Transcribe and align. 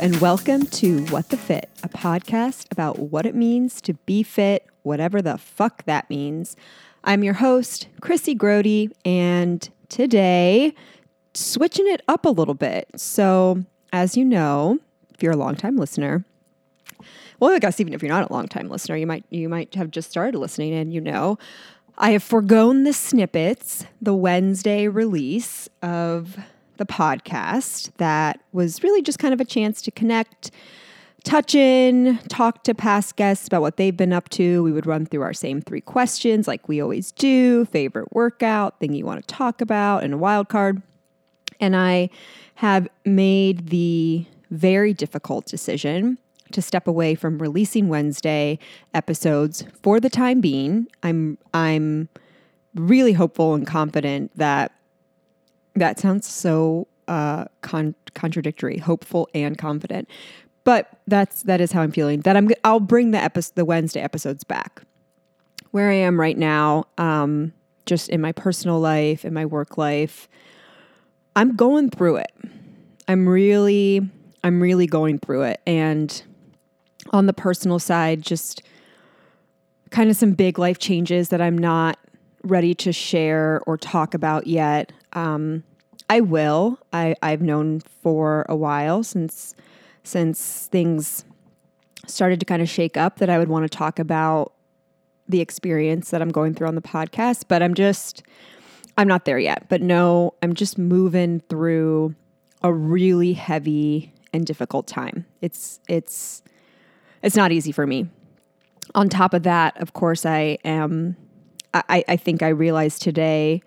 And 0.00 0.20
welcome 0.20 0.66
to 0.66 1.06
What 1.06 1.30
the 1.30 1.38
Fit, 1.38 1.70
a 1.82 1.88
podcast 1.88 2.70
about 2.70 2.98
what 2.98 3.24
it 3.24 3.34
means 3.34 3.80
to 3.80 3.94
be 3.94 4.22
fit, 4.22 4.66
whatever 4.82 5.22
the 5.22 5.38
fuck 5.38 5.84
that 5.84 6.10
means. 6.10 6.54
I'm 7.04 7.24
your 7.24 7.34
host, 7.34 7.88
Chrissy 8.00 8.34
Grody, 8.34 8.92
and 9.04 9.68
today, 9.88 10.74
switching 11.32 11.86
it 11.88 12.02
up 12.08 12.26
a 12.26 12.30
little 12.30 12.54
bit. 12.54 12.88
So, 12.96 13.64
as 13.92 14.16
you 14.16 14.24
know, 14.24 14.78
if 15.14 15.22
you're 15.22 15.32
a 15.32 15.36
longtime 15.36 15.76
listener, 15.76 16.24
well, 17.40 17.52
I 17.52 17.58
guess 17.58 17.80
even 17.80 17.94
if 17.94 18.02
you're 18.02 18.12
not 18.12 18.30
a 18.30 18.32
longtime 18.32 18.68
listener, 18.68 18.96
you 18.96 19.06
might 19.06 19.24
you 19.30 19.48
might 19.48 19.74
have 19.76 19.90
just 19.90 20.10
started 20.10 20.38
listening 20.38 20.74
and 20.74 20.92
you 20.92 21.00
know, 21.00 21.38
I 21.96 22.10
have 22.10 22.22
foregone 22.22 22.84
the 22.84 22.92
snippets, 22.92 23.86
the 24.02 24.14
Wednesday 24.14 24.88
release 24.88 25.68
of 25.80 26.36
the 26.76 26.86
podcast 26.86 27.90
that 27.96 28.40
was 28.52 28.82
really 28.82 29.02
just 29.02 29.18
kind 29.18 29.34
of 29.34 29.40
a 29.40 29.44
chance 29.44 29.82
to 29.82 29.90
connect, 29.90 30.50
touch 31.24 31.54
in, 31.54 32.18
talk 32.28 32.64
to 32.64 32.74
past 32.74 33.16
guests 33.16 33.46
about 33.46 33.60
what 33.60 33.76
they've 33.76 33.96
been 33.96 34.12
up 34.12 34.28
to. 34.30 34.62
We 34.62 34.72
would 34.72 34.86
run 34.86 35.06
through 35.06 35.22
our 35.22 35.32
same 35.32 35.60
three 35.60 35.80
questions 35.80 36.46
like 36.46 36.68
we 36.68 36.80
always 36.80 37.12
do 37.12 37.64
favorite 37.66 38.12
workout, 38.12 38.78
thing 38.80 38.94
you 38.94 39.04
want 39.04 39.26
to 39.26 39.34
talk 39.34 39.60
about, 39.60 40.04
and 40.04 40.14
a 40.14 40.18
wild 40.18 40.48
card. 40.48 40.82
And 41.60 41.74
I 41.74 42.10
have 42.56 42.88
made 43.04 43.68
the 43.68 44.26
very 44.50 44.94
difficult 44.94 45.46
decision 45.46 46.18
to 46.52 46.62
step 46.62 46.86
away 46.86 47.14
from 47.14 47.38
releasing 47.38 47.88
Wednesday 47.88 48.58
episodes 48.94 49.64
for 49.82 49.98
the 50.00 50.10
time 50.10 50.40
being. 50.40 50.86
I'm 51.02 51.38
I'm 51.52 52.08
really 52.74 53.12
hopeful 53.12 53.54
and 53.54 53.66
confident 53.66 54.30
that 54.36 54.72
that 55.76 55.98
sounds 55.98 56.26
so 56.26 56.88
uh, 57.08 57.46
con- 57.60 57.94
contradictory, 58.14 58.78
hopeful 58.78 59.28
and 59.34 59.56
confident. 59.56 60.08
But 60.64 60.88
that's 61.06 61.42
that 61.44 61.60
is 61.60 61.72
how 61.72 61.82
I'm 61.82 61.92
feeling. 61.92 62.20
That 62.22 62.36
I'm 62.36 62.50
I'll 62.64 62.80
bring 62.80 63.12
the 63.12 63.22
episode 63.22 63.54
the 63.54 63.64
Wednesday 63.64 64.00
episodes 64.00 64.44
back. 64.44 64.82
Where 65.70 65.90
I 65.90 65.94
am 65.94 66.18
right 66.18 66.36
now, 66.36 66.84
um, 66.98 67.52
just 67.84 68.08
in 68.08 68.20
my 68.20 68.32
personal 68.32 68.80
life, 68.80 69.24
in 69.24 69.32
my 69.32 69.44
work 69.44 69.78
life, 69.78 70.28
I'm 71.36 71.54
going 71.54 71.90
through 71.90 72.16
it. 72.16 72.32
I'm 73.08 73.28
really 73.28 74.00
I'm 74.42 74.60
really 74.60 74.86
going 74.86 75.18
through 75.18 75.42
it 75.42 75.60
and 75.66 76.22
on 77.10 77.26
the 77.26 77.32
personal 77.32 77.78
side 77.78 78.22
just 78.22 78.62
kind 79.90 80.10
of 80.10 80.16
some 80.16 80.32
big 80.32 80.58
life 80.58 80.78
changes 80.78 81.28
that 81.28 81.40
I'm 81.40 81.56
not 81.56 81.98
ready 82.42 82.74
to 82.74 82.92
share 82.92 83.60
or 83.66 83.76
talk 83.76 84.14
about 84.14 84.46
yet. 84.46 84.92
Um, 85.16 85.64
I 86.08 86.20
will. 86.20 86.78
I, 86.92 87.16
I've 87.22 87.42
known 87.42 87.80
for 87.80 88.46
a 88.48 88.54
while 88.54 89.02
since 89.02 89.56
since 90.04 90.68
things 90.70 91.24
started 92.06 92.38
to 92.38 92.46
kind 92.46 92.62
of 92.62 92.68
shake 92.68 92.96
up 92.96 93.18
that 93.18 93.28
I 93.28 93.38
would 93.38 93.48
want 93.48 93.64
to 93.64 93.76
talk 93.76 93.98
about 93.98 94.52
the 95.28 95.40
experience 95.40 96.10
that 96.10 96.22
I'm 96.22 96.28
going 96.28 96.54
through 96.54 96.68
on 96.68 96.76
the 96.76 96.80
podcast, 96.80 97.46
but 97.48 97.60
I'm 97.60 97.74
just 97.74 98.22
I'm 98.96 99.08
not 99.08 99.24
there 99.24 99.38
yet. 99.38 99.68
But 99.68 99.82
no, 99.82 100.34
I'm 100.42 100.54
just 100.54 100.78
moving 100.78 101.40
through 101.48 102.14
a 102.62 102.72
really 102.72 103.32
heavy 103.32 104.12
and 104.32 104.46
difficult 104.46 104.86
time. 104.86 105.26
It's 105.40 105.80
it's 105.88 106.42
it's 107.22 107.34
not 107.36 107.50
easy 107.50 107.72
for 107.72 107.86
me. 107.86 108.08
On 108.94 109.08
top 109.08 109.34
of 109.34 109.42
that, 109.42 109.76
of 109.80 109.92
course, 109.94 110.24
I 110.24 110.58
am 110.64 111.16
I, 111.74 112.04
I 112.06 112.16
think 112.16 112.42
I 112.42 112.48
realized 112.48 113.02
today 113.02 113.62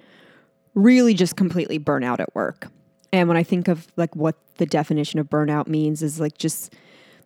really 0.83 1.13
just 1.13 1.35
completely 1.35 1.77
burn 1.77 2.03
out 2.03 2.19
at 2.19 2.33
work. 2.35 2.67
And 3.11 3.27
when 3.27 3.37
I 3.37 3.43
think 3.43 3.67
of 3.67 3.87
like 3.95 4.15
what 4.15 4.35
the 4.57 4.65
definition 4.65 5.19
of 5.19 5.29
burnout 5.29 5.67
means 5.67 6.03
is 6.03 6.19
like 6.19 6.37
just 6.37 6.73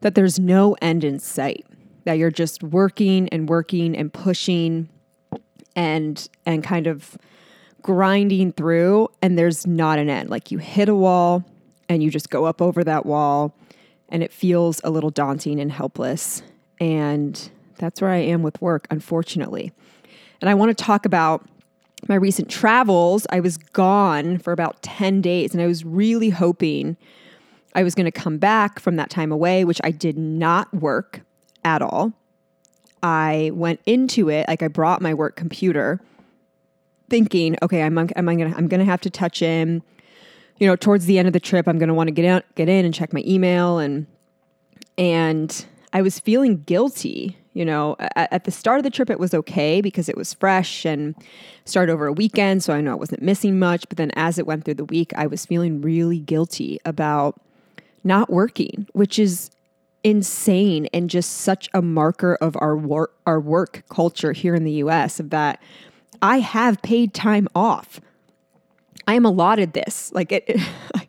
that 0.02 0.16
there's 0.16 0.40
no 0.40 0.75
end 0.81 1.03
in 1.03 1.19
sight. 1.19 1.66
That 2.06 2.14
you're 2.14 2.31
just 2.31 2.64
working 2.64 3.30
and 3.30 3.47
working 3.47 3.96
and 3.96 4.12
pushing 4.12 4.90
and 5.75 6.28
and 6.46 6.64
kind 6.64 6.88
of 6.88 7.18
grinding 7.81 8.53
through 8.53 9.09
and 9.22 9.38
there's 9.38 9.68
not 9.68 10.00
an 10.00 10.09
end. 10.09 10.30
Like 10.30 10.52
you 10.52 10.58
hit 10.58 10.90
a 10.90 10.96
wall 10.96 11.44
and 11.90 12.03
you 12.03 12.09
just 12.09 12.30
go 12.30 12.46
up 12.46 12.62
over 12.62 12.84
that 12.84 13.06
wall 13.06 13.56
and 14.09 14.24
it 14.24 14.31
feels 14.31 14.80
a 14.84 14.90
little 14.90 15.09
daunting 15.09 15.59
and 15.59 15.72
helpless. 15.72 16.44
And 16.80 17.50
that's 17.78 18.02
where 18.02 18.12
I 18.12 18.18
am 18.18 18.41
with 18.41 18.62
work, 18.62 18.88
unfortunately. 18.90 19.72
And 20.41 20.50
I 20.50 20.53
want 20.53 20.78
to 20.78 20.84
talk 20.84 21.06
about 21.06 21.47
my 22.08 22.16
recent 22.16 22.50
travels. 22.50 23.25
I 23.30 23.40
was 23.40 23.58
gone 23.58 24.38
for 24.38 24.52
about 24.52 24.81
10 24.81 25.22
days 25.22 25.53
and 25.53 25.62
I 25.62 25.68
was 25.68 25.86
really 25.86 26.30
hoping 26.30 26.97
I 27.75 27.84
was 27.84 27.96
going 27.96 28.06
to 28.06 28.12
come 28.12 28.38
back 28.38 28.80
from 28.80 28.97
that 28.97 29.09
time 29.09 29.31
away, 29.31 29.66
which 29.66 29.81
I 29.84 29.91
did 29.91 30.18
not 30.18 30.74
work 30.74 31.22
at 31.64 31.81
all. 31.81 32.14
I 33.02 33.52
went 33.53 33.80
into 33.86 34.30
it 34.30 34.47
like 34.47 34.62
I 34.62 34.68
brought 34.68 35.02
my 35.02 35.14
work 35.14 35.36
computer 35.36 36.00
thinking, 37.09 37.58
okay, 37.62 37.84
I'm 37.84 37.97
I'm 37.97 38.08
going 38.25 38.40
to 38.40 38.58
I'm 38.58 38.68
going 38.68 38.80
to 38.80 38.85
have 38.85 39.02
to 39.02 39.09
touch 39.09 39.41
in 39.41 39.84
you 40.59 40.68
know, 40.68 40.75
towards 40.75 41.06
the 41.06 41.18
end 41.18 41.28
of 41.28 41.34
the 41.34 41.40
trip, 41.40 41.68
I'm 41.68 41.78
going 41.78 41.90
to 41.90 41.94
want 41.94 42.08
to 42.08 42.14
get 42.14 42.25
out, 42.25 42.46
get 42.56 42.70
in 42.70 42.85
and 42.85 42.94
check 42.94 43.14
my 43.14 43.24
email 43.25 43.80
and 43.80 44.08
and 44.97 45.66
I 45.91 46.02
was 46.02 46.20
feeling 46.20 46.62
guilty 46.64 47.38
you 47.53 47.66
know, 47.66 47.96
at, 48.00 48.31
at, 48.34 48.44
the 48.46 48.52
start 48.52 48.80
of 48.80 48.84
the 48.84 48.90
trip, 48.90 49.09
it 49.09 49.19
was 49.19 49.34
okay 49.34 49.81
because 49.81 50.09
it 50.09 50.18
was 50.18 50.34
fresh 50.34 50.86
and 50.86 51.16
started 51.66 51.91
over 51.91 52.08
a 52.08 52.14
weekend. 52.14 52.64
So 52.64 52.74
I 52.74 52.81
know 52.81 52.91
I 52.91 52.96
wasn't 52.96 53.22
missing 53.22 53.59
much. 53.59 53.88
But 53.90 53.97
then 53.97 54.12
as 54.16 54.38
it 54.38 54.47
went 54.47 54.66
through 54.66 54.75
the 54.75 54.86
week, 54.86 55.14
I 55.16 55.28
was 55.28 55.46
feeling 55.46 55.81
really 55.81 56.19
guilty 56.19 56.80
about 56.86 57.40
not 58.03 58.30
working, 58.30 58.88
which 58.94 59.19
is 59.19 59.52
insane 60.03 60.88
and 60.94 61.09
just 61.09 61.31
such 61.31 61.69
a 61.74 61.81
marker 61.81 62.36
of 62.41 62.58
our 62.59 62.75
work, 62.75 63.16
our 63.25 63.40
work 63.40 63.84
culture 63.90 64.34
here 64.34 64.56
in 64.56 64.64
the 64.64 64.74
US 64.74 65.20
of 65.20 65.30
that 65.30 65.62
I 66.24 66.40
have 66.40 66.81
paid 66.81 67.14
time 67.14 67.50
off. 67.53 68.00
I 69.08 69.16
am 69.16 69.25
allotted 69.25 69.74
this. 69.74 70.09
Like 70.14 70.31
it, 70.31 70.58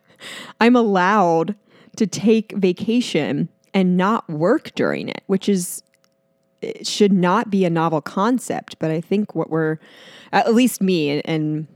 I'm 0.59 0.75
allowed 0.75 1.55
to 1.95 2.05
take 2.05 2.51
vacation 2.51 3.47
and 3.73 3.95
not 3.95 4.29
work 4.29 4.75
during 4.75 5.07
it, 5.07 5.23
which 5.27 5.47
is 5.47 5.81
it 6.65 6.87
should 6.87 7.13
not 7.13 7.49
be 7.49 7.65
a 7.65 7.69
novel 7.69 8.01
concept. 8.01 8.77
But 8.79 8.91
I 8.91 9.01
think 9.01 9.35
what 9.35 9.49
we're, 9.49 9.77
at 10.31 10.53
least 10.53 10.81
me 10.81 11.09
and, 11.09 11.21
and 11.25 11.67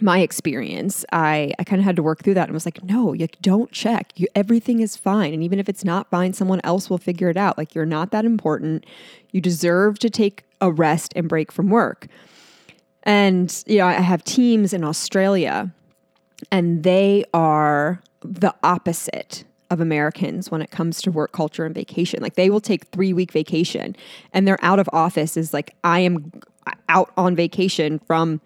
my 0.00 0.20
experience, 0.20 1.04
I, 1.12 1.52
I 1.58 1.64
kind 1.64 1.80
of 1.80 1.84
had 1.84 1.96
to 1.96 2.02
work 2.02 2.22
through 2.22 2.34
that 2.34 2.44
and 2.48 2.54
was 2.54 2.64
like, 2.64 2.84
no, 2.84 3.12
you 3.12 3.26
don't 3.42 3.72
check. 3.72 4.12
You, 4.16 4.28
everything 4.34 4.80
is 4.80 4.96
fine. 4.96 5.34
And 5.34 5.42
even 5.42 5.58
if 5.58 5.68
it's 5.68 5.84
not 5.84 6.08
fine, 6.10 6.32
someone 6.32 6.60
else 6.62 6.88
will 6.88 6.98
figure 6.98 7.28
it 7.28 7.36
out. 7.36 7.58
Like 7.58 7.74
you're 7.74 7.86
not 7.86 8.10
that 8.12 8.24
important. 8.24 8.86
You 9.32 9.40
deserve 9.40 9.98
to 10.00 10.10
take 10.10 10.44
a 10.60 10.70
rest 10.70 11.12
and 11.16 11.28
break 11.28 11.50
from 11.50 11.68
work. 11.70 12.06
And, 13.02 13.64
you 13.66 13.78
know, 13.78 13.86
I 13.86 13.94
have 13.94 14.22
teams 14.24 14.72
in 14.72 14.84
Australia 14.84 15.72
and 16.52 16.82
they 16.82 17.24
are 17.32 18.00
the 18.20 18.54
opposite 18.62 19.44
of 19.70 19.80
Americans 19.80 20.50
when 20.50 20.62
it 20.62 20.70
comes 20.70 21.02
to 21.02 21.10
work 21.10 21.32
culture 21.32 21.64
and 21.64 21.74
vacation. 21.74 22.22
Like 22.22 22.34
they 22.34 22.50
will 22.50 22.60
take 22.60 22.86
three 22.86 23.12
week 23.12 23.32
vacation 23.32 23.94
and 24.32 24.46
they're 24.46 24.62
out 24.62 24.78
of 24.78 24.88
office 24.92 25.36
is 25.36 25.52
like, 25.52 25.74
I 25.84 26.00
am 26.00 26.32
out 26.88 27.12
on 27.16 27.36
vacation 27.36 27.98
from 28.00 28.40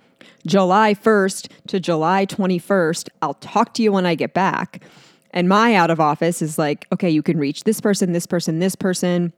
July 0.46 0.94
1st 0.94 1.48
to 1.68 1.80
July 1.80 2.26
21st. 2.26 3.08
I'll 3.20 3.34
talk 3.34 3.74
to 3.74 3.82
you 3.82 3.92
when 3.92 4.06
I 4.06 4.14
get 4.14 4.34
back. 4.34 4.82
And 5.30 5.48
my 5.48 5.74
out 5.74 5.90
of 5.90 5.98
office 5.98 6.42
is 6.42 6.58
like, 6.58 6.86
okay, 6.92 7.08
you 7.08 7.22
can 7.22 7.38
reach 7.38 7.64
this 7.64 7.80
person, 7.80 8.12
this 8.12 8.26
person, 8.26 8.58
this 8.58 8.76
person. 8.76 9.32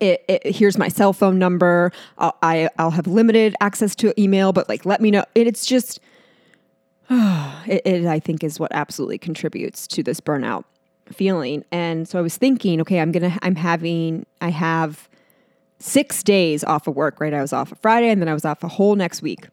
It, 0.00 0.24
it, 0.28 0.54
here's 0.54 0.78
my 0.78 0.88
cell 0.88 1.12
phone 1.12 1.38
number. 1.38 1.92
I'll, 2.18 2.36
I, 2.42 2.68
I'll 2.78 2.90
have 2.90 3.06
limited 3.06 3.54
access 3.60 3.94
to 3.96 4.18
email, 4.20 4.52
but 4.52 4.68
like, 4.68 4.86
let 4.86 5.00
me 5.00 5.10
know. 5.10 5.24
And 5.36 5.46
it's 5.46 5.66
just, 5.66 6.00
it, 7.10 7.82
it, 7.84 8.06
I 8.06 8.20
think, 8.20 8.42
is 8.42 8.58
what 8.58 8.72
absolutely 8.72 9.18
contributes 9.18 9.86
to 9.88 10.02
this 10.02 10.20
burnout 10.20 10.64
feeling. 11.14 11.64
And 11.70 12.08
so 12.08 12.18
I 12.18 12.22
was 12.22 12.36
thinking, 12.36 12.80
okay, 12.80 13.00
I'm 13.00 13.12
gonna, 13.12 13.38
I'm 13.42 13.56
having, 13.56 14.26
I 14.40 14.50
have 14.50 15.08
six 15.78 16.22
days 16.22 16.64
off 16.64 16.86
of 16.86 16.96
work, 16.96 17.20
right? 17.20 17.32
I 17.32 17.40
was 17.40 17.52
off 17.52 17.72
a 17.72 17.76
Friday 17.76 18.08
and 18.10 18.20
then 18.20 18.28
I 18.28 18.34
was 18.34 18.44
off 18.44 18.62
a 18.64 18.68
whole 18.68 18.96
next 18.96 19.22
week. 19.22 19.46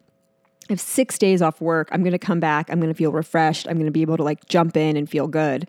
I 0.68 0.72
have 0.72 0.80
six 0.80 1.18
days 1.18 1.42
off 1.42 1.60
work. 1.60 1.88
I'm 1.92 2.02
gonna 2.02 2.18
come 2.18 2.40
back. 2.40 2.70
I'm 2.70 2.80
gonna 2.80 2.94
feel 2.94 3.12
refreshed. 3.12 3.68
I'm 3.68 3.78
gonna 3.78 3.90
be 3.90 4.02
able 4.02 4.16
to 4.16 4.24
like 4.24 4.46
jump 4.46 4.76
in 4.76 4.96
and 4.96 5.08
feel 5.08 5.28
good. 5.28 5.68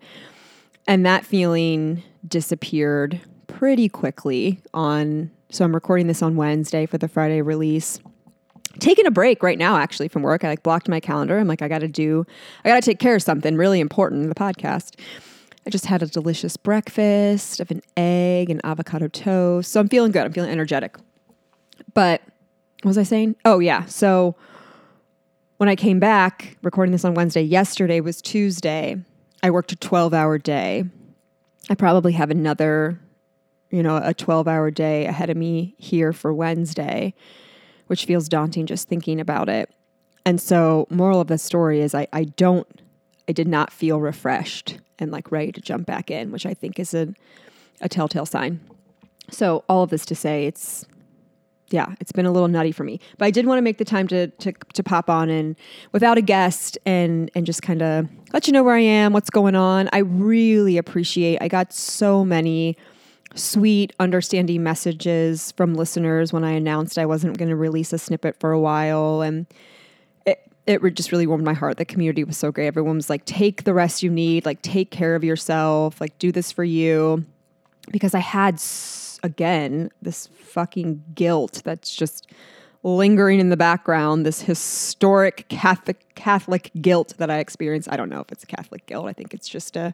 And 0.86 1.06
that 1.06 1.24
feeling 1.24 2.02
disappeared 2.26 3.20
pretty 3.46 3.88
quickly 3.88 4.60
on, 4.74 5.30
so 5.50 5.64
I'm 5.64 5.74
recording 5.74 6.06
this 6.08 6.22
on 6.22 6.36
Wednesday 6.36 6.86
for 6.86 6.98
the 6.98 7.08
Friday 7.08 7.42
release 7.42 8.00
taking 8.78 9.06
a 9.06 9.10
break 9.10 9.42
right 9.42 9.58
now 9.58 9.76
actually 9.76 10.08
from 10.08 10.22
work 10.22 10.44
i 10.44 10.48
like 10.48 10.62
blocked 10.62 10.88
my 10.88 11.00
calendar 11.00 11.38
i'm 11.38 11.48
like 11.48 11.62
i 11.62 11.68
gotta 11.68 11.88
do 11.88 12.24
i 12.64 12.68
gotta 12.68 12.80
take 12.80 12.98
care 12.98 13.16
of 13.16 13.22
something 13.22 13.56
really 13.56 13.80
important 13.80 14.22
in 14.22 14.28
the 14.28 14.34
podcast 14.34 14.94
I 15.68 15.70
just 15.70 15.84
had 15.84 16.02
a 16.02 16.06
delicious 16.06 16.56
breakfast 16.56 17.60
of 17.60 17.70
an 17.70 17.82
egg 17.94 18.48
and 18.48 18.58
avocado 18.64 19.06
toast. 19.06 19.70
So 19.70 19.80
I'm 19.80 19.88
feeling 19.88 20.12
good. 20.12 20.24
I'm 20.24 20.32
feeling 20.32 20.50
energetic. 20.50 20.96
But 21.92 22.22
what 22.82 22.88
was 22.88 22.96
I 22.96 23.02
saying? 23.02 23.36
Oh, 23.44 23.58
yeah. 23.58 23.84
So 23.84 24.34
when 25.58 25.68
I 25.68 25.76
came 25.76 26.00
back, 26.00 26.56
recording 26.62 26.92
this 26.92 27.04
on 27.04 27.12
Wednesday, 27.12 27.42
yesterday 27.42 28.00
was 28.00 28.22
Tuesday. 28.22 28.96
I 29.42 29.50
worked 29.50 29.70
a 29.70 29.76
12 29.76 30.14
hour 30.14 30.38
day 30.38 30.84
I 31.70 31.74
probably 31.74 32.12
have 32.12 32.30
another, 32.30 32.98
you 33.70 33.82
know, 33.82 34.00
a 34.02 34.14
12 34.14 34.48
hour 34.48 34.70
day 34.70 35.04
ahead 35.04 35.28
of 35.28 35.36
me 35.36 35.74
here 35.76 36.14
for 36.14 36.32
Wednesday, 36.32 37.12
which 37.88 38.06
feels 38.06 38.26
daunting 38.26 38.64
just 38.64 38.88
thinking 38.88 39.20
about 39.20 39.50
it. 39.50 39.70
And 40.24 40.40
so, 40.40 40.86
moral 40.88 41.20
of 41.20 41.28
the 41.28 41.36
story 41.36 41.82
is 41.82 41.94
I, 41.94 42.08
I 42.10 42.24
don't, 42.24 42.66
I 43.28 43.32
did 43.32 43.48
not 43.48 43.70
feel 43.70 44.00
refreshed 44.00 44.78
and 44.98 45.10
like 45.10 45.30
ready 45.30 45.52
to 45.52 45.60
jump 45.60 45.86
back 45.86 46.10
in, 46.10 46.30
which 46.30 46.46
I 46.46 46.54
think 46.54 46.78
is 46.78 46.94
a, 46.94 47.12
a 47.80 47.88
telltale 47.88 48.26
sign. 48.26 48.60
So, 49.30 49.64
all 49.68 49.82
of 49.82 49.90
this 49.90 50.06
to 50.06 50.14
say, 50.14 50.46
it's 50.46 50.86
yeah, 51.70 51.94
it's 52.00 52.12
been 52.12 52.24
a 52.24 52.32
little 52.32 52.48
nutty 52.48 52.72
for 52.72 52.84
me. 52.84 52.98
But 53.18 53.26
I 53.26 53.30
did 53.30 53.46
want 53.46 53.58
to 53.58 53.62
make 53.62 53.78
the 53.78 53.84
time 53.84 54.08
to 54.08 54.28
to 54.28 54.52
to 54.52 54.82
pop 54.82 55.10
on 55.10 55.28
and 55.28 55.56
without 55.92 56.18
a 56.18 56.22
guest 56.22 56.78
and 56.86 57.30
and 57.34 57.44
just 57.44 57.62
kind 57.62 57.82
of 57.82 58.08
let 58.32 58.46
you 58.46 58.52
know 58.52 58.62
where 58.62 58.74
I 58.74 58.80
am, 58.80 59.12
what's 59.12 59.30
going 59.30 59.54
on. 59.54 59.88
I 59.92 59.98
really 59.98 60.78
appreciate. 60.78 61.38
I 61.42 61.48
got 61.48 61.72
so 61.72 62.24
many 62.24 62.76
sweet, 63.34 63.92
understanding 64.00 64.62
messages 64.62 65.52
from 65.52 65.74
listeners 65.74 66.32
when 66.32 66.44
I 66.44 66.52
announced 66.52 66.98
I 66.98 67.06
wasn't 67.06 67.36
going 67.36 67.50
to 67.50 67.56
release 67.56 67.92
a 67.92 67.98
snippet 67.98 68.40
for 68.40 68.52
a 68.52 68.60
while 68.60 69.20
and 69.20 69.46
it 70.68 70.82
just 70.94 71.10
really 71.12 71.26
warmed 71.26 71.44
my 71.44 71.54
heart. 71.54 71.78
The 71.78 71.84
community 71.84 72.24
was 72.24 72.36
so 72.36 72.52
great. 72.52 72.66
Everyone 72.66 72.96
was 72.96 73.10
like, 73.10 73.24
"Take 73.24 73.64
the 73.64 73.74
rest 73.74 74.02
you 74.02 74.10
need, 74.10 74.44
like 74.46 74.62
take 74.62 74.90
care 74.90 75.14
of 75.14 75.24
yourself, 75.24 76.00
like 76.00 76.18
do 76.18 76.30
this 76.30 76.52
for 76.52 76.64
you." 76.64 77.24
Because 77.90 78.14
I 78.14 78.20
had 78.20 78.60
again 79.22 79.90
this 80.02 80.28
fucking 80.28 81.02
guilt 81.14 81.62
that's 81.64 81.94
just 81.94 82.30
lingering 82.84 83.40
in 83.40 83.48
the 83.48 83.56
background 83.56 84.24
this 84.24 84.42
historic 84.42 85.44
catholic 85.48 85.98
catholic 86.14 86.70
guilt 86.80 87.12
that 87.18 87.28
i 87.28 87.38
experience 87.38 87.88
i 87.90 87.96
don't 87.96 88.08
know 88.08 88.20
if 88.20 88.30
it's 88.30 88.44
catholic 88.44 88.86
guilt 88.86 89.06
i 89.06 89.12
think 89.12 89.34
it's 89.34 89.48
just 89.48 89.76
a 89.76 89.92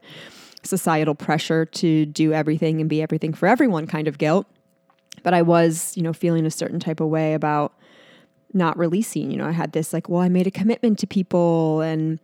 societal 0.62 1.15
pressure 1.15 1.65
to 1.65 2.05
do 2.06 2.32
everything 2.32 2.81
and 2.81 2.91
be 2.91 3.00
everything 3.00 3.32
for 3.32 3.47
everyone 3.47 3.87
kind 3.87 4.06
of 4.06 4.19
guilt 4.19 4.47
but 5.23 5.32
i 5.32 5.41
was 5.41 5.97
you 5.97 6.03
know 6.03 6.12
feeling 6.12 6.44
a 6.44 6.50
certain 6.50 6.79
type 6.79 7.00
of 7.00 7.09
way 7.09 7.32
about 7.32 7.73
not 8.54 8.78
releasing 8.78 9.30
you 9.30 9.36
know 9.36 9.46
i 9.46 9.52
had 9.52 9.72
this 9.72 9.92
like 9.92 10.08
well 10.08 10.20
i 10.20 10.28
made 10.28 10.46
a 10.46 10.50
commitment 10.50 10.98
to 10.98 11.06
people 11.06 11.80
and 11.80 12.18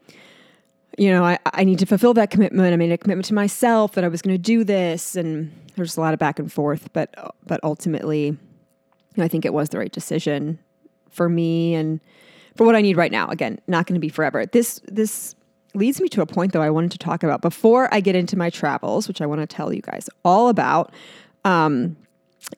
you 0.98 1.10
know, 1.10 1.24
I, 1.24 1.38
I 1.46 1.64
need 1.64 1.78
to 1.78 1.86
fulfill 1.86 2.14
that 2.14 2.30
commitment. 2.30 2.72
I 2.72 2.76
made 2.76 2.92
a 2.92 2.98
commitment 2.98 3.24
to 3.26 3.34
myself 3.34 3.92
that 3.92 4.04
I 4.04 4.08
was 4.08 4.22
going 4.22 4.34
to 4.34 4.42
do 4.42 4.64
this. 4.64 5.16
And 5.16 5.50
there's 5.76 5.96
a 5.96 6.00
lot 6.00 6.12
of 6.12 6.20
back 6.20 6.38
and 6.38 6.52
forth, 6.52 6.92
but, 6.92 7.14
but 7.46 7.58
ultimately, 7.62 8.36
I 9.16 9.26
think 9.26 9.46
it 9.46 9.54
was 9.54 9.70
the 9.70 9.78
right 9.78 9.90
decision 9.90 10.58
for 11.10 11.28
me 11.28 11.74
and 11.74 12.00
for 12.56 12.66
what 12.66 12.76
I 12.76 12.82
need 12.82 12.96
right 12.98 13.12
now. 13.12 13.28
Again, 13.28 13.60
not 13.66 13.86
going 13.86 13.94
to 13.94 14.00
be 14.00 14.10
forever. 14.10 14.44
This, 14.46 14.80
this 14.86 15.34
leads 15.74 16.00
me 16.00 16.08
to 16.10 16.20
a 16.20 16.26
point 16.26 16.52
though 16.52 16.62
I 16.62 16.70
wanted 16.70 16.90
to 16.92 16.98
talk 16.98 17.22
about 17.22 17.40
before 17.40 17.92
I 17.94 18.00
get 18.00 18.16
into 18.16 18.36
my 18.36 18.50
travels, 18.50 19.08
which 19.08 19.20
I 19.20 19.26
want 19.26 19.40
to 19.40 19.46
tell 19.46 19.72
you 19.72 19.80
guys 19.80 20.10
all 20.22 20.48
about. 20.48 20.92
Um, 21.44 21.96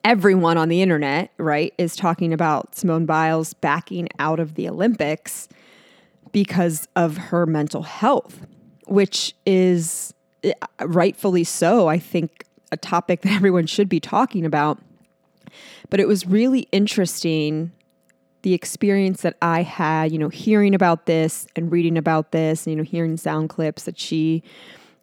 everyone 0.04 0.56
on 0.56 0.68
the 0.68 0.82
internet, 0.82 1.32
right, 1.38 1.72
is 1.78 1.96
talking 1.96 2.32
about 2.32 2.74
Simone 2.76 3.06
Biles 3.06 3.54
backing 3.54 4.08
out 4.18 4.40
of 4.40 4.54
the 4.54 4.68
Olympics 4.68 5.48
because 6.32 6.88
of 6.96 7.16
her 7.16 7.46
mental 7.46 7.82
health, 7.82 8.46
which 8.86 9.34
is 9.44 10.14
eh, 10.44 10.52
rightfully 10.80 11.44
so, 11.44 11.88
I 11.88 11.98
think, 11.98 12.44
a 12.70 12.76
topic 12.76 13.22
that 13.22 13.32
everyone 13.36 13.66
should 13.66 13.88
be 13.88 14.00
talking 14.00 14.44
about. 14.44 14.78
But 15.90 16.00
it 16.00 16.08
was 16.08 16.26
really 16.26 16.68
interesting 16.72 17.72
the 18.42 18.54
experience 18.54 19.22
that 19.22 19.36
I 19.40 19.62
had, 19.62 20.10
you 20.10 20.18
know, 20.18 20.28
hearing 20.28 20.74
about 20.74 21.06
this 21.06 21.46
and 21.54 21.70
reading 21.70 21.96
about 21.96 22.32
this, 22.32 22.66
you 22.66 22.74
know, 22.74 22.82
hearing 22.82 23.16
sound 23.16 23.50
clips 23.50 23.84
that 23.84 23.98
she, 23.98 24.42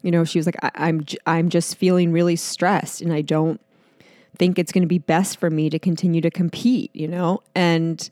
you 0.02 0.12
know, 0.12 0.26
she 0.26 0.40
was 0.40 0.46
like, 0.46 0.58
I- 0.62 0.72
I'm, 0.76 1.06
j- 1.06 1.18
I'm 1.26 1.48
just 1.50 1.76
feeling 1.76 2.12
really 2.12 2.36
stressed 2.36 3.02
and 3.02 3.14
I 3.14 3.22
don't 3.22 3.62
think 4.40 4.58
it's 4.58 4.72
going 4.72 4.84
to 4.84 4.88
be 4.88 4.98
best 4.98 5.38
for 5.38 5.50
me 5.50 5.70
to 5.70 5.78
continue 5.78 6.22
to 6.22 6.32
compete, 6.32 6.90
you 6.96 7.08
know? 7.08 7.42
And 7.54 8.10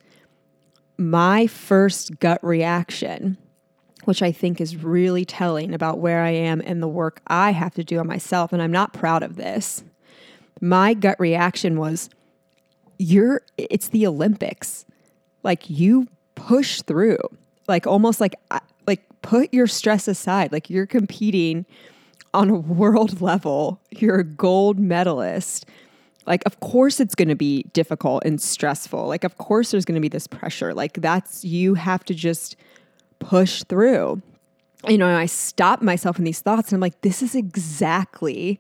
my 0.98 1.48
first 1.48 2.20
gut 2.20 2.44
reaction, 2.44 3.38
which 4.04 4.22
I 4.22 4.32
think 4.32 4.60
is 4.60 4.76
really 4.76 5.26
telling 5.26 5.74
about 5.74 6.00
where 6.00 6.22
I 6.22 6.32
am 6.32 6.62
and 6.62 6.84
the 6.84 6.88
work 6.88 7.22
I 7.28 7.52
have 7.52 7.74
to 7.76 7.84
do 7.84 8.00
on 8.00 8.08
myself, 8.08 8.54
and 8.54 8.62
I'm 8.62 8.72
not 8.72 8.94
proud 8.94 9.24
of 9.24 9.38
this. 9.38 9.84
My 10.60 10.94
gut 10.94 11.20
reaction 11.20 11.80
was, 11.80 12.10
you're 13.00 13.42
it's 13.58 13.90
the 13.90 14.08
Olympics. 14.08 14.86
Like 15.44 15.70
you 15.70 16.08
push 16.36 16.82
through. 16.82 17.20
Like 17.68 17.86
almost 17.86 18.20
like 18.20 18.36
like 18.88 19.04
put 19.22 19.54
your 19.54 19.68
stress 19.68 20.08
aside. 20.08 20.52
Like 20.52 20.70
you're 20.70 20.88
competing 20.88 21.66
on 22.34 22.50
a 22.50 22.56
world 22.56 23.22
level. 23.22 23.80
You're 23.92 24.20
a 24.20 24.24
gold 24.24 24.80
medalist 24.80 25.68
like 26.28 26.44
of 26.46 26.60
course 26.60 27.00
it's 27.00 27.16
going 27.16 27.30
to 27.30 27.36
be 27.36 27.64
difficult 27.74 28.24
and 28.26 28.40
stressful. 28.42 29.08
Like 29.08 29.24
of 29.24 29.38
course 29.38 29.72
there's 29.72 29.86
going 29.86 29.96
to 29.96 30.02
be 30.02 30.10
this 30.10 30.28
pressure. 30.28 30.74
Like 30.74 31.02
that's 31.02 31.44
you 31.44 31.74
have 31.76 32.04
to 32.06 32.14
just 32.14 32.56
push 33.20 33.64
through. 33.64 34.22
You 34.88 34.98
know 34.98 35.08
i 35.08 35.26
stop 35.26 35.82
myself 35.82 36.20
in 36.20 36.24
these 36.24 36.40
thoughts 36.40 36.70
and 36.70 36.78
i'm 36.78 36.82
like 36.82 37.02
this 37.02 37.24
is 37.24 37.34
exactly 37.34 38.60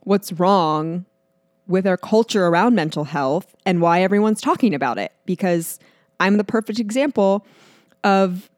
what's 0.00 0.32
wrong 0.32 1.06
with 1.66 1.86
our 1.86 1.96
culture 1.96 2.46
around 2.46 2.74
mental 2.74 3.04
health 3.04 3.56
and 3.64 3.80
why 3.80 4.02
everyone's 4.02 4.40
talking 4.40 4.74
about 4.74 4.98
it. 4.98 5.12
Because 5.24 5.78
i'm 6.18 6.36
the 6.36 6.44
perfect 6.44 6.78
example 6.78 7.46
of 8.04 8.50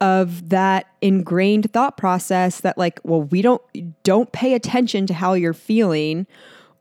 of 0.00 0.48
that 0.50 0.86
ingrained 1.02 1.70
thought 1.72 1.96
process 1.96 2.60
that 2.60 2.78
like 2.78 3.00
well 3.02 3.22
we 3.22 3.42
don't 3.42 3.62
don't 4.02 4.30
pay 4.32 4.54
attention 4.54 5.06
to 5.06 5.14
how 5.14 5.34
you're 5.34 5.52
feeling 5.52 6.26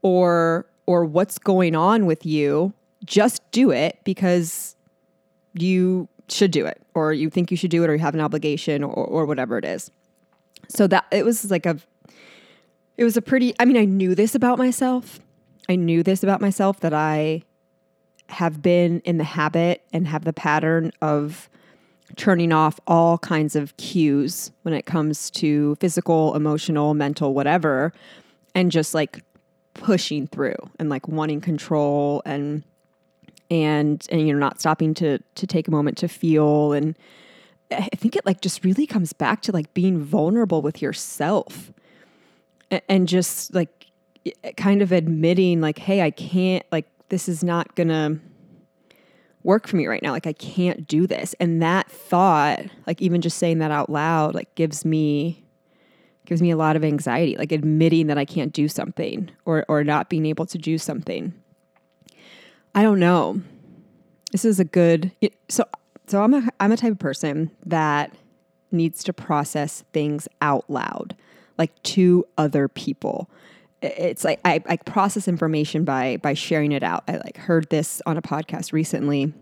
or 0.01 0.66
or 0.89 1.06
what's 1.06 1.38
going 1.38 1.75
on 1.75 2.07
with 2.07 2.25
you, 2.25 2.74
just 3.06 3.44
do 3.51 3.69
it 3.69 4.00
because 4.03 4.75
you 5.53 6.09
should 6.30 6.50
do 6.50 6.65
it 6.65 6.81
or 6.95 7.13
you 7.13 7.30
think 7.30 7.51
you 7.51 7.57
should 7.57 7.69
do 7.69 7.83
it 7.83 7.89
or 7.91 7.94
you 7.94 8.00
have 8.00 8.15
an 8.15 8.19
obligation 8.19 8.83
or, 8.83 8.91
or 8.91 9.27
whatever 9.27 9.59
it 9.59 9.65
is. 9.65 9.91
So 10.68 10.88
that 10.88 11.06
it 11.12 11.24
was 11.24 11.51
like 11.51 11.68
a 11.68 11.77
it 12.97 13.03
was 13.03 13.15
a 13.15 13.21
pretty 13.21 13.53
I 13.59 13.65
mean 13.65 13.77
I 13.77 13.86
knew 13.86 14.15
this 14.15 14.33
about 14.33 14.57
myself. 14.57 15.19
I 15.69 15.75
knew 15.75 16.01
this 16.01 16.24
about 16.24 16.41
myself 16.41 16.79
that 16.79 16.91
I 16.91 17.43
have 18.29 18.63
been 18.63 19.00
in 19.01 19.19
the 19.19 19.24
habit 19.24 19.84
and 19.93 20.08
have 20.08 20.24
the 20.24 20.34
pattern 20.34 20.91
of 21.03 21.51
turning 22.15 22.51
off 22.51 22.79
all 22.88 23.19
kinds 23.19 23.55
of 23.55 23.77
cues 23.77 24.51
when 24.63 24.74
it 24.74 24.88
comes 24.88 25.29
to 25.29 25.75
physical, 25.75 26.36
emotional, 26.36 26.96
mental, 26.96 27.36
whatever, 27.36 27.93
and 28.55 28.72
just 28.72 28.96
like 28.96 29.22
pushing 29.73 30.27
through 30.27 30.55
and 30.77 30.89
like 30.89 31.07
wanting 31.07 31.41
control 31.41 32.21
and 32.25 32.63
and 33.49 34.05
and 34.11 34.27
you 34.27 34.33
know 34.33 34.39
not 34.39 34.59
stopping 34.59 34.93
to 34.95 35.19
to 35.35 35.47
take 35.47 35.67
a 35.67 35.71
moment 35.71 35.97
to 35.97 36.07
feel. 36.07 36.73
And 36.73 36.97
I 37.71 37.89
think 37.95 38.15
it 38.15 38.25
like 38.25 38.41
just 38.41 38.63
really 38.63 38.85
comes 38.85 39.13
back 39.13 39.41
to 39.43 39.51
like 39.51 39.73
being 39.73 39.99
vulnerable 40.03 40.61
with 40.61 40.81
yourself 40.81 41.71
and, 42.71 42.81
and 42.89 43.07
just 43.07 43.53
like 43.53 43.88
kind 44.57 44.81
of 44.81 44.91
admitting 44.91 45.61
like 45.61 45.79
hey 45.79 46.01
I 46.01 46.11
can't 46.11 46.65
like 46.71 46.88
this 47.09 47.27
is 47.27 47.43
not 47.43 47.75
to 47.89 48.19
work 49.43 49.67
for 49.67 49.77
me 49.77 49.88
right 49.88 50.03
now. 50.03 50.11
Like 50.11 50.27
I 50.27 50.33
can't 50.33 50.88
do 50.88 51.07
this. 51.07 51.33
And 51.39 51.61
that 51.61 51.89
thought 51.89 52.61
like 52.85 53.01
even 53.01 53.21
just 53.21 53.38
saying 53.38 53.59
that 53.59 53.71
out 53.71 53.89
loud 53.89 54.35
like 54.35 54.53
gives 54.55 54.85
me 54.85 55.43
gives 56.29 56.41
me 56.41 56.51
a 56.51 56.57
lot 56.57 56.75
of 56.75 56.83
anxiety, 56.83 57.36
like 57.36 57.51
admitting 57.51 58.07
that 58.07 58.17
I 58.17 58.24
can't 58.24 58.53
do 58.53 58.67
something 58.67 59.29
or 59.45 59.65
or 59.67 59.83
not 59.83 60.09
being 60.09 60.25
able 60.25 60.45
to 60.45 60.57
do 60.57 60.77
something. 60.77 61.33
I 62.74 62.83
don't 62.83 63.00
know. 63.00 63.41
This 64.31 64.45
is 64.45 64.59
a 64.59 64.63
good 64.63 65.12
so 65.50 65.65
so 66.07 66.24
I'm 66.24 66.33
a 66.33 66.48
I'm 66.59 66.71
a 66.71 66.77
type 66.77 66.93
of 66.93 67.00
person 67.00 67.51
that 67.65 68.15
needs 68.71 69.03
to 69.05 69.13
process 69.13 69.83
things 69.91 70.27
out 70.41 70.69
loud, 70.69 71.15
like 71.57 71.81
to 71.83 72.25
other 72.38 72.67
people. 72.67 73.29
It's 73.81 74.24
like 74.24 74.39
I, 74.45 74.62
I 74.67 74.77
process 74.77 75.27
information 75.27 75.83
by 75.83 76.17
by 76.17 76.36
sharing 76.36 76.71
it 76.71 76.83
out. 76.83 77.03
I 77.07 77.17
like 77.17 77.38
heard 77.38 77.69
this 77.69 78.01
on 78.05 78.17
a 78.17 78.21
podcast 78.21 78.71
recently 78.71 79.33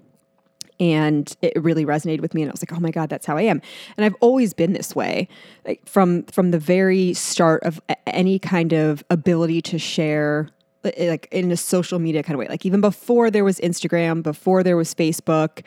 and 0.80 1.36
it 1.42 1.62
really 1.62 1.86
resonated 1.86 2.22
with 2.22 2.34
me 2.34 2.42
and 2.42 2.52
i 2.52 2.54
was 2.54 2.62
like 2.62 2.74
oh 2.74 2.80
my 2.80 2.92
god 2.92 3.10
that's 3.10 3.26
how 3.26 3.38
i 3.38 3.42
am 3.42 3.62
and 3.96 4.06
i've 4.06 4.16
always 4.20 4.54
been 4.54 4.74
this 4.74 4.96
way 4.96 5.28
like 5.66 5.86
from 5.88 6.24
from 6.24 6.52
the 6.52 6.60
very 6.60 7.14
start 7.14 7.64
of 7.64 7.82
any 8.08 8.40
kind 8.40 8.74
of 8.74 9.04
ability 9.10 9.62
to 9.62 9.78
share 9.78 10.50
like 10.84 11.28
in 11.32 11.52
a 11.52 11.58
social 11.58 12.00
media 12.00 12.24
kind 12.24 12.36
of 12.36 12.40
way 12.40 12.48
like 12.48 12.66
even 12.66 12.80
before 12.80 13.30
there 13.30 13.44
was 13.44 13.60
instagram 13.60 14.24
before 14.24 14.64
there 14.64 14.78
was 14.78 14.94
facebook 14.94 15.64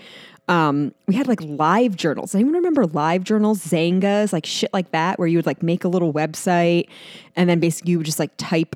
um, 0.48 0.92
we 1.06 1.14
had 1.14 1.28
like 1.28 1.40
live 1.42 1.94
journals. 1.94 2.34
Anyone 2.34 2.54
remember 2.54 2.84
live 2.84 3.22
journals, 3.22 3.64
Xangas, 3.64 4.32
like 4.32 4.44
shit 4.44 4.72
like 4.72 4.90
that, 4.90 5.16
where 5.16 5.28
you 5.28 5.38
would 5.38 5.46
like 5.46 5.62
make 5.62 5.84
a 5.84 5.88
little 5.88 6.12
website 6.12 6.88
and 7.36 7.48
then 7.48 7.60
basically 7.60 7.92
you 7.92 7.98
would 7.98 8.04
just 8.04 8.18
like 8.18 8.32
type 8.36 8.74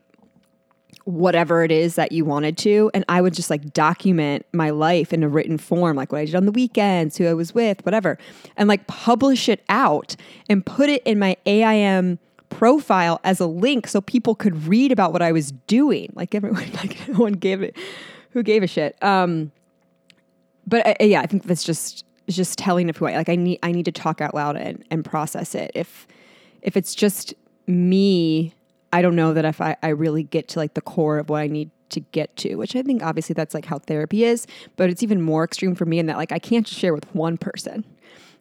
whatever 1.04 1.62
it 1.62 1.70
is 1.70 1.96
that 1.96 2.12
you 2.12 2.24
wanted 2.24 2.56
to. 2.58 2.90
And 2.94 3.04
I 3.08 3.20
would 3.20 3.34
just 3.34 3.50
like 3.50 3.72
document 3.72 4.46
my 4.52 4.70
life 4.70 5.12
in 5.12 5.22
a 5.22 5.28
written 5.28 5.58
form, 5.58 5.96
like 5.96 6.12
what 6.12 6.20
I 6.20 6.24
did 6.24 6.34
on 6.34 6.46
the 6.46 6.52
weekends, 6.52 7.16
who 7.16 7.26
I 7.26 7.34
was 7.34 7.54
with, 7.54 7.84
whatever, 7.84 8.18
and 8.56 8.68
like 8.68 8.86
publish 8.86 9.48
it 9.48 9.62
out 9.68 10.16
and 10.48 10.64
put 10.64 10.88
it 10.88 11.02
in 11.04 11.18
my 11.18 11.36
AIM 11.46 12.18
profile 12.48 13.20
as 13.24 13.40
a 13.40 13.46
link 13.46 13.86
so 13.86 14.00
people 14.00 14.34
could 14.34 14.66
read 14.66 14.92
about 14.92 15.12
what 15.12 15.22
I 15.22 15.32
was 15.32 15.52
doing. 15.66 16.10
Like 16.14 16.34
everyone, 16.34 16.70
like 16.74 17.08
no 17.08 17.18
one 17.18 17.34
gave 17.34 17.62
it, 17.62 17.76
who 18.30 18.42
gave 18.42 18.62
a 18.62 18.66
shit. 18.66 18.96
Um, 19.02 19.52
but 20.66 20.86
uh, 20.86 21.04
yeah, 21.04 21.20
I 21.20 21.26
think 21.26 21.44
that's 21.44 21.64
just 21.64 22.04
just 22.28 22.56
telling 22.56 22.88
of 22.88 22.96
who 22.96 23.06
I 23.06 23.16
like. 23.16 23.28
I 23.28 23.36
need 23.36 23.58
I 23.62 23.72
need 23.72 23.84
to 23.84 23.92
talk 23.92 24.20
out 24.22 24.34
loud 24.34 24.56
and, 24.56 24.82
and 24.90 25.04
process 25.04 25.54
it. 25.54 25.70
If 25.74 26.06
if 26.62 26.76
it's 26.76 26.94
just 26.94 27.34
me, 27.66 28.54
I 28.94 29.02
don't 29.02 29.16
know 29.16 29.34
that 29.34 29.44
if 29.44 29.60
I, 29.60 29.76
I 29.82 29.88
really 29.88 30.22
get 30.22 30.46
to 30.50 30.60
like 30.60 30.74
the 30.74 30.80
core 30.80 31.18
of 31.18 31.28
what 31.28 31.40
I 31.40 31.48
need 31.48 31.72
to 31.88 31.98
get 31.98 32.36
to, 32.36 32.54
which 32.54 32.76
I 32.76 32.82
think 32.82 33.02
obviously 33.02 33.32
that's 33.32 33.52
like 33.52 33.64
how 33.64 33.80
therapy 33.80 34.22
is, 34.22 34.46
but 34.76 34.88
it's 34.88 35.02
even 35.02 35.20
more 35.20 35.42
extreme 35.42 35.74
for 35.74 35.84
me 35.84 35.98
in 35.98 36.06
that 36.06 36.16
like 36.16 36.30
I 36.30 36.38
can't 36.38 36.66
share 36.66 36.94
with 36.94 37.12
one 37.12 37.36
person. 37.36 37.84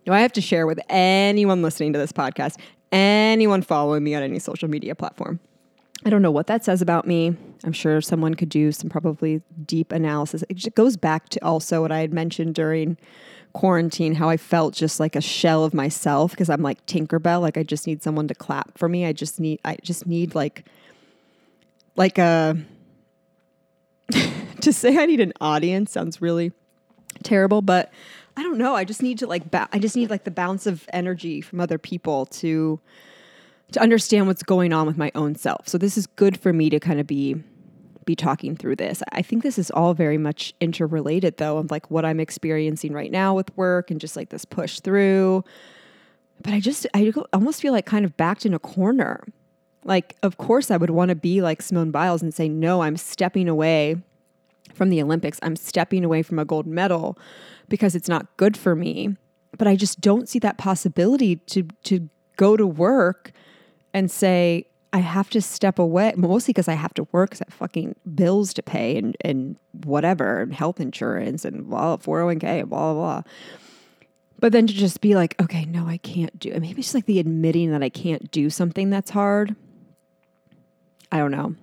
Know, 0.06 0.14
I 0.14 0.20
have 0.20 0.34
to 0.34 0.42
share 0.42 0.68
with 0.68 0.80
anyone 0.90 1.64
listening 1.64 1.92
to 1.94 2.00
this 2.00 2.12
podcast, 2.12 2.60
anyone 2.92 3.64
following 3.64 4.04
me 4.04 4.14
on 4.14 4.22
any 4.22 4.38
social 4.38 4.70
media 4.70 4.94
platform. 4.94 5.40
I 6.06 6.12
don't 6.12 6.22
know 6.22 6.30
what 6.30 6.46
that 6.48 6.64
says 6.64 6.84
about 6.84 7.08
me. 7.08 7.36
I'm 7.64 7.74
sure 7.74 8.00
someone 8.00 8.36
could 8.36 8.50
do 8.50 8.72
some 8.72 8.92
probably 8.92 9.42
deep 9.66 9.92
analysis. 9.92 10.44
It 10.50 10.76
goes 10.76 10.98
back 10.98 11.30
to 11.30 11.44
also 11.44 11.82
what 11.82 11.92
I 11.92 12.02
had 12.02 12.14
mentioned 12.14 12.54
during 12.54 12.98
quarantine, 13.54 14.16
how 14.16 14.30
I 14.30 14.38
felt 14.38 14.74
just 14.74 15.00
like 15.00 15.16
a 15.16 15.22
shell 15.22 15.64
of 15.64 15.74
myself 15.74 16.32
because 16.32 16.50
I'm 16.50 16.62
like 16.62 16.86
Tinkerbell. 16.86 17.42
Like 17.42 17.58
I 17.58 17.64
just 17.64 17.88
need 17.88 18.04
someone 18.04 18.28
to 18.28 18.36
clap 18.36 18.78
for 18.78 18.90
me. 18.90 19.06
I 19.06 19.14
just 19.14 19.40
need, 19.40 19.60
I 19.64 19.78
just 19.82 20.06
need 20.06 20.36
like, 20.36 20.66
like 21.96 22.18
uh, 22.18 22.56
a, 24.14 24.32
to 24.62 24.74
say 24.74 24.98
I 24.98 25.06
need 25.06 25.20
an 25.20 25.34
audience 25.40 25.92
sounds 25.92 26.22
really 26.22 26.52
terrible, 27.22 27.62
but 27.62 27.92
I 28.36 28.42
don't 28.42 28.58
know. 28.58 28.76
I 28.76 28.84
just 28.84 29.04
need 29.04 29.20
to 29.20 29.28
like, 29.28 29.50
ba- 29.52 29.70
I 29.72 29.80
just 29.80 29.96
need 29.96 30.10
like 30.10 30.24
the 30.24 30.32
bounce 30.32 30.66
of 30.66 30.88
energy 30.92 31.40
from 31.40 31.60
other 31.60 31.78
people 31.78 32.26
to, 32.28 32.80
to 33.72 33.80
understand 33.82 34.26
what's 34.26 34.44
going 34.44 34.74
on 34.74 34.88
with 34.88 34.98
my 34.98 35.12
own 35.14 35.36
self. 35.36 35.68
So 35.68 35.78
this 35.78 35.98
is 35.98 36.08
good 36.08 36.40
for 36.40 36.52
me 36.52 36.72
to 36.72 36.80
kind 36.80 37.00
of 37.00 37.06
be 37.06 37.36
be 38.06 38.16
talking 38.16 38.56
through 38.56 38.76
this. 38.76 39.02
I 39.12 39.22
think 39.22 39.44
this 39.44 39.58
is 39.58 39.72
all 39.72 39.94
very 39.94 40.18
much 40.18 40.54
interrelated 40.60 41.38
though 41.38 41.58
of 41.58 41.72
like 41.72 41.90
what 41.90 42.06
I'm 42.06 42.20
experiencing 42.20 42.94
right 42.94 43.12
now 43.12 43.34
with 43.34 43.56
work 43.58 43.92
and 43.92 44.00
just 44.00 44.16
like 44.16 44.30
this 44.30 44.46
push 44.46 44.80
through. 44.80 45.44
But 46.42 46.54
I 46.54 46.60
just 46.60 46.88
I 46.94 47.12
almost 47.32 47.62
feel 47.62 47.74
like 47.74 47.86
kind 47.86 48.06
of 48.06 48.18
backed 48.18 48.46
in 48.46 48.54
a 48.54 48.60
corner. 48.60 49.24
Like 49.84 50.16
of 50.24 50.38
course 50.38 50.72
I 50.72 50.78
would 50.78 50.90
want 50.90 51.10
to 51.10 51.16
be 51.16 51.42
like 51.42 51.62
Simone 51.62 51.92
Biles 51.92 52.22
and 52.22 52.34
say 52.34 52.50
no, 52.50 52.82
I'm 52.82 52.98
stepping 52.98 53.48
away 53.48 53.98
from 54.74 54.90
the 54.90 55.02
Olympics. 55.02 55.40
I'm 55.42 55.56
stepping 55.56 56.04
away 56.04 56.24
from 56.24 56.40
a 56.40 56.46
gold 56.46 56.66
medal 56.66 57.18
because 57.70 57.96
it's 57.96 58.10
not 58.10 58.36
good 58.38 58.58
for 58.58 58.76
me. 58.76 59.16
But 59.58 59.68
I 59.68 59.76
just 59.76 60.02
don't 60.02 60.28
see 60.28 60.40
that 60.40 60.58
possibility 60.58 61.36
to 61.36 61.68
to 61.84 62.10
go 62.36 62.58
to 62.58 62.66
work 62.66 63.32
and 63.94 64.10
say, 64.10 64.68
I 64.94 65.00
have 65.00 65.32
to 65.32 65.42
step 65.42 65.80
away, 65.80 66.14
mostly 66.16 66.52
because 66.52 66.68
I 66.68 66.76
have 66.76 66.94
to 66.94 67.08
work 67.12 67.32
because 67.32 67.42
I 67.42 67.46
have 67.50 67.56
fucking 67.56 67.96
bills 68.14 68.54
to 68.54 68.62
pay 68.62 68.96
and, 68.96 69.18
and 69.22 69.58
whatever, 69.84 70.42
and 70.42 70.54
health 70.54 70.80
insurance 70.80 71.44
and 71.44 71.68
blah, 71.68 71.98
401k, 71.98 72.70
blah, 72.70 72.94
blah, 72.94 72.94
blah. 72.94 73.22
But 74.40 74.52
then 74.52 74.68
to 74.68 74.74
just 74.74 75.02
be 75.02 75.16
like, 75.16 75.42
okay, 75.42 75.66
no, 75.66 75.88
I 75.88 75.98
can't 75.98 76.38
do 76.38 76.50
it. 76.50 76.62
Maybe 76.62 76.82
it's 76.82 76.94
like 76.94 77.08
the 77.08 77.20
admitting 77.20 77.72
that 77.72 77.82
I 77.82 77.90
can't 77.90 78.30
do 78.30 78.52
something 78.52 78.92
that's 78.92 79.10
hard. 79.10 79.56
I 81.12 81.18
don't 81.18 81.32
know. 81.32 81.56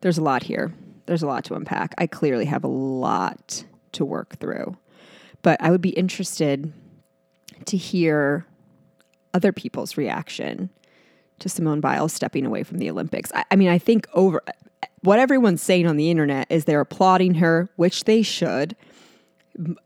There's 0.00 0.18
a 0.18 0.22
lot 0.22 0.44
here. 0.44 0.72
There's 1.06 1.24
a 1.24 1.26
lot 1.26 1.42
to 1.46 1.54
unpack. 1.54 1.92
I 1.98 2.06
clearly 2.06 2.44
have 2.44 2.62
a 2.62 2.68
lot 2.68 3.64
to 3.92 4.04
work 4.04 4.38
through. 4.38 4.76
But 5.42 5.60
I 5.60 5.72
would 5.72 5.80
be 5.80 5.90
interested 5.90 6.72
to 7.64 7.76
hear 7.76 8.46
other 9.34 9.50
people's 9.50 9.96
reaction 9.96 10.70
to 11.40 11.48
Simone 11.48 11.80
Biles 11.80 12.12
stepping 12.12 12.46
away 12.46 12.62
from 12.62 12.78
the 12.78 12.90
Olympics. 12.90 13.30
I, 13.34 13.44
I 13.50 13.56
mean, 13.56 13.68
I 13.68 13.78
think 13.78 14.06
over 14.14 14.42
what 15.02 15.18
everyone's 15.18 15.62
saying 15.62 15.86
on 15.86 15.96
the 15.96 16.10
internet 16.10 16.46
is 16.50 16.64
they're 16.64 16.80
applauding 16.80 17.34
her, 17.34 17.68
which 17.76 18.04
they 18.04 18.22
should. 18.22 18.76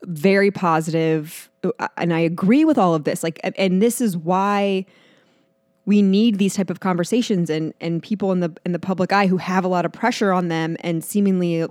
Very 0.02 0.50
positive, 0.50 1.50
uh, 1.64 1.88
and 1.96 2.12
I 2.12 2.20
agree 2.20 2.64
with 2.64 2.78
all 2.78 2.94
of 2.94 3.04
this. 3.04 3.22
Like, 3.22 3.40
and 3.56 3.80
this 3.80 4.00
is 4.00 4.16
why 4.16 4.84
we 5.86 6.02
need 6.02 6.38
these 6.38 6.54
type 6.54 6.70
of 6.70 6.80
conversations 6.80 7.48
and 7.48 7.72
and 7.80 8.02
people 8.02 8.32
in 8.32 8.40
the 8.40 8.54
in 8.66 8.72
the 8.72 8.78
public 8.78 9.12
eye 9.12 9.26
who 9.26 9.38
have 9.38 9.64
a 9.64 9.68
lot 9.68 9.84
of 9.84 9.92
pressure 9.92 10.32
on 10.32 10.48
them 10.48 10.76
and 10.80 11.02
seemingly, 11.02 11.54
you 11.56 11.70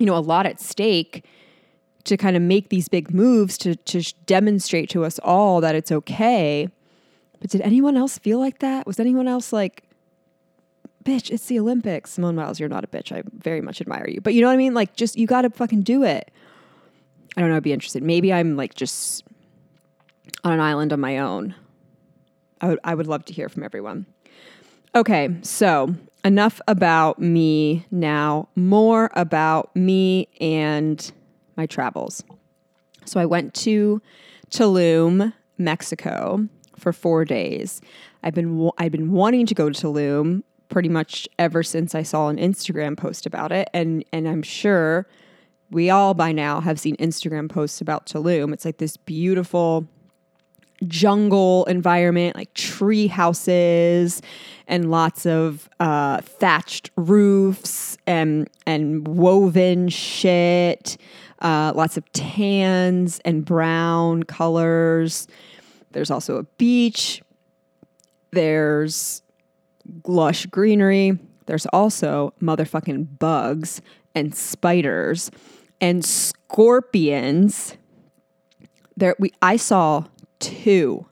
know, 0.00 0.16
a 0.16 0.20
lot 0.20 0.44
at 0.44 0.60
stake 0.60 1.24
to 2.04 2.16
kind 2.16 2.36
of 2.36 2.42
make 2.42 2.68
these 2.68 2.88
big 2.88 3.14
moves 3.14 3.56
to 3.58 3.76
to 3.76 4.02
demonstrate 4.26 4.90
to 4.90 5.04
us 5.04 5.18
all 5.20 5.60
that 5.62 5.74
it's 5.74 5.90
okay 5.90 6.68
but 7.42 7.50
did 7.50 7.60
anyone 7.62 7.96
else 7.96 8.18
feel 8.18 8.38
like 8.38 8.60
that? 8.60 8.86
Was 8.86 9.00
anyone 9.00 9.26
else 9.26 9.52
like, 9.52 9.82
bitch, 11.04 11.28
it's 11.28 11.46
the 11.46 11.58
Olympics? 11.58 12.12
Simone 12.12 12.36
Biles, 12.36 12.60
you're 12.60 12.68
not 12.68 12.84
a 12.84 12.86
bitch. 12.86 13.10
I 13.10 13.24
very 13.36 13.60
much 13.60 13.80
admire 13.80 14.08
you. 14.08 14.20
But 14.20 14.34
you 14.34 14.40
know 14.40 14.46
what 14.46 14.52
I 14.52 14.58
mean? 14.58 14.74
Like, 14.74 14.94
just, 14.94 15.18
you 15.18 15.26
got 15.26 15.42
to 15.42 15.50
fucking 15.50 15.82
do 15.82 16.04
it. 16.04 16.30
I 17.36 17.40
don't 17.40 17.50
know. 17.50 17.56
I'd 17.56 17.64
be 17.64 17.72
interested. 17.72 18.04
Maybe 18.04 18.32
I'm 18.32 18.56
like 18.56 18.74
just 18.74 19.24
on 20.44 20.52
an 20.52 20.60
island 20.60 20.92
on 20.92 21.00
my 21.00 21.18
own. 21.18 21.56
I 22.60 22.68
would, 22.68 22.78
I 22.84 22.94
would 22.94 23.08
love 23.08 23.24
to 23.24 23.32
hear 23.32 23.48
from 23.48 23.64
everyone. 23.64 24.06
Okay, 24.94 25.28
so 25.42 25.96
enough 26.24 26.60
about 26.68 27.18
me 27.18 27.86
now, 27.90 28.48
more 28.54 29.10
about 29.14 29.74
me 29.74 30.28
and 30.40 31.10
my 31.56 31.66
travels. 31.66 32.22
So 33.04 33.18
I 33.18 33.26
went 33.26 33.52
to 33.54 34.00
Tulum, 34.52 35.32
Mexico 35.58 36.48
for 36.82 36.92
four 36.92 37.24
days. 37.24 37.80
I've 38.22 38.34
been 38.34 38.70
I've 38.78 38.92
been 38.92 39.12
wanting 39.12 39.46
to 39.46 39.54
go 39.54 39.70
to 39.70 39.86
Tulum 39.86 40.42
pretty 40.68 40.88
much 40.88 41.28
ever 41.38 41.62
since 41.62 41.94
I 41.94 42.02
saw 42.02 42.28
an 42.28 42.36
Instagram 42.36 42.96
post 42.96 43.24
about 43.24 43.52
it, 43.52 43.68
and 43.72 44.04
and 44.12 44.28
I'm 44.28 44.42
sure 44.42 45.06
we 45.70 45.88
all 45.88 46.12
by 46.12 46.32
now 46.32 46.60
have 46.60 46.78
seen 46.78 46.96
Instagram 46.96 47.48
posts 47.48 47.80
about 47.80 48.06
Tulum. 48.06 48.52
It's 48.52 48.64
like 48.64 48.76
this 48.78 48.96
beautiful 48.96 49.88
jungle 50.86 51.64
environment, 51.64 52.36
like 52.36 52.52
tree 52.54 53.06
houses 53.06 54.20
and 54.66 54.90
lots 54.90 55.26
of 55.26 55.68
uh, 55.80 56.20
thatched 56.20 56.90
roofs 56.96 57.96
and 58.06 58.48
and 58.66 59.06
woven 59.06 59.88
shit, 59.88 60.96
uh, 61.40 61.72
lots 61.74 61.96
of 61.96 62.10
tans 62.12 63.20
and 63.24 63.44
brown 63.44 64.22
colors. 64.24 65.26
There's 65.92 66.10
also 66.10 66.36
a 66.36 66.44
beach. 66.58 67.22
There's 68.30 69.22
lush 70.06 70.46
greenery. 70.46 71.18
There's 71.46 71.66
also 71.66 72.34
motherfucking 72.40 73.18
bugs 73.18 73.82
and 74.14 74.34
spiders 74.34 75.30
and 75.80 76.04
scorpions. 76.04 77.76
There 78.96 79.16
we 79.18 79.32
I 79.42 79.56
saw 79.56 80.04
two 80.38 81.06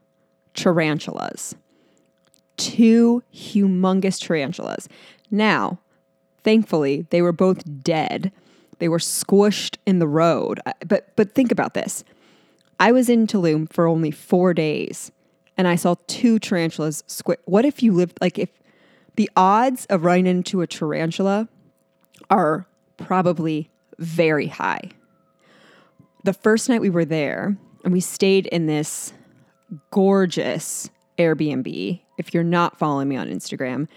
tarantulas. 0.54 1.54
Two 2.56 3.22
humongous 3.34 4.20
tarantulas. 4.20 4.88
Now, 5.30 5.80
thankfully, 6.44 7.06
they 7.10 7.22
were 7.22 7.32
both 7.32 7.82
dead. 7.82 8.32
They 8.78 8.88
were 8.88 8.98
squished 8.98 9.76
in 9.86 9.98
the 9.98 10.08
road. 10.08 10.60
But 10.86 11.14
but 11.16 11.34
think 11.34 11.50
about 11.52 11.74
this. 11.74 12.04
I 12.80 12.90
was 12.90 13.08
in 13.08 13.26
Tulum 13.26 13.72
for 13.72 13.86
only 13.86 14.10
four 14.10 14.54
days 14.54 15.12
and 15.56 15.68
I 15.68 15.76
saw 15.76 15.94
two 16.06 16.38
tarantulas. 16.38 17.04
What 17.44 17.64
if 17.66 17.82
you 17.82 17.92
lived, 17.92 18.18
like, 18.20 18.38
if 18.38 18.48
the 19.16 19.30
odds 19.36 19.84
of 19.86 20.04
running 20.04 20.26
into 20.26 20.62
a 20.62 20.66
tarantula 20.66 21.48
are 22.30 22.66
probably 22.96 23.70
very 23.98 24.46
high. 24.46 24.90
The 26.24 26.32
first 26.32 26.68
night 26.68 26.80
we 26.80 26.90
were 26.90 27.04
there, 27.04 27.56
and 27.84 27.92
we 27.92 28.00
stayed 28.00 28.46
in 28.46 28.66
this 28.66 29.12
gorgeous 29.90 30.90
Airbnb. 31.18 32.00
If 32.18 32.34
you're 32.34 32.44
not 32.44 32.78
following 32.78 33.08
me 33.08 33.16
on 33.16 33.28
Instagram, 33.28 33.88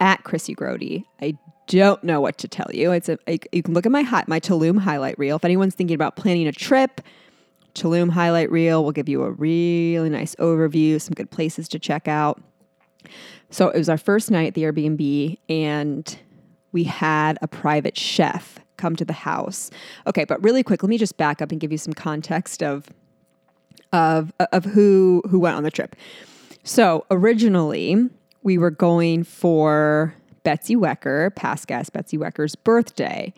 at 0.00 0.22
Chrissy 0.22 0.54
Grody, 0.54 1.04
I 1.20 1.36
don't 1.66 2.02
know 2.04 2.20
what 2.20 2.38
to 2.38 2.48
tell 2.48 2.70
you. 2.72 2.92
It's 2.92 3.08
a 3.08 3.18
you 3.52 3.62
can 3.62 3.74
look 3.74 3.86
at 3.86 3.92
my 3.92 4.02
my 4.26 4.38
Tulum 4.40 4.78
highlight 4.78 5.18
reel. 5.18 5.36
If 5.36 5.44
anyone's 5.44 5.74
thinking 5.74 5.94
about 5.94 6.16
planning 6.16 6.46
a 6.46 6.52
trip, 6.52 7.00
Tulum 7.78 8.10
highlight 8.10 8.50
reel 8.50 8.82
We'll 8.82 8.92
give 8.92 9.08
you 9.08 9.22
a 9.22 9.30
really 9.30 10.10
nice 10.10 10.34
overview, 10.36 11.00
some 11.00 11.14
good 11.14 11.30
places 11.30 11.68
to 11.68 11.78
check 11.78 12.08
out. 12.08 12.42
So 13.50 13.68
it 13.68 13.78
was 13.78 13.88
our 13.88 13.96
first 13.98 14.30
night 14.30 14.48
at 14.48 14.54
the 14.54 14.64
Airbnb, 14.64 15.38
and 15.48 16.18
we 16.72 16.84
had 16.84 17.38
a 17.40 17.48
private 17.48 17.96
chef 17.96 18.58
come 18.76 18.96
to 18.96 19.04
the 19.04 19.12
house. 19.12 19.70
Okay, 20.06 20.24
but 20.24 20.42
really 20.42 20.62
quick, 20.62 20.82
let 20.82 20.90
me 20.90 20.98
just 20.98 21.16
back 21.16 21.40
up 21.40 21.50
and 21.50 21.60
give 21.60 21.72
you 21.72 21.78
some 21.78 21.94
context 21.94 22.62
of 22.62 22.88
of 23.92 24.32
of 24.52 24.64
who 24.64 25.22
who 25.30 25.38
went 25.38 25.56
on 25.56 25.62
the 25.62 25.70
trip. 25.70 25.96
So 26.62 27.06
originally, 27.10 27.96
we 28.42 28.58
were 28.58 28.70
going 28.70 29.24
for 29.24 30.14
Betsy 30.42 30.76
Wecker, 30.76 31.34
past 31.34 31.66
guest 31.66 31.92
Betsy 31.92 32.18
Wecker's 32.18 32.54
birthday. 32.54 33.32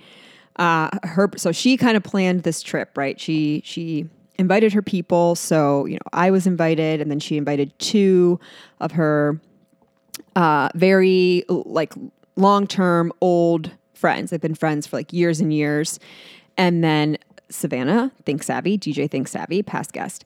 Uh, 0.56 0.90
her 1.04 1.30
so 1.36 1.52
she 1.52 1.76
kind 1.76 1.96
of 1.96 2.02
planned 2.02 2.42
this 2.42 2.62
trip, 2.62 2.96
right? 2.96 3.20
She 3.20 3.62
she 3.64 4.08
invited 4.40 4.72
her 4.72 4.82
people. 4.82 5.34
So, 5.36 5.84
you 5.84 5.94
know, 5.94 6.08
I 6.12 6.30
was 6.30 6.46
invited, 6.46 7.00
and 7.00 7.10
then 7.10 7.20
she 7.20 7.36
invited 7.36 7.78
two 7.78 8.40
of 8.80 8.92
her 8.92 9.38
uh, 10.34 10.70
very 10.74 11.44
like 11.48 11.92
long 12.36 12.66
term 12.66 13.12
old 13.20 13.70
friends. 13.92 14.30
They've 14.30 14.40
been 14.40 14.54
friends 14.54 14.86
for 14.86 14.96
like 14.96 15.12
years 15.12 15.40
and 15.40 15.52
years. 15.52 16.00
And 16.56 16.82
then 16.82 17.18
Savannah, 17.50 18.12
Think 18.24 18.42
Savvy, 18.42 18.78
DJ 18.78 19.10
Think 19.10 19.28
Savvy, 19.28 19.62
past 19.62 19.92
guest. 19.92 20.24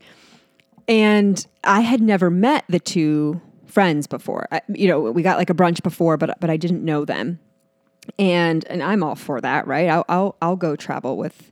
And 0.87 1.44
I 1.64 1.80
had 1.80 2.00
never 2.00 2.30
met 2.30 2.64
the 2.68 2.78
two 2.78 3.40
friends 3.66 4.06
before. 4.06 4.47
I, 4.52 4.61
you 4.68 4.87
know, 4.87 5.00
we 5.00 5.23
got 5.23 5.38
like 5.38 5.50
a 5.50 5.54
brunch 5.54 5.83
before, 5.83 6.16
but 6.16 6.38
but 6.40 6.50
I 6.50 6.56
didn't 6.56 6.85
know 6.85 7.04
them. 7.04 7.40
And 8.18 8.64
and 8.66 8.83
I'm 8.83 9.02
all 9.02 9.16
for 9.16 9.40
that, 9.40 9.66
right? 9.66 9.88
I'll 9.88 10.04
I'll, 10.09 10.37
I'll 10.40 10.56
go 10.56 10.76
travel 10.76 11.16
with 11.16 11.50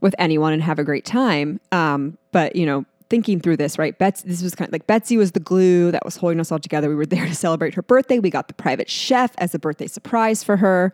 with 0.00 0.14
anyone 0.18 0.52
and 0.52 0.62
have 0.62 0.78
a 0.78 0.84
great 0.84 1.04
time. 1.04 1.60
Um, 1.72 2.18
but 2.32 2.56
you 2.56 2.66
know, 2.66 2.84
thinking 3.10 3.40
through 3.40 3.56
this, 3.56 3.78
right? 3.78 3.98
Betsy, 3.98 4.28
this 4.28 4.42
was 4.42 4.54
kind 4.54 4.68
of 4.68 4.72
like 4.72 4.86
Betsy 4.86 5.16
was 5.16 5.32
the 5.32 5.40
glue 5.40 5.90
that 5.90 6.04
was 6.04 6.16
holding 6.16 6.40
us 6.40 6.50
all 6.50 6.60
together. 6.60 6.88
We 6.88 6.94
were 6.94 7.06
there 7.06 7.26
to 7.26 7.34
celebrate 7.34 7.74
her 7.74 7.82
birthday. 7.82 8.18
We 8.18 8.30
got 8.30 8.48
the 8.48 8.54
private 8.54 8.88
chef 8.88 9.32
as 9.38 9.54
a 9.54 9.58
birthday 9.58 9.88
surprise 9.88 10.42
for 10.42 10.56
her. 10.56 10.92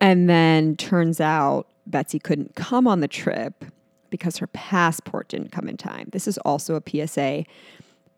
And 0.00 0.28
then 0.30 0.76
turns 0.76 1.20
out 1.20 1.66
Betsy 1.86 2.18
couldn't 2.18 2.54
come 2.54 2.86
on 2.86 3.00
the 3.00 3.08
trip 3.08 3.64
because 4.10 4.36
her 4.38 4.46
passport 4.48 5.28
didn't 5.28 5.50
come 5.50 5.68
in 5.68 5.76
time. 5.76 6.08
This 6.12 6.28
is 6.28 6.38
also 6.38 6.76
a 6.76 7.06
PSA. 7.06 7.44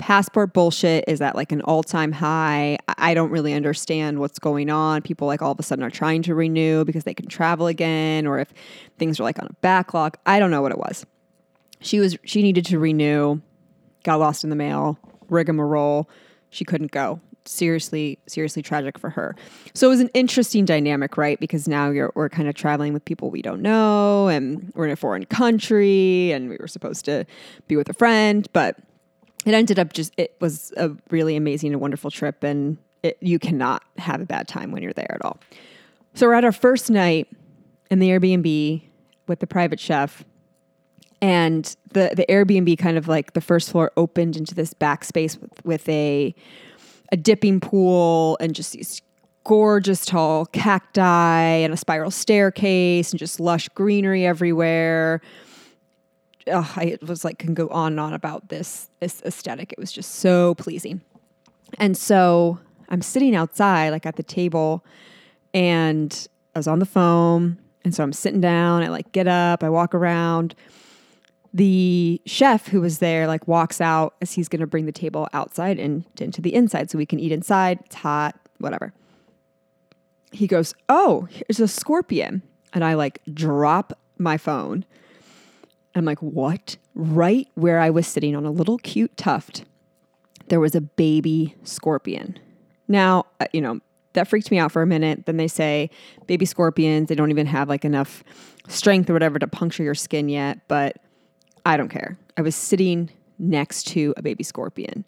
Passport 0.00 0.54
bullshit 0.54 1.04
is 1.07 1.21
at 1.21 1.37
like 1.37 1.52
an 1.52 1.61
all 1.61 1.83
time 1.83 2.11
high. 2.11 2.78
I 2.88 3.12
don't 3.12 3.30
really 3.30 3.52
understand 3.52 4.19
what's 4.19 4.38
going 4.38 4.71
on. 4.71 5.02
People 5.02 5.26
like 5.26 5.42
all 5.42 5.52
of 5.52 5.61
a 5.61 5.62
sudden 5.62 5.85
are 5.85 5.90
trying 5.90 6.23
to 6.23 6.35
renew 6.35 6.87
because 6.87 7.04
they 7.04 7.12
can 7.12 7.26
travel 7.28 7.66
again, 7.66 8.26
or 8.26 8.38
if 8.38 8.52
things 8.99 9.21
are 9.21 9.25
like 9.25 9.38
on 9.38 9.47
a 9.47 9.52
backlog. 9.61 10.16
I 10.25 10.38
don't 10.38 10.50
know 10.50 10.62
what 10.62 10.73
it 10.73 10.78
was. 10.78 11.04
She 11.80 12.00
was 12.00 12.16
she 12.25 12.40
needed 12.40 12.64
to 12.66 12.78
renew, 12.78 13.42
got 14.02 14.19
lost 14.19 14.42
in 14.42 14.49
the 14.49 14.57
mail, 14.57 14.99
rigmarole. 15.28 16.09
She 16.49 16.64
couldn't 16.64 16.92
go 16.92 17.21
seriously, 17.45 18.19
seriously 18.26 18.62
tragic 18.62 18.99
for 18.99 19.11
her. 19.11 19.37
So 19.75 19.87
it 19.88 19.90
was 19.90 20.00
an 20.00 20.11
interesting 20.14 20.64
dynamic, 20.64 21.19
right? 21.19 21.38
Because 21.38 21.69
now 21.69 21.90
you're 21.90 22.11
we're 22.14 22.30
kind 22.30 22.49
of 22.49 22.54
traveling 22.54 22.95
with 22.95 23.04
people 23.04 23.30
we 23.30 23.42
don't 23.42 23.61
know, 23.61 24.28
and 24.28 24.73
we're 24.75 24.87
in 24.87 24.92
a 24.92 24.97
foreign 24.97 25.26
country, 25.26 26.33
and 26.33 26.49
we 26.49 26.57
were 26.59 26.69
supposed 26.69 27.04
to 27.04 27.26
be 27.69 27.76
with 27.76 27.90
a 27.90 27.95
friend, 27.95 28.49
but 28.54 28.78
it 29.47 29.55
ended 29.55 29.79
up 29.79 29.93
just 29.93 30.13
it 30.17 30.37
was 30.41 30.73
a 30.77 30.91
really 31.11 31.37
amazing 31.37 31.73
and 31.73 31.81
wonderful 31.81 32.11
trip, 32.11 32.43
and 32.45 32.77
it, 33.03 33.17
you 33.21 33.39
cannot 33.39 33.83
have 33.99 34.21
a 34.21 34.27
bad 34.27 34.49
time 34.49 34.73
when 34.73 34.83
you're 34.83 34.93
there 34.93 35.15
at 35.15 35.25
all. 35.25 35.39
So 36.15 36.27
we're 36.27 36.35
at 36.35 36.45
our 36.45 36.53
first 36.53 36.91
night 36.91 37.29
in 37.91 37.99
the 37.99 38.09
Airbnb 38.09 38.83
with 39.27 39.41
the 39.41 39.47
private 39.47 39.81
chef. 39.81 40.25
And 41.23 41.77
the, 41.93 42.13
the 42.17 42.25
Airbnb 42.31 42.79
kind 42.79 42.97
of 42.97 43.07
like 43.07 43.35
the 43.35 43.43
first 43.43 43.71
floor 43.71 43.93
opened 43.97 44.37
into 44.37 44.55
this 44.55 44.73
back 44.73 45.05
space 45.05 45.37
with, 45.37 45.65
with 45.65 45.89
a 45.89 46.35
a 47.13 47.17
dipping 47.17 47.61
pool 47.61 48.39
and 48.41 48.55
just 48.55 48.73
these 48.73 49.03
gorgeous 49.45 50.05
tall 50.05 50.47
cacti 50.47 51.41
and 51.41 51.75
a 51.75 51.77
spiral 51.77 52.11
staircase 52.11 53.11
and 53.11 53.19
just 53.19 53.41
lush 53.41 53.69
greenery 53.71 54.25
everywhere. 54.25 55.21
Oh, 56.47 56.73
I 56.77 56.97
was 57.03 57.25
like 57.25 57.39
can 57.39 57.55
go 57.55 57.69
on 57.69 57.93
and 57.93 58.01
on 58.01 58.15
about 58.15 58.49
this 58.49 58.91
this 59.01 59.23
aesthetic. 59.25 59.73
It 59.73 59.79
was 59.79 59.93
just 59.93 60.17
so 60.17 60.55
pleasing. 60.57 61.01
And 61.79 61.97
so 61.97 62.59
I'm 62.89 63.03
sitting 63.03 63.37
outside, 63.37 63.91
like 63.91 64.07
at 64.07 64.17
the 64.17 64.23
table, 64.23 64.85
and 65.55 66.29
I 66.55 66.59
was 66.59 66.67
on 66.67 66.79
the 66.79 66.87
phone. 66.87 67.59
And 67.85 67.95
so 67.95 68.03
I'm 68.03 68.13
sitting 68.13 68.41
down. 68.41 68.83
I 68.83 68.89
like 68.89 69.13
get 69.13 69.26
up. 69.26 69.65
I 69.65 69.71
walk 69.71 69.95
around 69.95 70.55
the 71.53 72.21
chef 72.26 72.69
who 72.69 72.81
was 72.81 72.99
there 73.00 73.26
like 73.26 73.49
walks 73.49 73.81
out 73.81 74.15
as 74.21 74.33
he's 74.33 74.49
going 74.49 74.61
to 74.61 74.67
bring 74.67 74.87
the 74.87 74.93
table 74.93 75.29
outside 75.33 75.81
and 75.81 76.05
into 76.21 76.41
the 76.41 76.55
inside 76.55 76.91
so 76.91 76.99
we 76.99 77.07
can 77.07 77.19
eat 77.19 77.33
inside. 77.33 77.81
It's 77.87 77.97
hot, 77.97 78.39
whatever. 78.59 78.93
He 80.33 80.47
goes, 80.47 80.75
"Oh, 80.89 81.26
here's 81.31 81.59
a 81.61 81.69
scorpion." 81.69 82.43
And 82.73 82.85
I 82.85 82.95
like 82.95 83.21
drop 83.33 83.99
my 84.19 84.37
phone. 84.37 84.85
I'm 85.95 86.05
like, 86.05 86.21
"What?" 86.21 86.76
Right 86.95 87.49
where 87.55 87.81
I 87.81 87.91
was 87.91 88.07
sitting 88.07 88.37
on 88.37 88.45
a 88.45 88.50
little 88.50 88.79
cute 88.79 89.17
tuft, 89.17 89.65
there 90.49 90.61
was 90.61 90.75
a 90.75 90.81
baby 90.81 91.55
scorpion. 91.65 92.39
Now, 92.89 93.26
uh, 93.41 93.47
you 93.53 93.61
know, 93.61 93.81
that 94.13 94.29
freaked 94.29 94.50
me 94.50 94.59
out 94.59 94.73
for 94.73 94.83
a 94.83 94.87
minute. 94.87 95.26
Then 95.26 95.37
they 95.37 95.49
say 95.49 95.91
baby 96.26 96.45
scorpions, 96.45 97.09
they 97.09 97.15
don't 97.15 97.31
even 97.31 97.47
have 97.47 97.69
like 97.69 97.85
enough 97.85 98.25
strength 98.69 99.09
or 99.09 99.13
whatever 99.13 99.39
to 99.39 99.47
puncture 99.47 99.83
your 99.83 99.95
skin 99.95 100.29
yet, 100.29 100.59
but 100.69 100.97
I 101.65 101.76
don't 101.76 101.89
care. 101.89 102.19
I 102.37 102.43
was 102.43 102.57
sitting 102.57 103.11
next 103.39 103.87
to 103.89 104.15
a 104.17 104.23
baby 104.23 104.45
scorpion. 104.45 105.05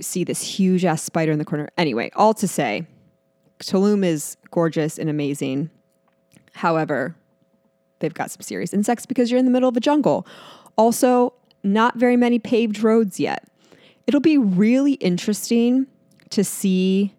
See 0.00 0.24
this 0.24 0.42
huge 0.42 0.84
ass 0.84 1.02
spider 1.02 1.32
in 1.32 1.38
the 1.38 1.44
corner. 1.44 1.68
Anyway, 1.76 2.10
all 2.14 2.34
to 2.34 2.48
say, 2.48 2.86
Tulum 3.60 4.04
is 4.04 4.36
gorgeous 4.50 4.98
and 4.98 5.08
amazing. 5.08 5.70
However, 6.52 7.16
they've 7.98 8.14
got 8.14 8.30
some 8.30 8.42
serious 8.42 8.72
insects 8.72 9.06
because 9.06 9.30
you're 9.30 9.38
in 9.38 9.44
the 9.44 9.50
middle 9.50 9.68
of 9.68 9.76
a 9.76 9.80
jungle. 9.80 10.26
Also, 10.76 11.32
not 11.62 11.96
very 11.96 12.16
many 12.16 12.38
paved 12.38 12.82
roads 12.82 13.18
yet. 13.18 13.44
It'll 14.06 14.20
be 14.20 14.38
really 14.38 14.94
interesting 14.94 15.86
to 16.30 16.44
see 16.44 17.14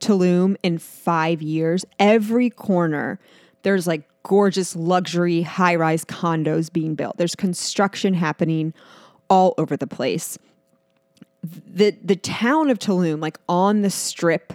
Tulum 0.00 0.56
in 0.62 0.78
five 0.78 1.42
years. 1.42 1.84
Every 1.98 2.50
corner, 2.50 3.20
there's 3.62 3.86
like 3.86 4.02
gorgeous 4.22 4.74
luxury 4.74 5.42
high 5.42 5.74
rise 5.74 6.04
condos 6.04 6.72
being 6.72 6.94
built. 6.94 7.16
There's 7.18 7.34
construction 7.34 8.14
happening 8.14 8.72
all 9.28 9.54
over 9.58 9.76
the 9.76 9.86
place. 9.86 10.38
The, 11.42 11.96
the 12.02 12.16
town 12.16 12.70
of 12.70 12.78
Tulum, 12.78 13.20
like 13.20 13.38
on 13.48 13.82
the 13.82 13.90
strip 13.90 14.54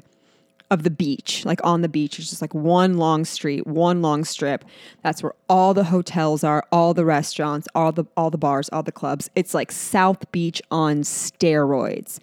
of 0.72 0.84
the 0.84 0.90
beach, 0.90 1.46
like 1.46 1.64
on 1.64 1.82
the 1.82 1.90
beach, 1.90 2.18
It's 2.20 2.30
just 2.30 2.42
like 2.42 2.54
one 2.54 2.98
long 2.98 3.24
street, 3.26 3.68
one 3.68 4.02
long 4.02 4.24
strip. 4.24 4.66
That's 5.04 5.22
where 5.22 5.34
all 5.48 5.74
the 5.74 5.86
hotels 5.86 6.44
are, 6.44 6.66
all 6.72 6.94
the 6.94 7.06
restaurants, 7.06 7.68
all 7.76 7.92
the 7.92 8.06
all 8.18 8.32
the 8.32 8.38
bars, 8.38 8.70
all 8.70 8.84
the 8.84 8.92
clubs. 8.92 9.30
It's 9.36 9.54
like 9.54 9.72
South 9.72 10.32
Beach 10.32 10.62
on 10.72 11.02
steroids. 11.02 12.20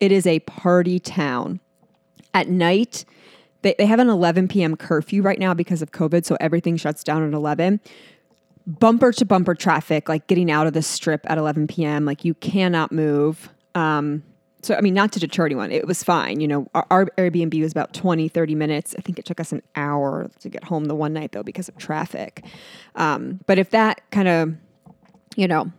It 0.00 0.12
is 0.12 0.26
a 0.26 0.40
party 0.40 0.98
town. 0.98 1.60
At 2.34 2.48
night, 2.48 3.06
they, 3.62 3.74
they 3.78 3.86
have 3.86 3.98
an 3.98 4.10
11 4.10 4.48
p.m. 4.48 4.76
curfew 4.76 5.22
right 5.22 5.38
now 5.38 5.54
because 5.54 5.80
of 5.80 5.90
COVID, 5.90 6.26
so 6.26 6.36
everything 6.38 6.76
shuts 6.76 7.02
down 7.02 7.26
at 7.26 7.32
11. 7.32 7.80
Bumper 8.66 9.12
to 9.12 9.24
bumper 9.24 9.54
traffic, 9.54 10.08
like 10.08 10.26
getting 10.26 10.50
out 10.50 10.66
of 10.66 10.74
the 10.74 10.82
strip 10.82 11.22
at 11.30 11.38
11 11.38 11.66
p.m., 11.68 12.04
like 12.04 12.24
you 12.24 12.34
cannot 12.34 12.92
move. 12.92 13.48
Um, 13.74 14.22
so, 14.66 14.74
I 14.74 14.80
mean, 14.80 14.94
not 14.94 15.12
to 15.12 15.20
deter 15.20 15.46
anyone, 15.46 15.70
it 15.70 15.86
was 15.86 16.02
fine. 16.02 16.40
You 16.40 16.48
know, 16.48 16.66
our, 16.74 16.84
our, 16.90 17.06
Airbnb 17.18 17.62
was 17.62 17.70
about 17.70 17.92
20, 17.92 18.28
30 18.28 18.54
minutes. 18.56 18.96
I 18.98 19.00
think 19.00 19.16
it 19.16 19.24
took 19.24 19.38
us 19.38 19.52
an 19.52 19.62
hour 19.76 20.28
to 20.40 20.48
get 20.48 20.64
home 20.64 20.86
the 20.86 20.94
one 20.96 21.12
night, 21.12 21.30
though, 21.30 21.44
because 21.44 21.68
of 21.68 21.76
traffic. 21.78 22.44
Um, 22.96 23.38
but 23.46 23.60
if 23.60 23.70
that 23.70 24.02
kind 24.10 24.26
of, 24.26 24.54
you 25.36 25.46
know, 25.46 25.70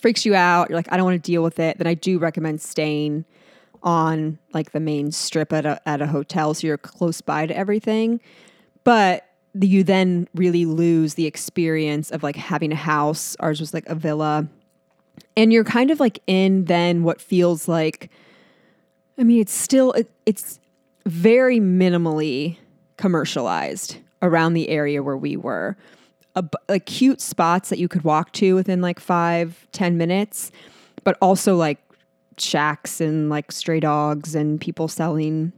freaks 0.00 0.24
you 0.24 0.36
out, 0.36 0.70
you're 0.70 0.78
like, 0.78 0.92
I 0.92 0.96
don't 0.96 1.04
want 1.04 1.20
to 1.20 1.30
deal 1.30 1.42
with 1.42 1.58
it, 1.58 1.78
then 1.78 1.88
I 1.88 1.94
do 1.94 2.20
recommend 2.20 2.60
staying 2.60 3.24
on 3.82 4.38
like 4.54 4.70
the 4.70 4.78
main 4.78 5.10
strip 5.10 5.52
at 5.52 5.66
a, 5.66 5.80
at 5.88 6.00
a 6.00 6.06
hotel, 6.06 6.54
so 6.54 6.68
you're 6.68 6.78
close 6.78 7.20
by 7.20 7.46
to 7.46 7.56
everything. 7.56 8.20
But 8.84 9.26
you 9.60 9.82
then 9.82 10.28
really 10.36 10.66
lose 10.66 11.14
the 11.14 11.26
experience 11.26 12.12
of 12.12 12.22
like 12.22 12.36
having 12.36 12.70
a 12.70 12.76
house. 12.76 13.36
Ours 13.40 13.58
was 13.58 13.74
like 13.74 13.86
a 13.88 13.96
villa. 13.96 14.46
And 15.36 15.52
you're 15.52 15.64
kind 15.64 15.90
of 15.90 15.98
like 15.98 16.20
in 16.28 16.66
then 16.66 17.02
what 17.02 17.20
feels 17.20 17.66
like, 17.66 18.08
I 19.18 19.24
mean, 19.24 19.40
it's 19.40 19.52
still, 19.52 19.92
it, 19.92 20.10
it's 20.26 20.60
very 21.04 21.58
minimally 21.58 22.58
commercialized 22.96 23.98
around 24.22 24.54
the 24.54 24.68
area 24.68 25.02
where 25.02 25.16
we 25.16 25.36
were. 25.36 25.76
A, 26.34 26.44
like 26.68 26.84
cute 26.84 27.22
spots 27.22 27.70
that 27.70 27.78
you 27.78 27.88
could 27.88 28.04
walk 28.04 28.32
to 28.32 28.54
within 28.54 28.82
like 28.82 29.00
five 29.00 29.66
ten 29.72 29.96
minutes, 29.96 30.52
but 31.02 31.16
also 31.22 31.56
like 31.56 31.78
shacks 32.36 33.00
and 33.00 33.30
like 33.30 33.50
stray 33.50 33.80
dogs 33.80 34.34
and 34.34 34.60
people 34.60 34.86
selling 34.86 35.52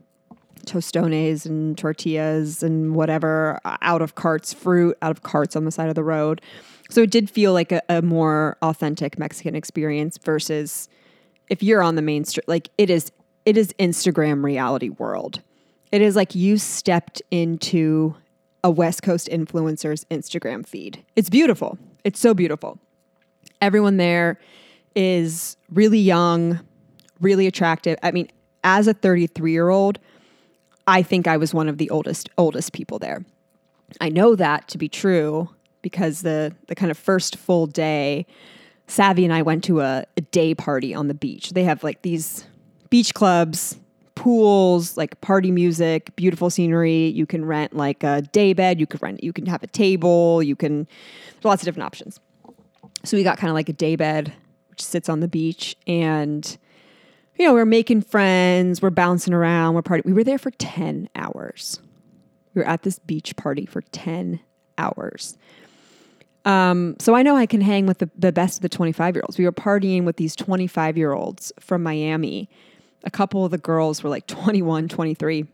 tostones 0.67 1.47
and 1.47 1.77
tortillas 1.77 2.63
and 2.63 2.95
whatever 2.95 3.59
uh, 3.65 3.77
out 3.83 4.03
of 4.03 4.15
carts, 4.15 4.53
fruit 4.53 4.97
out 5.03 5.11
of 5.11 5.23
carts 5.25 5.57
on 5.57 5.65
the 5.65 5.73
side 5.73 5.89
of 5.89 5.97
the 5.97 6.05
road. 6.05 6.41
So 6.91 7.03
it 7.03 7.11
did 7.11 7.29
feel 7.29 7.53
like 7.53 7.73
a, 7.73 7.83
a 7.89 8.01
more 8.03 8.57
authentic 8.63 9.19
Mexican 9.19 9.57
experience 9.57 10.17
versus 10.19 10.89
if 11.49 11.61
you're 11.63 11.83
on 11.83 11.97
the 11.97 12.03
main 12.03 12.25
street, 12.25 12.47
like 12.47 12.69
it 12.79 12.89
is, 12.89 13.11
it 13.49 13.57
is 13.57 13.73
Instagram 13.79 14.45
reality 14.45 14.91
world. 14.91 15.41
It 15.91 16.03
is 16.03 16.15
like 16.15 16.35
you 16.35 16.59
stepped 16.59 17.23
into 17.31 18.15
a 18.63 18.71
West 18.71 19.03
Coast 19.03 19.27
influencer's 19.33 20.05
Instagram 20.11 20.67
feed. 20.67 21.03
It's 21.17 21.31
beautiful. 21.31 21.79
It's 22.05 22.21
so 22.21 22.35
beautiful. 22.35 22.79
Everyone 23.63 23.97
there 23.97 24.39
is 24.95 25.57
really 25.71 25.99
young, 25.99 26.61
really 27.23 27.47
attractive. 27.47 27.97
I 28.03 28.11
mean, 28.11 28.29
as 28.65 28.87
a 28.87 28.93
33 28.93 29.51
year 29.51 29.71
old, 29.71 29.99
I 30.87 31.03
think 31.03 31.27
I 31.27 31.39
was 31.39 31.55
one 31.55 31.71
of 31.71 31.79
the 31.79 31.89
oldest 31.89 32.29
oldest 32.37 32.75
people 32.75 32.99
there. 32.99 33.25
I 33.99 34.11
know 34.11 34.37
that 34.37 34.69
to 34.69 34.77
be 34.77 34.91
true 34.91 35.49
because 35.81 36.21
the 36.21 36.55
the 36.67 36.75
kind 36.75 36.91
of 36.91 36.99
first 36.99 37.37
full 37.37 37.67
day, 37.67 38.27
Savvy 38.89 39.25
and 39.25 39.33
I 39.33 39.41
went 39.41 39.65
to 39.65 39.81
a, 39.81 40.05
a 40.19 40.21
day 40.21 40.55
party 40.55 40.95
on 40.95 41.09
the 41.09 41.15
beach. 41.15 41.53
They 41.53 41.65
have 41.65 41.83
like 41.83 42.03
these 42.03 42.45
beach 42.91 43.15
clubs, 43.15 43.79
pools, 44.15 44.97
like 44.97 45.21
party 45.21 45.51
music, 45.51 46.15
beautiful 46.17 46.51
scenery. 46.51 47.07
You 47.07 47.27
can 47.27 47.45
rent 47.45 47.77
like 47.77 48.03
a 48.03 48.23
day 48.23 48.53
bed. 48.53 48.81
You 48.81 48.87
could 48.87 49.03
rent. 49.03 49.23
You 49.23 49.33
can 49.33 49.47
have 49.47 49.63
a 49.63 49.67
table. 49.69 50.43
You 50.43 50.57
can 50.57 50.87
there's 51.35 51.45
lots 51.45 51.63
of 51.63 51.67
different 51.67 51.87
options. 51.87 52.21
So 53.05 53.17
we 53.17 53.23
got 53.23 53.39
kind 53.39 53.51
of 53.51 53.55
like 53.55 53.69
a 53.69 53.75
day 53.75 53.97
bed, 53.97 54.33
which 54.71 54.83
sits 54.83 55.09
on 55.09 55.21
the 55.21 55.29
beach, 55.29 55.77
and 55.87 56.59
you 57.37 57.47
know 57.47 57.55
we're 57.55 57.65
making 57.65 58.03
friends. 58.03 58.83
We're 58.83 58.91
bouncing 58.91 59.33
around. 59.33 59.75
We're 59.75 59.83
party. 59.83 60.03
We 60.05 60.13
were 60.13 60.25
there 60.25 60.39
for 60.39 60.51
ten 60.51 61.09
hours. 61.15 61.81
We 62.55 62.61
were 62.61 62.69
at 62.69 62.83
this 62.83 62.99
beach 62.99 63.37
party 63.37 63.67
for 63.67 63.83
ten 63.83 64.41
hours. 64.77 65.39
Um, 66.45 66.97
so 66.99 67.15
I 67.15 67.23
know 67.23 67.37
I 67.37 67.47
can 67.47 67.61
hang 67.61 67.87
with 67.87 67.99
the, 67.99 68.11
the 68.17 68.33
best 68.33 68.57
of 68.57 68.63
the 68.63 68.71
25 68.71 69.17
year 69.17 69.23
olds. 69.23 69.37
We 69.37 69.45
were 69.45 69.53
partying 69.53 70.05
with 70.05 70.17
these 70.17 70.35
25 70.35 70.97
year 70.97 71.13
olds 71.13 71.53
from 71.61 71.83
Miami. 71.83 72.49
A 73.09 73.11
couple 73.11 73.43
of 73.43 73.51
the 73.51 73.59
girls 73.59 74.03
were 74.03 74.11
like 74.11 74.27
21, 74.29 74.89
23. 74.89 75.47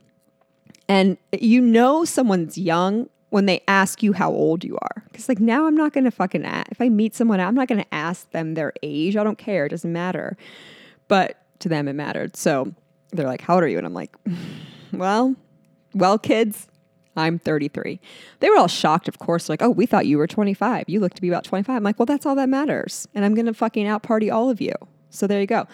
And 0.89 1.17
you 1.33 1.61
know 1.61 2.05
someone's 2.05 2.59
young 2.59 3.09
when 3.31 3.47
they 3.47 3.63
ask 3.69 4.03
you 4.03 4.13
how 4.13 4.31
old 4.31 4.65
you 4.65 4.77
are. 4.83 5.05
Because, 5.07 5.29
like, 5.29 5.39
now 5.39 5.67
I'm 5.67 5.77
not 5.77 5.93
going 5.93 6.03
to 6.03 6.11
fucking 6.11 6.45
ask. 6.45 6.71
If 6.73 6.81
I 6.81 6.89
meet 6.89 7.15
someone, 7.15 7.39
I'm 7.39 7.55
not 7.55 7.69
going 7.69 7.81
to 7.81 7.95
ask 7.95 8.29
them 8.33 8.55
their 8.55 8.73
age. 8.83 9.17
I 9.17 9.23
don't 9.23 9.39
care. 9.39 9.67
It 9.67 9.71
doesn't 9.71 9.93
matter. 9.93 10.37
But 11.07 11.39
to 11.61 11.69
them, 11.69 11.87
it 11.87 11.95
mattered. 11.95 12.37
So 12.37 12.75
they're 13.13 13.29
like, 13.29 13.41
How 13.41 13.55
old 13.55 13.63
are 13.63 13.69
you? 13.69 13.79
And 13.79 13.87
I'm 13.87 13.95
like, 13.95 14.15
Well, 14.93 15.37
well, 15.95 16.19
kids, 16.19 16.67
I'm 17.17 17.39
33. 17.39 18.01
They 18.41 18.51
were 18.51 18.57
all 18.57 18.69
shocked, 18.69 19.09
of 19.09 19.19
course. 19.21 19.49
Like, 19.49 19.63
oh, 19.63 19.71
we 19.71 19.87
thought 19.87 20.07
you 20.07 20.19
were 20.19 20.27
25. 20.27 20.89
You 20.89 21.01
look 21.01 21.15
to 21.15 21.23
be 21.23 21.29
about 21.29 21.45
25. 21.45 21.77
I'm 21.77 21.83
like, 21.85 21.99
well, 21.99 22.07
that's 22.07 22.27
all 22.27 22.35
that 22.35 22.49
matters. 22.49 23.07
And 23.15 23.25
I'm 23.25 23.35
going 23.35 23.47
to 23.47 23.55
fucking 23.55 23.87
out 23.87 24.03
party 24.03 24.31
all 24.31 24.51
of 24.51 24.61
you. 24.61 24.75
So 25.11 25.27
there 25.27 25.41
you 25.41 25.47
go. 25.47 25.67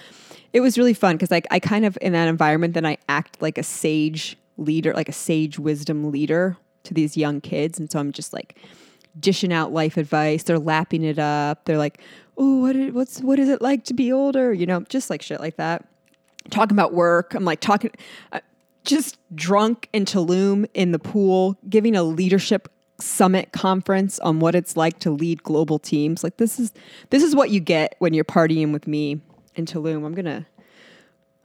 It 0.52 0.60
was 0.60 0.76
really 0.76 0.94
fun 0.94 1.16
because 1.16 1.30
like 1.30 1.46
I 1.50 1.60
kind 1.60 1.84
of 1.84 1.96
in 2.00 2.12
that 2.12 2.28
environment, 2.28 2.74
then 2.74 2.86
I 2.86 2.98
act 3.08 3.40
like 3.40 3.58
a 3.58 3.62
sage 3.62 4.36
leader, 4.56 4.92
like 4.92 5.08
a 5.08 5.12
sage 5.12 5.58
wisdom 5.58 6.10
leader 6.10 6.56
to 6.84 6.94
these 6.94 7.16
young 7.16 7.40
kids. 7.40 7.78
And 7.78 7.90
so 7.90 7.98
I'm 7.98 8.12
just 8.12 8.32
like 8.32 8.58
dishing 9.18 9.52
out 9.52 9.72
life 9.72 9.96
advice. 9.96 10.42
They're 10.42 10.58
lapping 10.58 11.04
it 11.04 11.18
up. 11.18 11.64
They're 11.64 11.78
like, 11.78 12.00
oh, 12.36 12.60
what 12.60 12.76
is, 12.76 12.92
what's 12.92 13.20
what 13.20 13.38
is 13.38 13.48
it 13.48 13.62
like 13.62 13.84
to 13.84 13.94
be 13.94 14.12
older? 14.12 14.52
You 14.52 14.66
know, 14.66 14.80
just 14.82 15.10
like 15.10 15.22
shit 15.22 15.40
like 15.40 15.56
that. 15.56 15.86
Talking 16.50 16.76
about 16.76 16.94
work. 16.94 17.34
I'm 17.34 17.44
like 17.44 17.60
talking. 17.60 17.92
Uh, 18.32 18.40
just 18.84 19.18
drunk 19.34 19.88
in 19.92 20.06
Tulum 20.06 20.66
in 20.72 20.92
the 20.92 20.98
pool, 20.98 21.58
giving 21.68 21.94
a 21.94 22.02
leadership 22.02 22.68
summit 22.98 23.52
conference 23.52 24.18
on 24.20 24.40
what 24.40 24.54
it's 24.54 24.76
like 24.76 24.98
to 25.00 25.10
lead 25.10 25.42
global 25.42 25.78
teams. 25.78 26.24
Like 26.24 26.38
this 26.38 26.58
is 26.58 26.72
this 27.10 27.22
is 27.22 27.34
what 27.34 27.50
you 27.50 27.60
get 27.60 27.94
when 27.98 28.14
you're 28.14 28.24
partying 28.24 28.72
with 28.72 28.86
me 28.86 29.20
in 29.54 29.66
Tulum. 29.66 30.04
I'm 30.04 30.14
gonna 30.14 30.46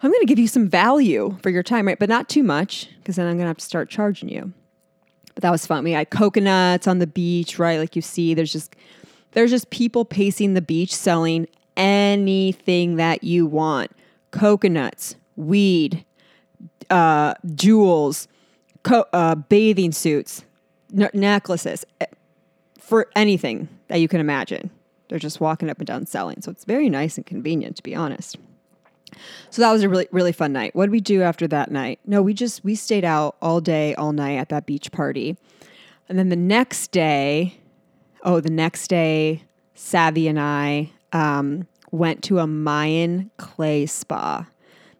I'm 0.01 0.11
gonna 0.11 0.25
give 0.25 0.39
you 0.39 0.47
some 0.47 0.67
value 0.67 1.37
for 1.41 1.49
your 1.49 1.63
time, 1.63 1.87
right? 1.87 1.97
But 1.97 2.09
not 2.09 2.29
too 2.29 2.43
much, 2.43 2.89
because 2.99 3.15
then 3.15 3.27
I'm 3.27 3.37
gonna 3.37 3.47
have 3.47 3.57
to 3.57 3.65
start 3.65 3.89
charging 3.89 4.29
you. 4.29 4.53
But 5.33 5.41
that 5.41 5.51
was 5.51 5.65
fun. 5.65 5.83
We 5.83 5.91
had 5.91 6.09
coconuts 6.09 6.87
on 6.87 6.99
the 6.99 7.07
beach, 7.07 7.59
right? 7.59 7.79
Like 7.79 7.95
you 7.95 8.01
see, 8.01 8.33
there's 8.33 8.51
just 8.51 8.75
there's 9.31 9.51
just 9.51 9.69
people 9.69 10.05
pacing 10.05 10.53
the 10.53 10.61
beach 10.61 10.95
selling 10.95 11.47
anything 11.75 12.95
that 12.95 13.23
you 13.23 13.45
want. 13.45 13.91
Coconuts, 14.31 15.15
weed, 15.35 16.05
uh, 16.89 17.33
jewels, 17.53 18.27
co- 18.83 19.05
uh, 19.13 19.35
bathing 19.35 19.91
suits, 19.91 20.43
necklaces, 20.91 21.85
eh, 21.99 22.05
for 22.79 23.09
anything 23.15 23.67
that 23.87 23.99
you 23.99 24.07
can 24.07 24.19
imagine. 24.19 24.69
They're 25.07 25.19
just 25.19 25.39
walking 25.39 25.69
up 25.69 25.79
and 25.79 25.87
down 25.87 26.05
selling. 26.05 26.41
So 26.41 26.51
it's 26.51 26.65
very 26.65 26.89
nice 26.89 27.17
and 27.17 27.25
convenient, 27.25 27.77
to 27.77 27.83
be 27.83 27.95
honest. 27.95 28.37
So 29.49 29.61
that 29.61 29.71
was 29.71 29.83
a 29.83 29.89
really 29.89 30.07
really 30.11 30.31
fun 30.31 30.51
night. 30.51 30.75
What 30.75 30.85
did 30.85 30.91
we 30.91 31.01
do 31.01 31.21
after 31.21 31.47
that 31.47 31.71
night? 31.71 31.99
No, 32.05 32.21
we 32.21 32.33
just 32.33 32.63
we 32.63 32.75
stayed 32.75 33.05
out 33.05 33.35
all 33.41 33.61
day, 33.61 33.95
all 33.95 34.11
night 34.11 34.37
at 34.37 34.49
that 34.49 34.65
beach 34.65 34.91
party. 34.91 35.37
And 36.09 36.19
then 36.19 36.29
the 36.29 36.35
next 36.35 36.91
day, 36.91 37.57
oh, 38.23 38.39
the 38.39 38.49
next 38.49 38.87
day, 38.87 39.43
Savvy 39.73 40.27
and 40.27 40.39
I 40.39 40.91
um, 41.13 41.67
went 41.91 42.23
to 42.25 42.39
a 42.39 42.47
Mayan 42.47 43.31
clay 43.37 43.85
spa. 43.85 44.47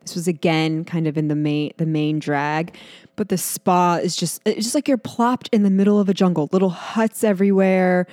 This 0.02 0.15
was 0.15 0.28
again 0.28 0.86
kind 0.86 1.08
of 1.08 1.18
in 1.18 1.28
the 1.28 1.36
main 1.36 1.74
the 1.78 1.86
main 1.86 2.20
drag, 2.20 2.76
but 3.15 3.30
the 3.30 3.38
spa 3.38 3.96
is 3.96 4.15
just 4.15 4.41
it's 4.46 4.63
just 4.63 4.76
like 4.76 4.88
you're 4.88 4.98
plopped 4.98 5.50
in 5.52 5.63
the 5.63 5.72
middle 5.72 6.00
of 6.00 6.10
a 6.10 6.13
jungle, 6.13 6.48
little 6.52 6.70
huts 6.70 7.24
everywhere. 7.24 8.08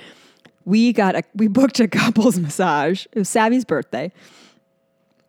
We 0.65 0.93
got 0.93 1.15
a 1.15 1.23
we 1.35 1.47
booked 1.47 1.79
a 1.79 1.87
couples 1.87 2.39
massage. 2.39 3.05
It 3.11 3.19
was 3.19 3.29
Savvy's 3.29 3.65
birthday. 3.65 4.11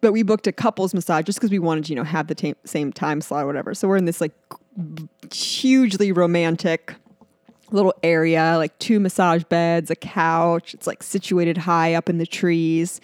But 0.01 0.12
we 0.12 0.23
booked 0.23 0.47
a 0.47 0.53
couples 0.53 0.92
massage 0.92 1.25
just 1.25 1.38
because 1.38 1.51
we 1.51 1.59
wanted 1.59 1.85
to, 1.87 1.90
you 1.92 1.97
know, 1.97 2.05
have 2.05 2.27
the 2.27 2.35
t- 2.35 2.55
same 2.66 2.92
time 2.92 3.23
slot 3.23 3.44
or 3.44 3.47
whatever. 3.47 3.73
So 3.73 3.88
we're 3.88 3.97
in 3.97 4.05
this 4.05 4.20
like 4.20 4.35
hugely 5.33 6.12
romantic 6.12 6.94
little 7.70 7.94
area, 8.03 8.57
like 8.59 8.79
two 8.79 9.01
massage 9.01 9.44
beds, 9.44 9.90
a 9.90 9.97
couch. 9.97 10.75
It's 10.75 10.87
like 10.87 11.03
situated 11.03 11.57
high 11.57 11.94
up 11.94 12.11
in 12.11 12.18
the 12.18 12.27
trees 12.27 13.01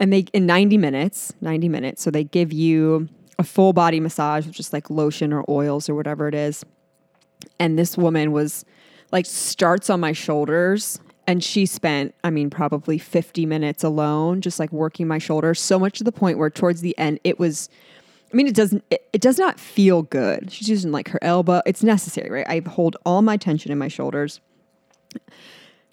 and 0.00 0.12
they 0.12 0.20
in 0.32 0.46
90 0.46 0.78
minutes 0.78 1.32
90 1.40 1.68
minutes 1.68 2.02
so 2.02 2.10
they 2.10 2.24
give 2.24 2.52
you 2.52 3.08
a 3.38 3.44
full 3.44 3.72
body 3.72 4.00
massage 4.00 4.46
with 4.46 4.54
just 4.54 4.72
like 4.72 4.90
lotion 4.90 5.32
or 5.32 5.44
oils 5.48 5.88
or 5.88 5.94
whatever 5.94 6.26
it 6.26 6.34
is 6.34 6.64
and 7.60 7.78
this 7.78 7.96
woman 7.96 8.32
was 8.32 8.64
like 9.12 9.26
starts 9.26 9.90
on 9.90 10.00
my 10.00 10.12
shoulders 10.12 10.98
and 11.30 11.44
she 11.44 11.64
spent 11.64 12.14
i 12.24 12.30
mean 12.30 12.50
probably 12.50 12.98
50 12.98 13.46
minutes 13.46 13.84
alone 13.84 14.40
just 14.40 14.58
like 14.58 14.72
working 14.72 15.06
my 15.06 15.18
shoulders 15.18 15.60
so 15.60 15.78
much 15.78 15.98
to 15.98 16.04
the 16.04 16.12
point 16.12 16.38
where 16.38 16.50
towards 16.50 16.80
the 16.80 16.96
end 16.98 17.20
it 17.24 17.38
was 17.38 17.68
i 18.32 18.36
mean 18.36 18.46
it 18.46 18.54
doesn't 18.54 18.84
it, 18.90 19.08
it 19.12 19.20
does 19.20 19.38
not 19.38 19.60
feel 19.60 20.02
good 20.02 20.50
she's 20.50 20.68
using 20.68 20.92
like 20.92 21.08
her 21.08 21.22
elbow 21.22 21.62
it's 21.66 21.82
necessary 21.82 22.30
right 22.30 22.48
i 22.48 22.68
hold 22.68 22.96
all 23.06 23.22
my 23.22 23.36
tension 23.36 23.70
in 23.70 23.78
my 23.78 23.88
shoulders 23.88 24.40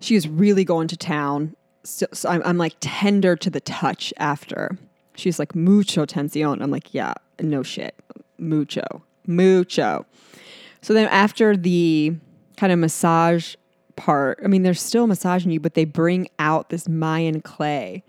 she 0.02 0.16
was 0.16 0.28
really 0.28 0.64
going 0.64 0.88
to 0.88 0.98
town 0.98 1.56
so, 1.88 2.06
so 2.12 2.30
I'm, 2.30 2.42
I'm 2.44 2.58
like 2.58 2.76
tender 2.82 3.36
to 3.38 3.50
the 3.50 3.62
touch 3.62 4.14
after. 4.18 4.78
She's 5.16 5.40
like, 5.40 5.56
mucho 5.56 6.06
tensión. 6.06 6.62
I'm 6.62 6.70
like, 6.70 6.94
yeah, 6.94 7.14
no 7.40 7.64
shit. 7.64 7.96
Mucho, 8.38 8.84
mucho. 9.26 10.06
So 10.82 10.94
then 10.94 11.08
after 11.08 11.56
the 11.56 12.16
kind 12.58 12.74
of 12.74 12.80
massage 12.80 13.56
part, 13.98 14.40
I 14.44 14.48
mean, 14.48 14.64
they're 14.64 14.74
still 14.74 15.08
massaging 15.08 15.52
you, 15.52 15.60
but 15.60 15.74
they 15.74 15.86
bring 15.86 16.30
out 16.40 16.70
this 16.70 16.88
Mayan 16.88 17.42
clay 17.42 18.04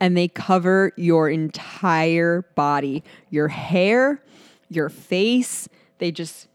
and 0.00 0.16
they 0.16 0.28
cover 0.28 0.92
your 0.96 1.30
entire 1.30 2.42
body, 2.54 3.02
your 3.30 3.48
hair, 3.48 4.22
your 4.68 4.88
face. 4.88 5.68
They 5.98 6.12
just, 6.12 6.48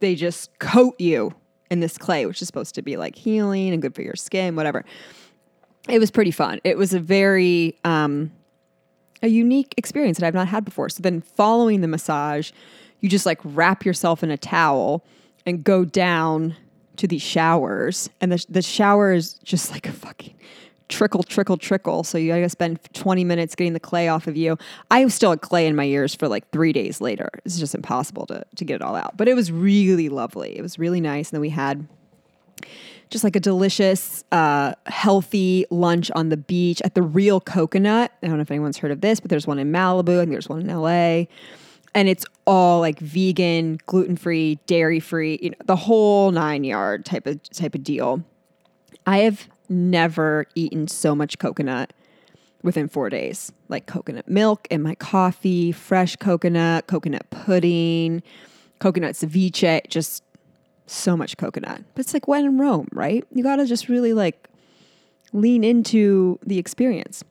they 0.00 0.14
just 0.14 0.56
coat 0.58 0.94
you 1.00 1.34
in 1.70 1.80
this 1.80 1.98
clay, 1.98 2.26
which 2.26 2.40
is 2.40 2.46
supposed 2.46 2.76
to 2.76 2.82
be 2.82 2.96
like 2.96 3.16
healing 3.16 3.72
and 3.72 3.82
good 3.82 3.94
for 3.94 4.02
your 4.02 4.14
skin, 4.14 4.54
whatever 4.54 4.84
it 5.88 5.98
was 5.98 6.10
pretty 6.10 6.30
fun. 6.30 6.60
It 6.64 6.76
was 6.76 6.94
a 6.94 7.00
very 7.00 7.78
um, 7.84 8.32
a 9.22 9.28
unique 9.28 9.74
experience 9.76 10.18
that 10.18 10.26
I've 10.26 10.34
not 10.34 10.48
had 10.48 10.64
before. 10.64 10.88
So 10.88 11.02
then, 11.02 11.20
following 11.20 11.80
the 11.80 11.88
massage, 11.88 12.52
you 13.00 13.08
just 13.08 13.26
like 13.26 13.40
wrap 13.44 13.84
yourself 13.84 14.22
in 14.22 14.30
a 14.30 14.36
towel 14.36 15.04
and 15.44 15.62
go 15.62 15.84
down 15.84 16.56
to 16.96 17.06
these 17.06 17.22
showers, 17.22 18.10
and 18.20 18.32
the 18.32 18.44
the 18.48 18.62
shower 18.62 19.12
is 19.12 19.34
just 19.34 19.70
like 19.70 19.86
a 19.86 19.92
fucking 19.92 20.34
trickle, 20.88 21.22
trickle, 21.22 21.56
trickle. 21.56 22.04
So 22.04 22.18
you 22.18 22.32
gotta 22.32 22.48
spend 22.48 22.78
20 22.92 23.24
minutes 23.24 23.54
getting 23.54 23.72
the 23.72 23.80
clay 23.80 24.08
off 24.08 24.26
of 24.26 24.36
you. 24.36 24.56
I 24.90 25.06
still 25.08 25.30
had 25.30 25.40
clay 25.40 25.66
in 25.66 25.74
my 25.76 25.84
ears 25.84 26.14
for 26.14 26.28
like 26.28 26.48
three 26.50 26.72
days 26.72 27.00
later. 27.00 27.30
It's 27.44 27.58
just 27.58 27.74
impossible 27.74 28.26
to 28.26 28.44
to 28.56 28.64
get 28.64 28.76
it 28.76 28.82
all 28.82 28.94
out. 28.94 29.16
But 29.16 29.28
it 29.28 29.34
was 29.34 29.50
really 29.50 30.08
lovely. 30.08 30.56
It 30.56 30.62
was 30.62 30.78
really 30.78 31.00
nice. 31.00 31.30
And 31.30 31.36
then 31.36 31.40
we 31.40 31.50
had 31.50 31.86
just 33.10 33.24
like 33.24 33.36
a 33.36 33.40
delicious, 33.40 34.24
uh, 34.32 34.74
healthy 34.86 35.64
lunch 35.70 36.10
on 36.12 36.28
the 36.28 36.36
beach 36.36 36.82
at 36.84 36.94
the 36.94 37.02
Real 37.02 37.40
Coconut. 37.40 38.12
I 38.22 38.26
don't 38.26 38.36
know 38.36 38.42
if 38.42 38.50
anyone's 38.50 38.78
heard 38.78 38.90
of 38.90 39.00
this, 39.00 39.20
but 39.20 39.30
there's 39.30 39.46
one 39.46 39.58
in 39.58 39.70
Malibu 39.70 40.20
and 40.20 40.32
there's 40.32 40.48
one 40.48 40.60
in 40.60 40.66
LA. 40.66 41.26
And 41.96 42.10
it's 42.10 42.26
all 42.46 42.80
like 42.80 42.98
vegan, 42.98 43.78
gluten 43.86 44.18
free, 44.18 44.58
dairy 44.66 45.00
free, 45.00 45.38
you 45.40 45.50
know, 45.50 45.56
the 45.64 45.76
whole 45.76 46.30
nine 46.30 46.62
yard 46.62 47.06
type 47.06 47.26
of 47.26 47.42
type 47.44 47.74
of 47.74 47.82
deal. 47.82 48.22
I 49.06 49.20
have 49.20 49.48
never 49.70 50.44
eaten 50.54 50.88
so 50.88 51.14
much 51.14 51.38
coconut 51.38 51.94
within 52.62 52.86
four 52.86 53.08
days. 53.08 53.50
Like 53.70 53.86
coconut 53.86 54.28
milk 54.28 54.68
in 54.70 54.82
my 54.82 54.94
coffee, 54.96 55.72
fresh 55.72 56.16
coconut, 56.16 56.86
coconut 56.86 57.30
pudding, 57.30 58.22
coconut 58.78 59.14
ceviche, 59.14 59.88
just 59.88 60.22
so 60.86 61.16
much 61.16 61.38
coconut. 61.38 61.82
But 61.94 62.00
it's 62.00 62.12
like 62.12 62.28
when 62.28 62.44
in 62.44 62.58
Rome, 62.58 62.88
right? 62.92 63.24
You 63.32 63.42
got 63.42 63.56
to 63.56 63.64
just 63.64 63.88
really 63.88 64.12
like 64.12 64.50
lean 65.32 65.64
into 65.64 66.38
the 66.44 66.58
experience. 66.58 67.24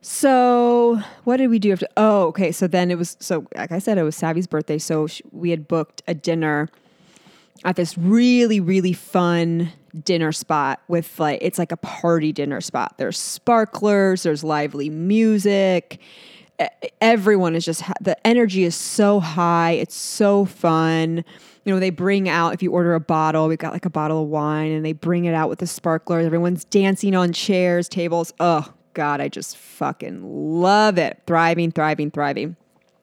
So, 0.00 1.00
what 1.24 1.38
did 1.38 1.48
we 1.48 1.58
do 1.58 1.72
after? 1.72 1.88
Oh, 1.96 2.26
okay. 2.28 2.52
So 2.52 2.66
then 2.66 2.90
it 2.90 2.98
was, 2.98 3.16
so 3.20 3.46
like 3.56 3.72
I 3.72 3.78
said, 3.78 3.98
it 3.98 4.04
was 4.04 4.16
Savvy's 4.16 4.46
birthday. 4.46 4.78
So 4.78 5.08
we 5.32 5.50
had 5.50 5.66
booked 5.66 6.02
a 6.06 6.14
dinner 6.14 6.68
at 7.64 7.76
this 7.76 7.98
really, 7.98 8.60
really 8.60 8.92
fun 8.92 9.72
dinner 10.04 10.30
spot 10.30 10.80
with 10.86 11.18
like, 11.18 11.40
it's 11.42 11.58
like 11.58 11.72
a 11.72 11.76
party 11.76 12.32
dinner 12.32 12.60
spot. 12.60 12.94
There's 12.98 13.18
sparklers, 13.18 14.22
there's 14.22 14.44
lively 14.44 14.88
music. 14.88 16.00
everyone 17.00 17.54
is 17.54 17.64
just 17.64 17.82
the 18.00 18.16
energy 18.26 18.62
is 18.64 18.76
so 18.76 19.18
high. 19.18 19.72
It's 19.72 19.96
so 19.96 20.44
fun. 20.44 21.24
You 21.64 21.74
know, 21.74 21.80
they 21.80 21.90
bring 21.90 22.28
out 22.28 22.54
if 22.54 22.62
you 22.62 22.70
order 22.72 22.94
a 22.94 23.00
bottle, 23.00 23.48
we've 23.48 23.58
got 23.58 23.72
like 23.72 23.84
a 23.84 23.90
bottle 23.90 24.22
of 24.22 24.28
wine, 24.28 24.72
and 24.72 24.84
they 24.84 24.92
bring 24.92 25.26
it 25.26 25.34
out 25.34 25.48
with 25.48 25.58
the 25.58 25.66
sparklers. 25.66 26.24
Everyone's 26.24 26.64
dancing 26.64 27.14
on 27.14 27.32
chairs, 27.32 27.88
tables. 27.88 28.32
Oh 28.40 28.72
God, 28.98 29.20
I 29.20 29.28
just 29.28 29.56
fucking 29.56 30.60
love 30.60 30.98
it. 30.98 31.22
Thriving, 31.24 31.70
thriving, 31.70 32.10
thriving. 32.10 32.56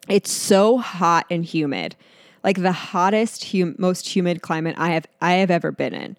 It's 0.09 0.29
so 0.29 0.77
hot 0.77 1.25
and 1.31 1.45
humid, 1.45 1.95
like 2.43 2.61
the 2.61 2.73
hottest, 2.73 3.53
hum- 3.53 3.75
most 3.77 4.13
humid 4.13 4.41
climate 4.41 4.75
I 4.77 4.89
have 4.89 5.05
I 5.21 5.35
have 5.35 5.49
ever 5.49 5.71
been 5.71 5.93
in. 5.93 6.17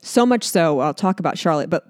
So 0.00 0.24
much 0.24 0.44
so, 0.44 0.78
I'll 0.78 0.94
talk 0.94 1.18
about 1.18 1.38
Charlotte, 1.38 1.68
but 1.68 1.88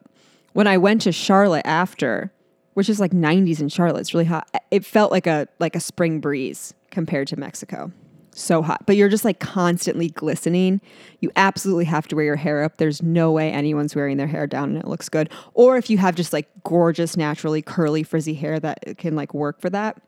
when 0.55 0.67
I 0.67 0.79
went 0.79 1.03
to 1.03 1.13
Charlotte 1.13 1.67
after, 1.67 2.33
which 2.73 2.89
is 2.89 3.01
like 3.01 3.11
90s 3.11 3.61
in 3.61 3.69
Charlotte, 3.69 4.01
it's 4.01 4.15
really 4.15 4.25
hot. 4.25 4.49
It 4.71 4.87
felt 4.87 5.13
like 5.13 5.27
a 5.27 5.47
like 5.59 5.77
a 5.77 5.81
spring 5.81 6.21
breeze 6.21 6.73
compared 6.91 7.29
to 7.29 7.37
Mexico. 7.39 7.93
So 8.33 8.63
hot, 8.63 8.87
but 8.87 8.97
you're 8.97 9.09
just 9.09 9.25
like 9.25 9.41
constantly 9.41 10.09
glistening. 10.09 10.81
You 11.19 11.33
absolutely 11.35 11.87
have 11.87 12.07
to 12.09 12.17
wear 12.17 12.25
your 12.25 12.37
hair 12.37 12.63
up. 12.63 12.77
There's 12.77 13.03
no 13.03 13.33
way 13.33 13.51
anyone's 13.51 13.97
wearing 13.97 14.19
their 14.19 14.29
hair 14.29 14.47
down 14.47 14.71
and 14.71 14.79
it 14.79 14.87
looks 14.87 15.09
good. 15.09 15.31
Or 15.53 15.77
if 15.77 15.91
you 15.91 15.99
have 15.99 16.15
just 16.15 16.33
like 16.33 16.49
gorgeous, 16.63 17.17
naturally 17.17 17.61
curly, 17.61 18.05
frizzy 18.05 18.35
hair 18.35 18.61
that 18.61 18.99
can 18.99 19.17
like 19.17 19.35
work 19.35 19.61
for 19.61 19.69
that. 19.71 20.01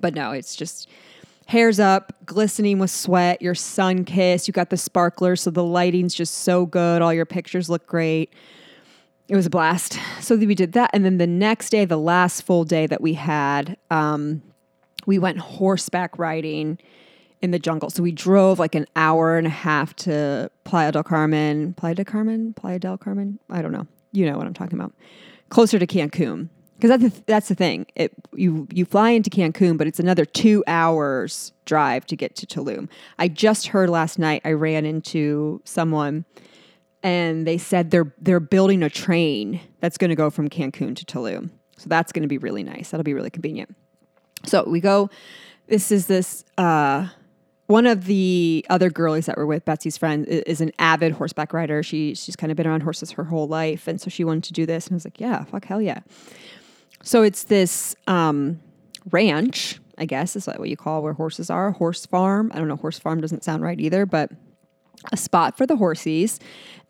But 0.00 0.14
no, 0.14 0.32
it's 0.32 0.56
just 0.56 0.88
hair's 1.46 1.78
up, 1.78 2.12
glistening 2.26 2.80
with 2.80 2.90
sweat, 2.90 3.40
your 3.40 3.54
sun 3.54 4.04
kissed, 4.04 4.48
you 4.48 4.52
got 4.52 4.70
the 4.70 4.76
sparklers, 4.76 5.42
so 5.42 5.50
the 5.50 5.64
lighting's 5.64 6.14
just 6.14 6.38
so 6.38 6.66
good. 6.66 7.02
All 7.02 7.14
your 7.14 7.26
pictures 7.26 7.70
look 7.70 7.86
great. 7.86 8.32
It 9.28 9.36
was 9.36 9.46
a 9.46 9.50
blast. 9.50 9.98
So 10.20 10.36
we 10.36 10.54
did 10.54 10.72
that. 10.72 10.90
And 10.92 11.04
then 11.04 11.18
the 11.18 11.26
next 11.26 11.70
day, 11.70 11.84
the 11.84 11.96
last 11.96 12.42
full 12.42 12.64
day 12.64 12.86
that 12.86 13.00
we 13.00 13.14
had, 13.14 13.76
um, 13.90 14.42
we 15.06 15.18
went 15.18 15.38
horseback 15.38 16.18
riding 16.18 16.78
in 17.44 17.50
the 17.50 17.58
jungle. 17.58 17.90
So 17.90 18.02
we 18.02 18.10
drove 18.10 18.58
like 18.58 18.74
an 18.74 18.86
hour 18.96 19.36
and 19.36 19.46
a 19.46 19.50
half 19.50 19.94
to 19.96 20.50
Playa 20.64 20.92
del 20.92 21.02
Carmen, 21.02 21.74
Playa 21.74 21.94
del 21.94 22.06
Carmen, 22.06 22.54
Playa 22.54 22.78
del 22.78 22.96
Carmen. 22.96 23.38
I 23.50 23.60
don't 23.60 23.70
know. 23.70 23.86
You 24.12 24.24
know 24.24 24.38
what 24.38 24.46
I'm 24.46 24.54
talking 24.54 24.80
about. 24.80 24.94
Closer 25.50 25.78
to 25.78 25.86
Cancun 25.86 26.48
because 26.76 26.88
that's 26.88 27.02
the, 27.02 27.22
that's 27.26 27.48
the 27.48 27.54
thing. 27.54 27.86
It, 27.94 28.14
you 28.34 28.66
you 28.72 28.86
fly 28.86 29.10
into 29.10 29.28
Cancun, 29.28 29.76
but 29.76 29.86
it's 29.86 30.00
another 30.00 30.24
two 30.24 30.64
hours 30.66 31.52
drive 31.66 32.06
to 32.06 32.16
get 32.16 32.34
to 32.36 32.46
Tulum. 32.46 32.88
I 33.18 33.28
just 33.28 33.66
heard 33.68 33.90
last 33.90 34.18
night. 34.18 34.40
I 34.46 34.52
ran 34.52 34.86
into 34.86 35.60
someone, 35.64 36.24
and 37.02 37.46
they 37.46 37.58
said 37.58 37.90
they're 37.90 38.14
they're 38.18 38.40
building 38.40 38.82
a 38.82 38.88
train 38.88 39.60
that's 39.80 39.98
going 39.98 40.08
to 40.08 40.16
go 40.16 40.30
from 40.30 40.48
Cancun 40.48 40.96
to 40.96 41.04
Tulum. 41.04 41.50
So 41.76 41.88
that's 41.88 42.10
going 42.10 42.22
to 42.22 42.28
be 42.28 42.38
really 42.38 42.62
nice. 42.62 42.90
That'll 42.90 43.04
be 43.04 43.14
really 43.14 43.30
convenient. 43.30 43.76
So 44.46 44.66
we 44.66 44.80
go. 44.80 45.10
This 45.66 45.92
is 45.92 46.06
this. 46.06 46.44
Uh, 46.56 47.08
one 47.66 47.86
of 47.86 48.04
the 48.04 48.64
other 48.68 48.90
girlies 48.90 49.26
that 49.26 49.36
were 49.36 49.46
with 49.46 49.64
Betsy's 49.64 49.96
friend 49.96 50.26
is 50.26 50.60
an 50.60 50.72
avid 50.78 51.12
horseback 51.12 51.52
rider. 51.52 51.82
She 51.82 52.14
she's 52.14 52.36
kind 52.36 52.50
of 52.50 52.56
been 52.56 52.66
around 52.66 52.82
horses 52.82 53.12
her 53.12 53.24
whole 53.24 53.48
life, 53.48 53.88
and 53.88 54.00
so 54.00 54.10
she 54.10 54.24
wanted 54.24 54.44
to 54.44 54.52
do 54.52 54.66
this. 54.66 54.86
And 54.86 54.94
I 54.94 54.96
was 54.96 55.04
like, 55.04 55.20
yeah, 55.20 55.44
fuck, 55.44 55.64
hell 55.64 55.80
yeah. 55.80 56.00
So 57.02 57.22
it's 57.22 57.44
this 57.44 57.94
um, 58.06 58.60
ranch, 59.10 59.80
I 59.98 60.04
guess 60.04 60.36
is 60.36 60.46
what 60.46 60.68
you 60.68 60.76
call 60.76 61.02
where 61.02 61.14
horses 61.14 61.50
are, 61.50 61.68
a 61.68 61.72
horse 61.72 62.04
farm. 62.06 62.50
I 62.54 62.58
don't 62.58 62.68
know, 62.68 62.76
horse 62.76 62.98
farm 62.98 63.20
doesn't 63.20 63.44
sound 63.44 63.62
right 63.62 63.80
either, 63.80 64.04
but 64.04 64.30
a 65.12 65.16
spot 65.16 65.56
for 65.56 65.66
the 65.66 65.76
horses, 65.76 66.40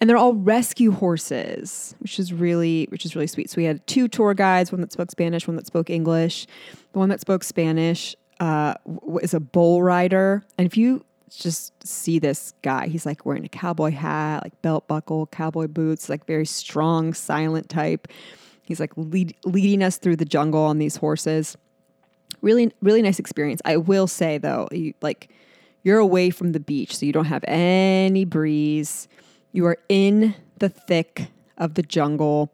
and 0.01 0.09
they're 0.09 0.17
all 0.17 0.35
rescue 0.35 0.93
horses, 0.93 1.95
which 2.01 2.19
is 2.19 2.33
really 2.33 2.87
which 2.91 3.05
is 3.05 3.15
really 3.15 3.27
sweet. 3.29 3.49
So 3.49 3.57
we 3.59 3.65
had 3.65 3.87
two 3.87 4.09
tour 4.09 4.35
guides, 4.35 4.73
one 4.73 4.81
that 4.81 4.93
spoke 4.93 5.13
Spanish, 5.13 5.47
one 5.47 5.57
that 5.57 5.67
spoke 5.67 5.89
English. 5.89 6.47
The 6.93 6.99
one 6.99 7.09
that 7.09 7.21
spoke 7.21 7.45
Spanish 7.45 8.17
uh, 8.41 8.75
is 9.23 9.35
a 9.35 9.41
bull 9.41 9.83
rider, 9.83 10.45
and 10.59 10.67
if 10.67 10.77
you 10.77 11.05
just 11.31 11.73
see 11.87 12.19
this 12.19 12.55
guy, 12.63 12.87
he's 12.87 13.05
like 13.07 13.27
wearing 13.27 13.45
a 13.45 13.49
cowboy 13.49 13.91
hat, 13.91 14.45
like 14.45 14.61
belt 14.63 14.87
buckle, 14.87 15.27
cowboy 15.27 15.67
boots, 15.67 16.09
like 16.09 16.27
very 16.27 16.47
strong, 16.47 17.13
silent 17.13 17.69
type. 17.69 18.09
He's 18.63 18.81
like 18.81 18.93
lead, 18.97 19.35
leading 19.45 19.83
us 19.83 19.99
through 19.99 20.17
the 20.17 20.25
jungle 20.25 20.63
on 20.63 20.79
these 20.79 20.97
horses. 20.97 21.57
Really, 22.41 22.73
really 22.83 23.03
nice 23.03 23.19
experience. 23.19 23.61
I 23.65 23.77
will 23.77 24.07
say 24.07 24.39
though, 24.39 24.69
you, 24.71 24.95
like 25.03 25.31
you're 25.83 25.99
away 25.99 26.31
from 26.31 26.53
the 26.53 26.61
beach, 26.61 26.97
so 26.97 27.05
you 27.05 27.13
don't 27.13 27.27
have 27.27 27.45
any 27.47 28.25
breeze. 28.25 29.09
You 29.53 29.67
are 29.67 29.79
in 29.89 30.35
the 30.59 30.69
thick 30.69 31.29
of 31.59 31.75
the 31.75 31.83
jungle. 31.83 32.51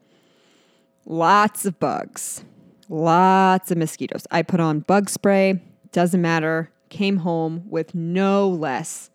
Lots 1.05 1.65
of 1.65 1.79
bugs, 1.79 2.43
lots 2.89 3.71
of 3.71 3.77
mosquitoes. 3.77 4.27
I 4.31 4.43
put 4.43 4.59
on 4.59 4.81
bug 4.81 5.09
spray, 5.09 5.61
doesn't 5.91 6.21
matter. 6.21 6.69
Came 6.89 7.17
home 7.17 7.63
with 7.69 7.95
no 7.95 8.47
less 8.47 9.09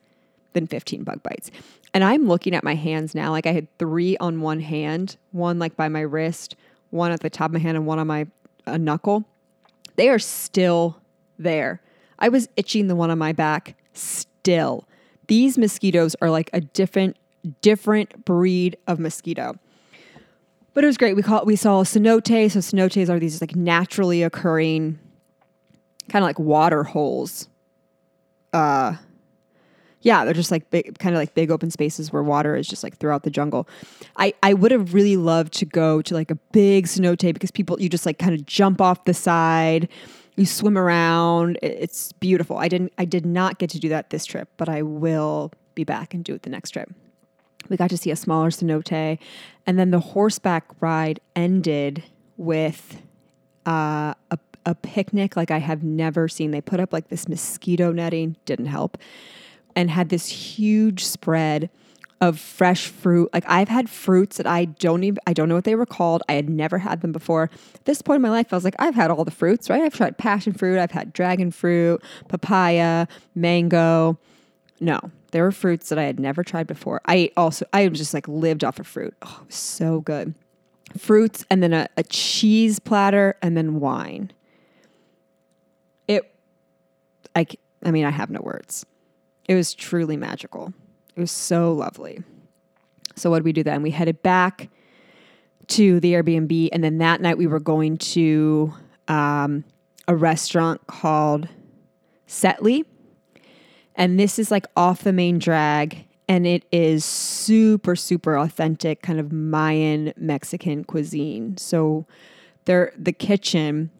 than 0.53 0.67
15 0.67 1.05
bug 1.05 1.23
bites. 1.23 1.51
And 1.93 2.03
I'm 2.05 2.27
looking 2.27 2.55
at 2.55 2.65
my 2.65 2.75
hands 2.75 3.15
now. 3.15 3.31
Like 3.31 3.47
I 3.47 3.53
had 3.53 3.69
three 3.79 4.17
on 4.19 4.41
one 4.41 4.61
hand, 4.61 5.17
one 5.33 5.59
like 5.59 5.77
by 5.77 5.89
my 5.89 6.01
wrist, 6.01 6.57
one 6.91 7.13
at 7.13 7.21
the 7.21 7.31
top 7.31 7.51
of 7.51 7.55
my 7.55 7.59
hand, 7.59 7.77
and 7.77 7.87
one 7.87 7.99
on 7.99 8.07
my 8.07 8.27
uh, 8.67 8.77
knuckle. 8.77 9.25
They 9.97 10.09
are 10.09 10.19
still 10.19 11.01
there. 11.39 11.81
I 12.19 12.29
was 12.29 12.49
itching 12.57 12.89
the 12.89 12.97
one 12.97 13.11
on 13.11 13.19
my 13.19 13.33
back 13.33 13.77
still. 13.93 14.87
These 15.27 15.59
mosquitoes 15.59 16.17
are 16.21 16.31
like 16.31 16.51
a 16.53 16.61
different 16.61 17.17
different 17.61 18.25
breed 18.25 18.77
of 18.87 18.99
mosquito. 18.99 19.59
But 20.75 20.85
it 20.85 20.89
was 20.89 20.99
great. 20.99 21.17
We 21.17 21.23
call 21.23 21.41
it, 21.41 21.47
we 21.47 21.57
saw 21.57 21.83
cenote. 21.85 22.51
So 22.51 22.59
cenotes 22.59 23.09
are 23.09 23.19
these 23.19 23.41
like 23.41 23.57
naturally 23.57 24.23
occurring 24.23 24.99
kind 26.09 26.23
of 26.23 26.27
like 26.27 26.39
water 26.39 26.85
holes. 26.85 27.49
Uh 28.53 28.97
yeah, 30.07 30.25
they're 30.25 30.35
just 30.35 30.53
like 30.53 30.71
big, 30.71 30.99
kind 31.01 31.17
of 31.17 31.19
like 31.19 31.35
big 31.35 31.51
open 31.51 31.69
spaces 31.69 32.13
where 32.13 32.23
water 32.23 32.55
is 32.55 32.69
just 32.69 32.85
like 32.85 32.97
throughout 32.97 33.25
the 33.25 33.31
jungle. 33.31 33.69
I, 34.17 34.35
I 34.41 34.55
would 34.55 34.71
have 34.71 34.95
really 34.95 35.17
loved 35.17 35.53
to 35.55 35.65
go 35.65 36.01
to 36.03 36.15
like 36.15 36.31
a 36.31 36.37
big 36.53 36.87
cenote 36.87 37.33
because 37.33 37.51
people, 37.51 37.81
you 37.81 37.89
just 37.89 38.07
like 38.07 38.17
kind 38.17 38.33
of 38.33 38.47
jump 38.47 38.81
off 38.81 39.05
the 39.05 39.13
side, 39.13 39.89
you 40.37 40.47
swim 40.47 40.79
around. 40.79 41.59
It's 41.61 42.13
beautiful. 42.13 42.57
I 42.57 42.69
didn't, 42.69 42.93
I 42.99 43.05
did 43.05 43.27
not 43.27 43.59
get 43.59 43.69
to 43.71 43.81
do 43.81 43.89
that 43.89 44.11
this 44.11 44.25
trip, 44.25 44.49
but 44.59 44.69
I 44.69 44.83
will 44.83 45.51
be 45.75 45.83
back 45.83 46.15
and 46.15 46.23
do 46.23 46.35
it 46.35 46.43
the 46.43 46.51
next 46.51 46.71
trip. 46.71 46.89
We 47.69 47.77
got 47.77 47.91
to 47.91 47.97
see 47.97 48.13
a 48.13 48.17
smaller 48.17 48.51
cenote, 48.51 49.19
and 49.67 49.77
then 49.77 49.91
the 49.91 49.99
horseback 49.99 50.67
ride 50.81 51.19
ended 51.35 52.05
with 52.37 53.03
uh, 53.67 54.15
a, 54.31 54.39
a 54.67 54.75
picnic 54.75 55.37
like 55.37 55.51
I 55.51 55.59
have 55.59 55.83
never 55.83 56.29
seen. 56.29 56.51
They 56.51 56.61
put 56.61 56.81
up 56.81 56.93
like 56.93 57.09
this 57.09 57.29
mosquito 57.29 57.93
netting, 57.93 58.37
didn't 58.45 58.67
help 58.67 58.99
and 59.77 59.91
had 59.91 60.09
this 60.09 60.29
huge 60.29 61.05
spread 61.05 61.71
of 62.21 62.41
fresh 62.41 62.89
fruit. 62.89 63.29
Like 63.35 63.45
I've 63.47 63.69
had 63.69 63.91
fruits 63.91 64.39
that 64.39 64.47
I 64.47 64.65
don't 64.65 65.05
even 65.05 65.19
I 65.27 65.35
don't 65.35 65.51
know 65.51 65.55
what 65.55 65.65
they 65.65 65.75
were 65.75 65.87
called. 65.87 66.23
I 66.29 66.33
had 66.33 66.49
never 66.49 66.79
had 66.79 67.03
them 67.03 67.13
before. 67.13 67.51
At 67.75 67.85
this 67.85 68.01
point 68.01 68.17
in 68.17 68.23
my 68.23 68.31
life, 68.31 68.53
I 68.53 68.57
was 68.57 68.65
like, 68.65 68.75
I've 68.79 68.95
had 68.95 69.11
all 69.11 69.25
the 69.25 69.31
fruits, 69.31 69.69
right? 69.69 69.83
I've 69.83 69.95
tried 69.95 70.17
passion 70.17 70.55
fruit, 70.55 70.79
I've 70.79 70.91
had 70.91 71.13
dragon 71.13 71.51
fruit, 71.51 72.03
papaya, 72.29 73.07
mango. 73.35 74.19
No, 74.81 74.99
there 75.31 75.43
were 75.43 75.53
fruits 75.53 75.91
that 75.91 75.99
I 75.99 76.05
had 76.05 76.19
never 76.19 76.43
tried 76.43 76.67
before. 76.67 77.03
I 77.07 77.31
also 77.37 77.67
I 77.73 77.87
just 77.89 78.15
like 78.15 78.27
lived 78.27 78.65
off 78.65 78.81
of 78.81 78.87
fruit. 78.87 79.15
Oh, 79.21 79.43
so 79.51 80.01
good. 80.01 80.35
Fruits 80.97 81.45
and 81.51 81.63
then 81.63 81.75
a, 81.75 81.89
a 81.99 82.03
cheese 82.05 82.79
platter 82.79 83.37
and 83.43 83.57
then 83.57 83.79
wine. 83.79 84.33
It 86.09 86.33
I 87.37 87.47
I 87.85 87.93
mean, 87.93 88.05
I 88.05 88.11
have 88.11 88.31
no 88.31 88.41
words. 88.41 88.85
It 89.49 89.55
was 89.55 89.75
truly 89.75 90.17
magical. 90.17 90.73
It 91.15 91.21
was 91.21 91.31
so 91.31 91.73
lovely. 91.73 92.23
So, 93.15 93.31
what 93.31 93.39
did 93.39 93.45
we 93.45 93.53
do 93.53 93.63
then? 93.63 93.83
We 93.83 93.91
headed 93.91 94.23
back 94.23 94.69
to 95.69 96.01
the 96.01 96.15
Airbnb, 96.15 96.69
and 96.73 96.83
then 96.83 96.99
that 96.99 97.21
night 97.21 97.39
we 97.39 97.47
were 97.47 97.61
going 97.61 97.99
to 97.99 98.75
um, 99.09 99.65
a 100.09 100.17
restaurant 100.17 100.87
called 100.87 101.49
Setli. 102.27 102.85
And 103.95 104.21
this 104.21 104.39
is 104.39 104.51
like 104.51 104.67
off 104.77 105.05
the 105.05 105.13
main 105.13 105.39
drag, 105.39 106.05
and 106.29 106.47
it 106.47 106.67
is 106.73 107.05
super, 107.05 107.97
super 107.97 108.37
authentic, 108.37 109.01
kind 109.01 109.19
of 109.19 109.33
Mayan 109.33 110.13
Mexican 110.17 110.85
cuisine. 110.85 111.57
So, 111.57 112.07
there, 112.65 112.93
the 112.99 113.13
kitchen 113.13 113.91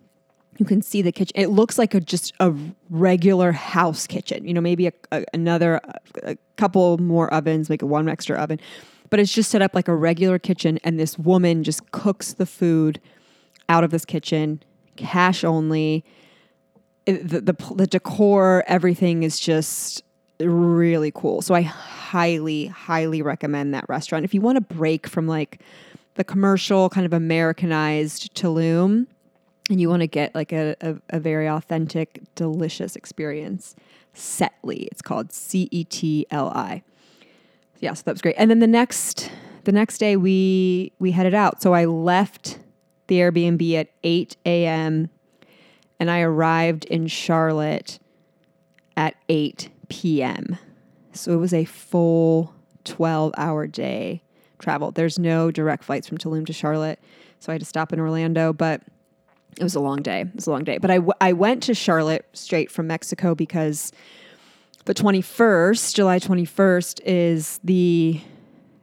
you 0.59 0.67
can 0.67 0.83
see 0.83 1.03
the 1.03 1.13
kitchen. 1.13 1.33
It 1.35 1.49
looks 1.49 1.79
like 1.79 1.95
a 1.95 2.01
just 2.01 2.33
a 2.41 2.55
regular 2.91 3.53
house 3.53 4.07
kitchen. 4.07 4.47
You 4.47 4.55
know, 4.55 4.61
maybe 4.61 4.87
a, 4.87 4.93
a, 5.13 5.25
another 5.35 5.81
a 6.23 6.37
couple 6.57 6.99
more 6.99 7.33
ovens, 7.33 7.71
like 7.71 7.83
one 7.83 8.09
extra 8.09 8.37
oven, 8.37 8.61
but 9.11 9.21
it's 9.21 9.33
just 9.33 9.51
set 9.51 9.63
up 9.63 9.75
like 9.75 9.89
a 9.89 9.95
regular 9.95 10.39
kitchen. 10.39 10.79
And 10.85 10.99
this 10.99 11.19
woman 11.19 11.65
just 11.65 11.91
cooks 11.91 12.35
the 12.35 12.47
food 12.47 13.01
out 13.69 13.85
of 13.85 13.91
this 13.91 14.05
kitchen, 14.05 14.63
cash 14.97 15.45
only. 15.45 16.05
It, 17.05 17.29
the, 17.29 17.41
the 17.41 17.75
the 17.75 17.87
decor, 17.87 18.65
everything 18.67 19.23
is 19.23 19.39
just 19.39 20.03
really 20.41 21.13
cool. 21.15 21.41
So 21.41 21.55
I 21.55 21.63
highly, 21.63 22.67
highly 22.67 23.23
recommend 23.23 23.75
that 23.75 23.89
restaurant 23.89 24.25
if 24.25 24.35
you 24.35 24.41
want 24.41 24.57
to 24.57 24.75
break 24.75 25.07
from 25.07 25.27
like 25.27 25.61
the 26.15 26.25
commercial 26.25 26.89
kind 26.89 27.07
of 27.07 27.13
Americanized 27.13 28.35
Tulum 28.35 29.07
and 29.71 29.81
you 29.81 29.89
want 29.89 30.01
to 30.01 30.07
get 30.07 30.35
like 30.35 30.53
a, 30.53 30.77
a, 30.81 30.97
a 31.11 31.21
very 31.21 31.49
authentic, 31.49 32.21
delicious 32.35 32.97
experience, 32.97 33.75
Cetli. 34.15 34.87
It's 34.91 35.03
called 35.03 35.33
C 35.33 35.69
E 35.71 35.85
T 35.85 36.27
L 36.31 36.49
I. 36.51 36.83
Yeah, 37.81 37.95
so 37.95 38.03
that 38.05 38.13
was 38.13 38.23
great. 38.23 38.37
And 38.39 38.51
then 38.51 38.61
the 38.61 38.67
next 38.67 39.31
the 39.65 39.73
next 39.73 39.99
day 39.99 40.17
we 40.17 40.93
we 40.99 41.11
headed 41.13 41.35
out. 41.35 41.63
So 41.63 41.75
I 41.75 41.85
left 41.85 42.59
the 43.09 43.17
Airbnb 43.17 43.75
at 43.75 43.89
8 44.03 44.37
a.m. 44.47 45.11
and 46.01 46.11
I 46.11 46.21
arrived 46.21 46.85
in 46.87 47.07
Charlotte 47.07 47.99
at 48.97 49.15
8 49.29 49.69
p.m. 49.89 50.59
So 51.13 51.33
it 51.33 51.37
was 51.37 51.55
a 51.55 51.65
full 51.65 52.55
12 52.85 53.35
hour 53.37 53.67
day 53.67 54.23
travel. 54.59 54.91
There's 54.91 55.19
no 55.19 55.51
direct 55.51 55.85
flights 55.85 56.09
from 56.09 56.19
Tulum 56.19 56.47
to 56.47 56.53
Charlotte. 56.53 56.99
So 57.39 57.53
I 57.53 57.55
had 57.55 57.61
to 57.61 57.67
stop 57.67 57.93
in 57.93 58.01
Orlando, 58.01 58.53
but 58.53 58.83
it 59.59 59.63
was 59.63 59.75
a 59.75 59.81
long 59.81 60.03
day. 60.03 60.23
It 60.23 60.35
was 60.35 60.47
a 60.47 60.51
long 60.51 60.65
day. 60.65 60.79
But 60.79 60.91
I, 60.91 60.97
w- 60.97 61.13
I 61.21 61.33
went 61.33 61.63
to 61.65 61.75
Charlotte 61.75 62.27
straight 62.33 62.71
from 62.71 62.87
Mexico 62.87 63.35
because 63.35 63.93
the 64.85 64.95
21st, 64.95 65.95
July 65.95 66.19
21st, 66.19 67.01
is 67.05 67.59
the 67.65 68.21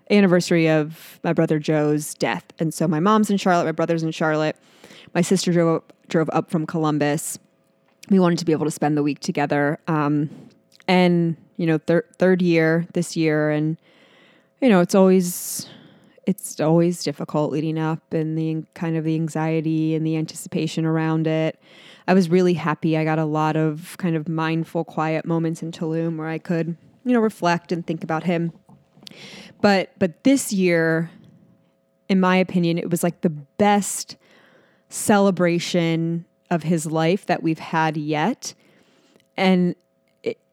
anniversary 0.09 0.69
of 0.69 1.19
my 1.23 1.33
brother 1.33 1.59
Joe's 1.59 2.13
death. 2.15 2.43
And 2.59 2.73
so 2.73 2.87
my 2.87 2.99
mom's 2.99 3.29
in 3.29 3.37
Charlotte, 3.37 3.65
my 3.65 3.71
brother's 3.71 4.03
in 4.03 4.11
Charlotte. 4.11 4.55
My 5.13 5.21
sister 5.21 5.51
drove 5.51 5.77
up, 5.77 5.93
drove 6.09 6.29
up 6.33 6.49
from 6.49 6.65
Columbus. 6.65 7.37
We 8.09 8.19
wanted 8.19 8.39
to 8.39 8.45
be 8.45 8.51
able 8.51 8.65
to 8.65 8.71
spend 8.71 8.97
the 8.97 9.03
week 9.03 9.19
together. 9.19 9.79
Um, 9.87 10.29
and, 10.87 11.37
you 11.57 11.65
know, 11.67 11.77
thir- 11.77 12.05
third 12.17 12.41
year 12.41 12.85
this 12.93 13.15
year. 13.15 13.49
And, 13.49 13.77
you 14.59 14.69
know, 14.69 14.81
it's 14.81 14.95
always 14.95 15.69
it's 16.25 16.59
always 16.59 17.03
difficult 17.03 17.51
leading 17.51 17.77
up 17.77 18.13
and 18.13 18.37
the 18.37 18.63
kind 18.73 18.95
of 18.95 19.03
the 19.03 19.15
anxiety 19.15 19.95
and 19.95 20.05
the 20.05 20.15
anticipation 20.15 20.85
around 20.85 21.27
it. 21.27 21.59
I 22.07 22.13
was 22.13 22.29
really 22.29 22.53
happy. 22.53 22.97
I 22.97 23.03
got 23.03 23.19
a 23.19 23.25
lot 23.25 23.55
of 23.55 23.95
kind 23.97 24.15
of 24.15 24.27
mindful, 24.27 24.83
quiet 24.85 25.25
moments 25.25 25.61
in 25.61 25.71
Tulum 25.71 26.17
where 26.17 26.27
I 26.27 26.37
could, 26.37 26.77
you 27.05 27.13
know, 27.13 27.19
reflect 27.19 27.71
and 27.71 27.85
think 27.85 28.03
about 28.03 28.23
him. 28.23 28.51
But 29.61 29.91
but 29.99 30.23
this 30.23 30.51
year, 30.51 31.11
in 32.09 32.19
my 32.19 32.37
opinion, 32.37 32.77
it 32.77 32.89
was 32.89 33.03
like 33.03 33.21
the 33.21 33.29
best 33.29 34.17
celebration 34.89 36.25
of 36.49 36.63
his 36.63 36.85
life 36.85 37.25
that 37.25 37.43
we've 37.43 37.59
had 37.59 37.97
yet. 37.97 38.53
And 39.35 39.75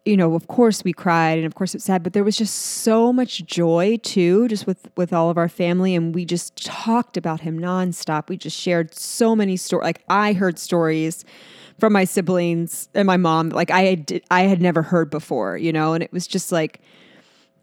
you 0.04 0.16
know, 0.16 0.34
of 0.34 0.48
course 0.48 0.82
we 0.82 0.92
cried 0.92 1.38
and 1.38 1.46
of 1.46 1.54
course 1.54 1.74
it's 1.74 1.84
sad, 1.84 2.02
but 2.02 2.12
there 2.12 2.24
was 2.24 2.36
just 2.36 2.54
so 2.54 3.12
much 3.12 3.44
joy 3.44 3.98
too, 4.02 4.48
just 4.48 4.66
with 4.66 4.88
with 4.96 5.12
all 5.12 5.30
of 5.30 5.36
our 5.36 5.48
family, 5.48 5.94
and 5.94 6.14
we 6.14 6.24
just 6.24 6.64
talked 6.64 7.16
about 7.16 7.40
him 7.40 7.58
nonstop. 7.58 8.28
We 8.28 8.36
just 8.36 8.58
shared 8.58 8.94
so 8.94 9.36
many 9.36 9.56
stories. 9.56 9.84
Like 9.84 10.02
I 10.08 10.32
heard 10.32 10.58
stories 10.58 11.24
from 11.78 11.92
my 11.92 12.04
siblings 12.04 12.88
and 12.94 13.06
my 13.06 13.16
mom, 13.16 13.50
like 13.50 13.70
I 13.70 13.82
had 13.82 14.22
I 14.30 14.42
had 14.42 14.60
never 14.60 14.82
heard 14.82 15.10
before, 15.10 15.56
you 15.56 15.72
know, 15.72 15.94
and 15.94 16.02
it 16.02 16.12
was 16.12 16.26
just 16.26 16.50
like, 16.52 16.80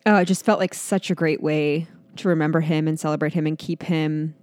oh, 0.06 0.18
it 0.18 0.26
just 0.26 0.46
felt 0.46 0.60
like 0.60 0.74
such 0.74 1.10
a 1.10 1.16
great 1.16 1.42
way 1.42 1.88
to 2.18 2.28
remember 2.28 2.62
him 2.62 2.88
and 2.88 3.00
celebrate 3.00 3.34
him 3.34 3.48
and 3.48 3.58
keep 3.58 3.84
him 3.84 4.36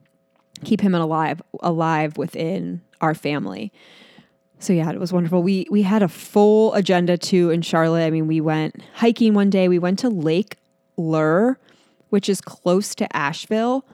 keep 0.65 0.81
him 0.81 0.95
alive 0.95 1.43
alive 1.61 2.17
within 2.17 2.81
our 3.01 3.15
family. 3.15 3.73
So 4.65 4.73
yeah, 4.73 4.91
it 4.91 4.99
was 4.99 5.13
wonderful. 5.13 5.43
We 5.43 5.67
we 5.71 5.83
had 5.83 6.03
a 6.03 6.09
full 6.09 6.73
agenda 6.73 7.19
too 7.19 7.51
in 7.51 7.61
Charlotte. 7.61 8.07
I 8.07 8.11
mean, 8.11 8.27
we 8.27 8.41
went 8.41 8.83
hiking 8.95 9.35
one 9.35 9.51
day. 9.51 9.69
We 9.69 9.79
went 9.79 9.99
to 9.99 10.09
Lake 10.09 10.57
Lure, 10.97 11.59
which 12.09 12.31
is 12.31 12.41
close 12.41 12.95
to 12.95 13.17
Asheville. 13.17 13.85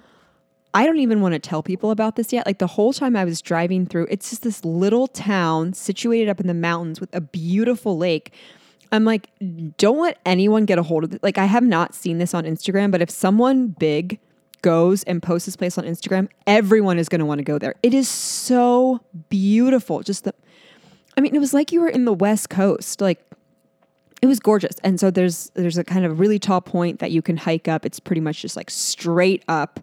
I 0.72 0.86
don't 0.86 0.98
even 0.98 1.20
want 1.20 1.32
to 1.32 1.40
tell 1.40 1.64
people 1.64 1.90
about 1.90 2.14
this 2.14 2.32
yet. 2.32 2.46
Like 2.46 2.58
the 2.58 2.68
whole 2.68 2.92
time 2.92 3.16
I 3.16 3.24
was 3.24 3.42
driving 3.42 3.84
through, 3.84 4.06
it's 4.08 4.30
just 4.30 4.44
this 4.44 4.64
little 4.64 5.08
town 5.08 5.72
situated 5.72 6.28
up 6.28 6.38
in 6.38 6.46
the 6.46 6.54
mountains 6.54 7.00
with 7.00 7.12
a 7.12 7.20
beautiful 7.20 7.98
lake. 7.98 8.32
I'm 8.92 9.04
like, 9.04 9.28
don't 9.76 10.00
let 10.00 10.20
anyone 10.24 10.66
get 10.66 10.78
a 10.78 10.84
hold 10.84 11.02
of 11.02 11.12
it. 11.12 11.22
Like 11.24 11.38
I 11.38 11.46
have 11.46 11.64
not 11.64 11.96
seen 11.96 12.18
this 12.18 12.32
on 12.32 12.44
Instagram, 12.44 12.92
but 12.92 13.02
if 13.02 13.10
someone 13.10 13.68
big 13.68 14.20
goes 14.62 15.02
and 15.04 15.20
posts 15.20 15.46
this 15.46 15.56
place 15.56 15.76
on 15.76 15.84
Instagram, 15.84 16.28
everyone 16.46 16.98
is 16.98 17.08
going 17.08 17.18
to 17.18 17.24
want 17.24 17.40
to 17.40 17.44
go 17.44 17.58
there. 17.58 17.74
It 17.82 17.92
is 17.92 18.08
so 18.08 19.00
beautiful. 19.28 20.02
Just 20.02 20.22
the 20.22 20.34
I 21.20 21.22
mean, 21.22 21.34
it 21.34 21.38
was 21.38 21.52
like 21.52 21.70
you 21.70 21.82
were 21.82 21.88
in 21.88 22.06
the 22.06 22.14
West 22.14 22.48
Coast. 22.48 23.02
Like 23.02 23.22
it 24.22 24.26
was 24.26 24.40
gorgeous. 24.40 24.76
And 24.82 24.98
so 24.98 25.10
there's 25.10 25.50
there's 25.50 25.76
a 25.76 25.84
kind 25.84 26.06
of 26.06 26.18
really 26.18 26.38
tall 26.38 26.62
point 26.62 26.98
that 27.00 27.10
you 27.10 27.20
can 27.20 27.36
hike 27.36 27.68
up. 27.68 27.84
It's 27.84 28.00
pretty 28.00 28.22
much 28.22 28.40
just 28.40 28.56
like 28.56 28.70
straight 28.70 29.44
up. 29.46 29.80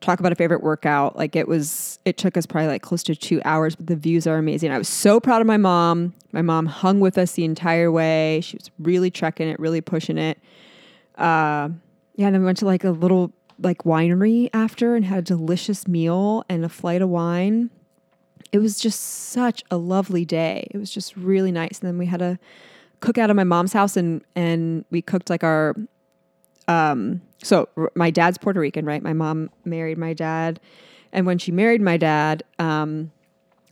Talk 0.00 0.20
about 0.20 0.32
a 0.32 0.36
favorite 0.36 0.62
workout. 0.62 1.16
Like 1.16 1.36
it 1.36 1.46
was 1.46 1.98
it 2.06 2.16
took 2.16 2.38
us 2.38 2.46
probably 2.46 2.68
like 2.68 2.80
close 2.80 3.02
to 3.02 3.14
2 3.14 3.42
hours, 3.44 3.76
but 3.76 3.88
the 3.88 3.96
views 3.96 4.26
are 4.26 4.38
amazing. 4.38 4.72
I 4.72 4.78
was 4.78 4.88
so 4.88 5.20
proud 5.20 5.42
of 5.42 5.46
my 5.46 5.58
mom. 5.58 6.14
My 6.32 6.40
mom 6.40 6.64
hung 6.64 6.98
with 6.98 7.18
us 7.18 7.32
the 7.32 7.44
entire 7.44 7.92
way. 7.92 8.40
She 8.42 8.56
was 8.56 8.70
really 8.78 9.10
trekking 9.10 9.48
it, 9.48 9.60
really 9.60 9.82
pushing 9.82 10.16
it. 10.16 10.38
Uh 11.18 11.68
yeah, 12.16 12.28
and 12.28 12.34
then 12.34 12.40
we 12.40 12.46
went 12.46 12.56
to 12.58 12.64
like 12.64 12.84
a 12.84 12.90
little 12.90 13.34
like 13.58 13.82
winery 13.82 14.48
after 14.54 14.96
and 14.96 15.04
had 15.04 15.18
a 15.18 15.22
delicious 15.22 15.86
meal 15.86 16.42
and 16.48 16.64
a 16.64 16.70
flight 16.70 17.02
of 17.02 17.10
wine 17.10 17.68
it 18.54 18.58
was 18.60 18.78
just 18.78 19.00
such 19.00 19.64
a 19.72 19.76
lovely 19.76 20.24
day. 20.24 20.68
It 20.70 20.78
was 20.78 20.88
just 20.88 21.16
really 21.16 21.50
nice. 21.50 21.80
And 21.80 21.88
then 21.88 21.98
we 21.98 22.06
had 22.06 22.22
a 22.22 22.38
cookout 23.00 23.28
at 23.28 23.34
my 23.34 23.42
mom's 23.42 23.72
house 23.72 23.96
and 23.96 24.22
and 24.36 24.84
we 24.92 25.02
cooked 25.02 25.28
like 25.28 25.42
our 25.42 25.74
um 26.68 27.20
so 27.42 27.68
my 27.96 28.12
dad's 28.12 28.38
Puerto 28.38 28.60
Rican, 28.60 28.86
right? 28.86 29.02
My 29.02 29.12
mom 29.12 29.50
married 29.64 29.98
my 29.98 30.14
dad. 30.14 30.60
And 31.12 31.26
when 31.26 31.36
she 31.36 31.50
married 31.50 31.82
my 31.82 31.96
dad, 31.96 32.44
um 32.60 33.10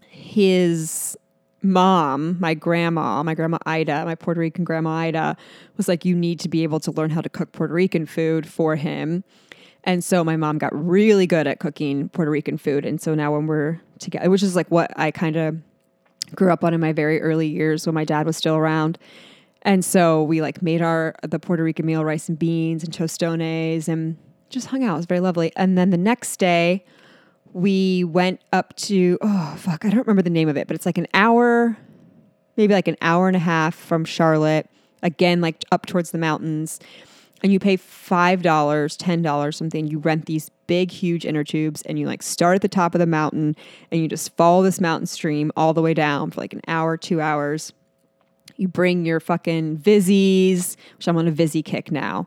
his 0.08 1.16
mom, 1.62 2.36
my 2.40 2.54
grandma, 2.54 3.22
my 3.22 3.34
grandma 3.34 3.58
Ida, 3.64 4.04
my 4.04 4.16
Puerto 4.16 4.40
Rican 4.40 4.64
grandma 4.64 4.90
Ida, 4.96 5.36
was 5.76 5.86
like, 5.86 6.04
you 6.04 6.16
need 6.16 6.40
to 6.40 6.48
be 6.48 6.64
able 6.64 6.80
to 6.80 6.90
learn 6.90 7.10
how 7.10 7.20
to 7.20 7.28
cook 7.28 7.52
Puerto 7.52 7.72
Rican 7.72 8.04
food 8.04 8.48
for 8.48 8.74
him. 8.74 9.22
And 9.84 10.02
so 10.02 10.24
my 10.24 10.36
mom 10.36 10.58
got 10.58 10.74
really 10.74 11.28
good 11.28 11.46
at 11.46 11.60
cooking 11.60 12.08
Puerto 12.08 12.32
Rican 12.32 12.58
food. 12.58 12.84
And 12.84 13.00
so 13.00 13.14
now 13.14 13.32
when 13.32 13.46
we're 13.46 13.80
together, 14.02 14.30
which 14.30 14.42
is 14.42 14.56
like 14.56 14.68
what 14.70 14.92
I 14.96 15.10
kind 15.10 15.36
of 15.36 15.58
grew 16.34 16.52
up 16.52 16.64
on 16.64 16.74
in 16.74 16.80
my 16.80 16.92
very 16.92 17.20
early 17.20 17.46
years 17.46 17.86
when 17.86 17.94
my 17.94 18.04
dad 18.04 18.26
was 18.26 18.36
still 18.36 18.56
around. 18.56 18.98
And 19.62 19.84
so 19.84 20.22
we 20.22 20.40
like 20.40 20.62
made 20.62 20.82
our 20.82 21.14
the 21.22 21.38
Puerto 21.38 21.62
Rican 21.62 21.86
meal, 21.86 22.04
rice 22.04 22.28
and 22.28 22.38
beans 22.38 22.82
and 22.82 22.92
tostones 22.92 23.88
and 23.88 24.16
just 24.50 24.68
hung 24.68 24.84
out. 24.84 24.94
It 24.94 24.98
was 24.98 25.06
very 25.06 25.20
lovely. 25.20 25.52
And 25.56 25.78
then 25.78 25.90
the 25.90 25.96
next 25.96 26.38
day 26.38 26.84
we 27.52 28.04
went 28.04 28.40
up 28.52 28.74
to 28.76 29.18
oh 29.22 29.54
fuck, 29.58 29.84
I 29.84 29.90
don't 29.90 30.00
remember 30.00 30.22
the 30.22 30.30
name 30.30 30.48
of 30.48 30.56
it, 30.56 30.66
but 30.66 30.74
it's 30.74 30.86
like 30.86 30.98
an 30.98 31.06
hour, 31.14 31.76
maybe 32.56 32.74
like 32.74 32.88
an 32.88 32.96
hour 33.00 33.28
and 33.28 33.36
a 33.36 33.40
half 33.40 33.74
from 33.74 34.04
Charlotte. 34.04 34.68
Again, 35.02 35.40
like 35.40 35.64
up 35.72 35.86
towards 35.86 36.12
the 36.12 36.18
mountains 36.18 36.78
and 37.42 37.52
you 37.52 37.58
pay 37.58 37.76
$5, 37.76 38.40
$10, 38.40 39.54
something. 39.54 39.86
You 39.86 39.98
rent 39.98 40.26
these 40.26 40.50
big, 40.72 40.90
huge 40.90 41.26
inner 41.26 41.44
tubes 41.44 41.82
and 41.82 41.98
you 41.98 42.06
like 42.06 42.22
start 42.22 42.54
at 42.54 42.62
the 42.62 42.66
top 42.68 42.94
of 42.94 42.98
the 42.98 43.04
mountain 43.04 43.54
and 43.90 44.00
you 44.00 44.08
just 44.08 44.34
follow 44.38 44.62
this 44.62 44.80
mountain 44.80 45.06
stream 45.06 45.52
all 45.54 45.74
the 45.74 45.82
way 45.82 45.92
down 45.92 46.30
for 46.30 46.40
like 46.40 46.54
an 46.54 46.62
hour, 46.66 46.96
two 46.96 47.20
hours. 47.20 47.74
You 48.56 48.68
bring 48.68 49.04
your 49.04 49.20
fucking 49.20 49.76
Vizzies, 49.76 50.76
which 50.96 51.06
I'm 51.06 51.18
on 51.18 51.28
a 51.28 51.30
Vizzy 51.30 51.62
kick 51.62 51.92
now. 51.92 52.26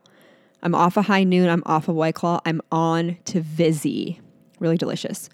I'm 0.62 0.75
off 0.75 0.95
a 0.95 0.99
of 0.99 1.08
high 1.08 1.23
noon, 1.23 1.49
I'm 1.49 1.63
off 1.65 1.88
a 1.88 1.91
of 1.91 1.97
White 1.97 2.13
Claw, 2.13 2.39
I'm 2.45 2.62
on 2.71 3.17
to 3.25 3.41
Vizzy. 3.41 4.21
Really 4.60 4.77
delicious. 4.77 5.27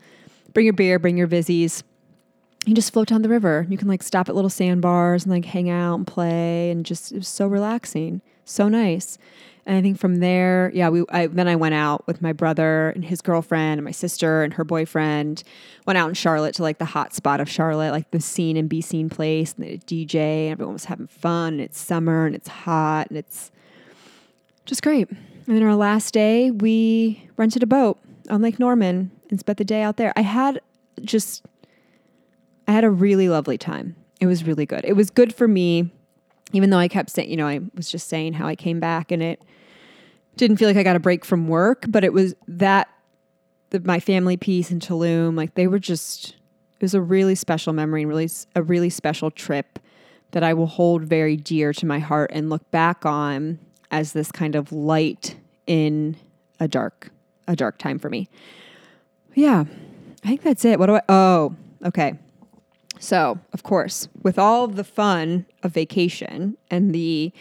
Bring 0.53 0.65
your 0.65 0.71
beer, 0.71 0.97
bring 0.97 1.17
your 1.17 1.27
Vizzies. 1.27 1.83
You 2.65 2.73
just 2.73 2.93
float 2.93 3.09
down 3.09 3.23
the 3.23 3.29
river. 3.29 3.67
You 3.69 3.77
can 3.77 3.89
like 3.89 4.03
stop 4.03 4.29
at 4.29 4.35
little 4.35 4.49
sandbars 4.49 5.25
and 5.25 5.33
like 5.33 5.43
hang 5.43 5.69
out 5.69 5.95
and 5.95 6.07
play 6.07 6.71
and 6.71 6.85
just 6.85 7.11
it 7.11 7.17
was 7.17 7.27
so 7.27 7.45
relaxing. 7.45 8.21
So 8.45 8.69
nice. 8.69 9.17
And 9.65 9.77
I 9.77 9.81
think 9.81 9.99
from 9.99 10.15
there, 10.15 10.71
yeah, 10.73 10.89
we 10.89 11.03
I, 11.09 11.27
then 11.27 11.47
I 11.47 11.55
went 11.55 11.75
out 11.75 12.05
with 12.07 12.21
my 12.21 12.33
brother 12.33 12.89
and 12.89 13.05
his 13.05 13.21
girlfriend 13.21 13.77
and 13.77 13.85
my 13.85 13.91
sister 13.91 14.43
and 14.43 14.53
her 14.55 14.63
boyfriend. 14.63 15.43
Went 15.85 15.97
out 15.97 16.09
in 16.09 16.15
Charlotte 16.15 16.55
to 16.55 16.63
like 16.63 16.79
the 16.79 16.85
hot 16.85 17.13
spot 17.13 17.39
of 17.39 17.49
Charlotte, 17.49 17.91
like 17.91 18.09
the 18.11 18.19
scene 18.19 18.57
and 18.57 18.67
be 18.67 18.81
seen 18.81 19.09
place, 19.09 19.53
and 19.53 19.67
the 19.67 19.77
DJ. 19.77 20.15
And 20.15 20.51
everyone 20.53 20.73
was 20.73 20.85
having 20.85 21.07
fun. 21.07 21.53
And 21.53 21.61
it's 21.61 21.79
summer 21.79 22.25
and 22.25 22.35
it's 22.35 22.47
hot 22.47 23.09
and 23.09 23.17
it's 23.17 23.51
just 24.65 24.81
great. 24.81 25.09
And 25.09 25.55
then 25.55 25.63
our 25.63 25.75
last 25.75 26.13
day, 26.13 26.49
we 26.51 27.29
rented 27.37 27.63
a 27.63 27.67
boat 27.67 27.99
on 28.29 28.41
Lake 28.41 28.59
Norman 28.59 29.11
and 29.29 29.39
spent 29.39 29.57
the 29.57 29.65
day 29.65 29.81
out 29.81 29.97
there. 29.97 30.13
I 30.15 30.21
had 30.21 30.61
just, 31.01 31.45
I 32.67 32.71
had 32.71 32.83
a 32.83 32.89
really 32.89 33.29
lovely 33.29 33.57
time. 33.57 33.95
It 34.19 34.27
was 34.27 34.43
really 34.43 34.65
good. 34.65 34.85
It 34.85 34.93
was 34.93 35.09
good 35.09 35.33
for 35.33 35.47
me 35.47 35.91
even 36.53 36.69
though 36.69 36.77
I 36.77 36.87
kept 36.87 37.09
saying, 37.09 37.29
you 37.29 37.37
know, 37.37 37.47
I 37.47 37.59
was 37.75 37.89
just 37.89 38.07
saying 38.07 38.33
how 38.33 38.47
I 38.47 38.55
came 38.55 38.79
back 38.79 39.11
and 39.11 39.21
it 39.21 39.41
didn't 40.35 40.57
feel 40.57 40.67
like 40.67 40.77
I 40.77 40.83
got 40.83 40.95
a 40.95 40.99
break 40.99 41.25
from 41.25 41.47
work, 41.47 41.85
but 41.87 42.03
it 42.03 42.13
was 42.13 42.33
that 42.47 42.89
the, 43.69 43.79
my 43.81 43.99
family 43.99 44.37
piece 44.37 44.71
in 44.71 44.79
Tulum, 44.79 45.35
like 45.35 45.55
they 45.55 45.67
were 45.67 45.79
just, 45.79 46.35
it 46.79 46.81
was 46.81 46.93
a 46.93 47.01
really 47.01 47.35
special 47.35 47.73
memory 47.73 48.01
and 48.01 48.09
really 48.09 48.29
a 48.55 48.63
really 48.63 48.89
special 48.89 49.31
trip 49.31 49.79
that 50.31 50.43
I 50.43 50.53
will 50.53 50.67
hold 50.67 51.03
very 51.03 51.35
dear 51.35 51.73
to 51.73 51.85
my 51.85 51.99
heart 51.99 52.31
and 52.33 52.49
look 52.49 52.69
back 52.71 53.05
on 53.05 53.59
as 53.91 54.13
this 54.13 54.31
kind 54.31 54.55
of 54.55 54.71
light 54.71 55.35
in 55.67 56.15
a 56.59 56.67
dark, 56.67 57.11
a 57.47 57.55
dark 57.55 57.77
time 57.77 57.99
for 57.99 58.09
me. 58.09 58.29
Yeah, 59.33 59.65
I 60.23 60.27
think 60.27 60.41
that's 60.41 60.65
it. 60.65 60.79
What 60.79 60.87
do 60.87 60.95
I? 60.95 61.01
Oh, 61.09 61.55
okay. 61.85 62.13
So, 63.01 63.39
of 63.51 63.63
course, 63.63 64.07
with 64.21 64.37
all 64.37 64.67
the 64.67 64.83
fun 64.83 65.47
of 65.63 65.73
vacation 65.73 66.55
and 66.69 66.93
the 66.93 67.33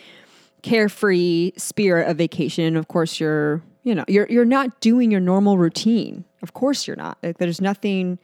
carefree 0.62 1.52
spirit 1.58 2.08
of 2.08 2.16
vacation, 2.16 2.76
of 2.76 2.88
course, 2.88 3.20
you're, 3.20 3.62
you 3.82 3.94
know, 3.94 4.04
you're 4.08 4.26
you're 4.30 4.46
not 4.46 4.80
doing 4.80 5.10
your 5.10 5.20
normal 5.20 5.58
routine. 5.58 6.24
Of 6.42 6.54
course, 6.54 6.86
you're 6.86 6.96
not. 6.96 7.18
Like, 7.22 7.36
there's 7.36 7.60
nothing 7.60 8.18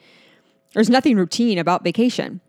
there's 0.72 0.88
nothing 0.88 1.18
routine 1.18 1.58
about 1.58 1.84
vacation. 1.84 2.40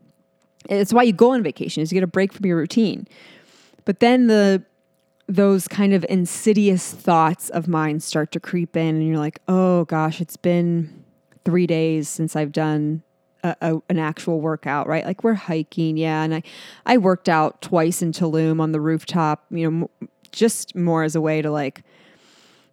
It's 0.69 0.93
why 0.93 1.03
you 1.03 1.11
go 1.11 1.33
on 1.33 1.43
vacation 1.43 1.83
is 1.83 1.91
you 1.91 1.97
get 1.97 2.03
a 2.03 2.07
break 2.07 2.31
from 2.31 2.45
your 2.45 2.57
routine. 2.57 3.07
But 3.83 3.99
then 3.99 4.27
the 4.27 4.63
those 5.27 5.67
kind 5.67 5.93
of 5.93 6.05
insidious 6.07 6.93
thoughts 6.93 7.49
of 7.49 7.67
mine 7.67 7.99
start 7.99 8.31
to 8.31 8.39
creep 8.39 8.77
in 8.77 8.95
and 8.95 9.05
you're 9.05 9.17
like, 9.17 9.41
"Oh 9.49 9.83
gosh, 9.83 10.21
it's 10.21 10.37
been 10.37 11.03
3 11.43 11.67
days 11.67 12.07
since 12.07 12.37
I've 12.37 12.53
done 12.53 13.03
a, 13.43 13.55
a, 13.61 13.81
an 13.89 13.99
actual 13.99 14.41
workout, 14.41 14.87
right? 14.87 15.05
Like 15.05 15.23
we're 15.23 15.33
hiking, 15.33 15.97
yeah, 15.97 16.23
and 16.23 16.35
I 16.35 16.43
I 16.85 16.97
worked 16.97 17.29
out 17.29 17.61
twice 17.61 18.01
in 18.01 18.11
Tulum 18.11 18.59
on 18.59 18.71
the 18.71 18.81
rooftop, 18.81 19.45
you 19.49 19.69
know, 19.69 19.89
just 20.31 20.75
more 20.75 21.03
as 21.03 21.15
a 21.15 21.21
way 21.21 21.41
to 21.41 21.51
like 21.51 21.83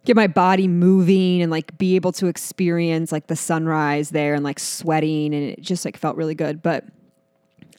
get 0.05 0.15
my 0.15 0.27
body 0.27 0.67
moving 0.67 1.41
and 1.41 1.51
like 1.51 1.77
be 1.77 1.95
able 1.95 2.11
to 2.11 2.27
experience 2.27 3.11
like 3.11 3.27
the 3.27 3.35
sunrise 3.35 4.11
there 4.11 4.35
and 4.35 4.43
like 4.43 4.59
sweating 4.59 5.33
and 5.33 5.43
it 5.43 5.61
just 5.61 5.83
like 5.83 5.97
felt 5.97 6.15
really 6.15 6.35
good, 6.35 6.61
but 6.61 6.85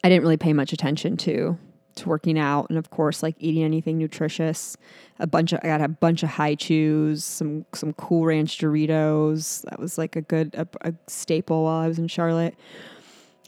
I 0.03 0.09
didn't 0.09 0.23
really 0.23 0.37
pay 0.37 0.53
much 0.53 0.73
attention 0.73 1.17
to 1.19 1.57
to 1.97 2.09
working 2.09 2.39
out 2.39 2.69
and 2.69 2.79
of 2.79 2.91
course 2.91 3.23
like 3.23 3.37
eating 3.39 3.63
anything 3.63 3.99
nutritious. 3.99 4.77
A 5.19 5.27
bunch 5.27 5.53
of 5.53 5.61
I 5.63 5.67
got 5.67 5.81
a 5.81 5.89
bunch 5.89 6.23
of 6.23 6.31
Hi-Chews 6.31 7.25
some 7.25 7.67
some 7.73 7.93
cool 7.95 8.25
ranch 8.25 8.59
Doritos. 8.59 9.63
That 9.63 9.79
was 9.79 9.99
like 9.99 10.17
a 10.17 10.23
good 10.23 10.55
a, 10.55 10.67
a 10.83 10.95
staple 11.07 11.65
while 11.65 11.81
I 11.81 11.89
was 11.89 11.99
in 11.99 12.09
Charlotte. 12.09 12.55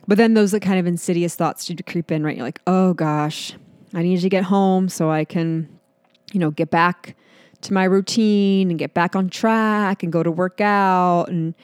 But 0.07 0.17
then 0.17 0.35
those 0.35 0.53
kind 0.61 0.79
of 0.79 0.87
insidious 0.87 1.35
thoughts 1.35 1.67
to 1.67 1.83
creep 1.83 2.11
in, 2.11 2.25
right? 2.25 2.37
You're 2.37 2.47
like, 2.47 2.63
oh 2.67 2.95
gosh, 2.95 3.53
I 3.95 4.03
need 4.03 4.21
to 4.21 4.29
get 4.29 4.45
home 4.45 4.89
so 4.89 5.11
I 5.11 5.25
can, 5.25 5.69
you 6.33 6.41
know, 6.41 6.51
get 6.51 6.71
back 6.71 7.15
to 7.61 7.75
my 7.75 7.85
routine 7.85 8.71
and 8.71 8.79
get 8.79 8.95
back 8.95 9.15
on 9.15 9.29
track 9.29 10.03
and 10.03 10.13
go 10.13 10.23
to 10.23 10.31
work 10.31 10.61
out 10.61 11.27
and 11.29 11.55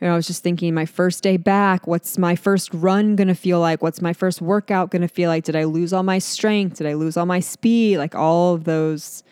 you 0.00 0.06
know, 0.06 0.14
I 0.14 0.16
was 0.16 0.26
just 0.26 0.42
thinking 0.42 0.72
my 0.72 0.86
first 0.86 1.22
day 1.22 1.36
back, 1.36 1.86
what's 1.86 2.16
my 2.16 2.34
first 2.34 2.72
run 2.72 3.16
going 3.16 3.28
to 3.28 3.34
feel 3.34 3.60
like? 3.60 3.82
What's 3.82 4.00
my 4.00 4.14
first 4.14 4.40
workout 4.40 4.90
going 4.90 5.02
to 5.02 5.08
feel 5.08 5.28
like? 5.28 5.44
Did 5.44 5.56
I 5.56 5.64
lose 5.64 5.92
all 5.92 6.02
my 6.02 6.18
strength? 6.18 6.78
Did 6.78 6.86
I 6.86 6.94
lose 6.94 7.18
all 7.18 7.26
my 7.26 7.40
speed? 7.40 7.98
Like 7.98 8.14
all 8.14 8.54
of 8.54 8.64
those 8.64 9.22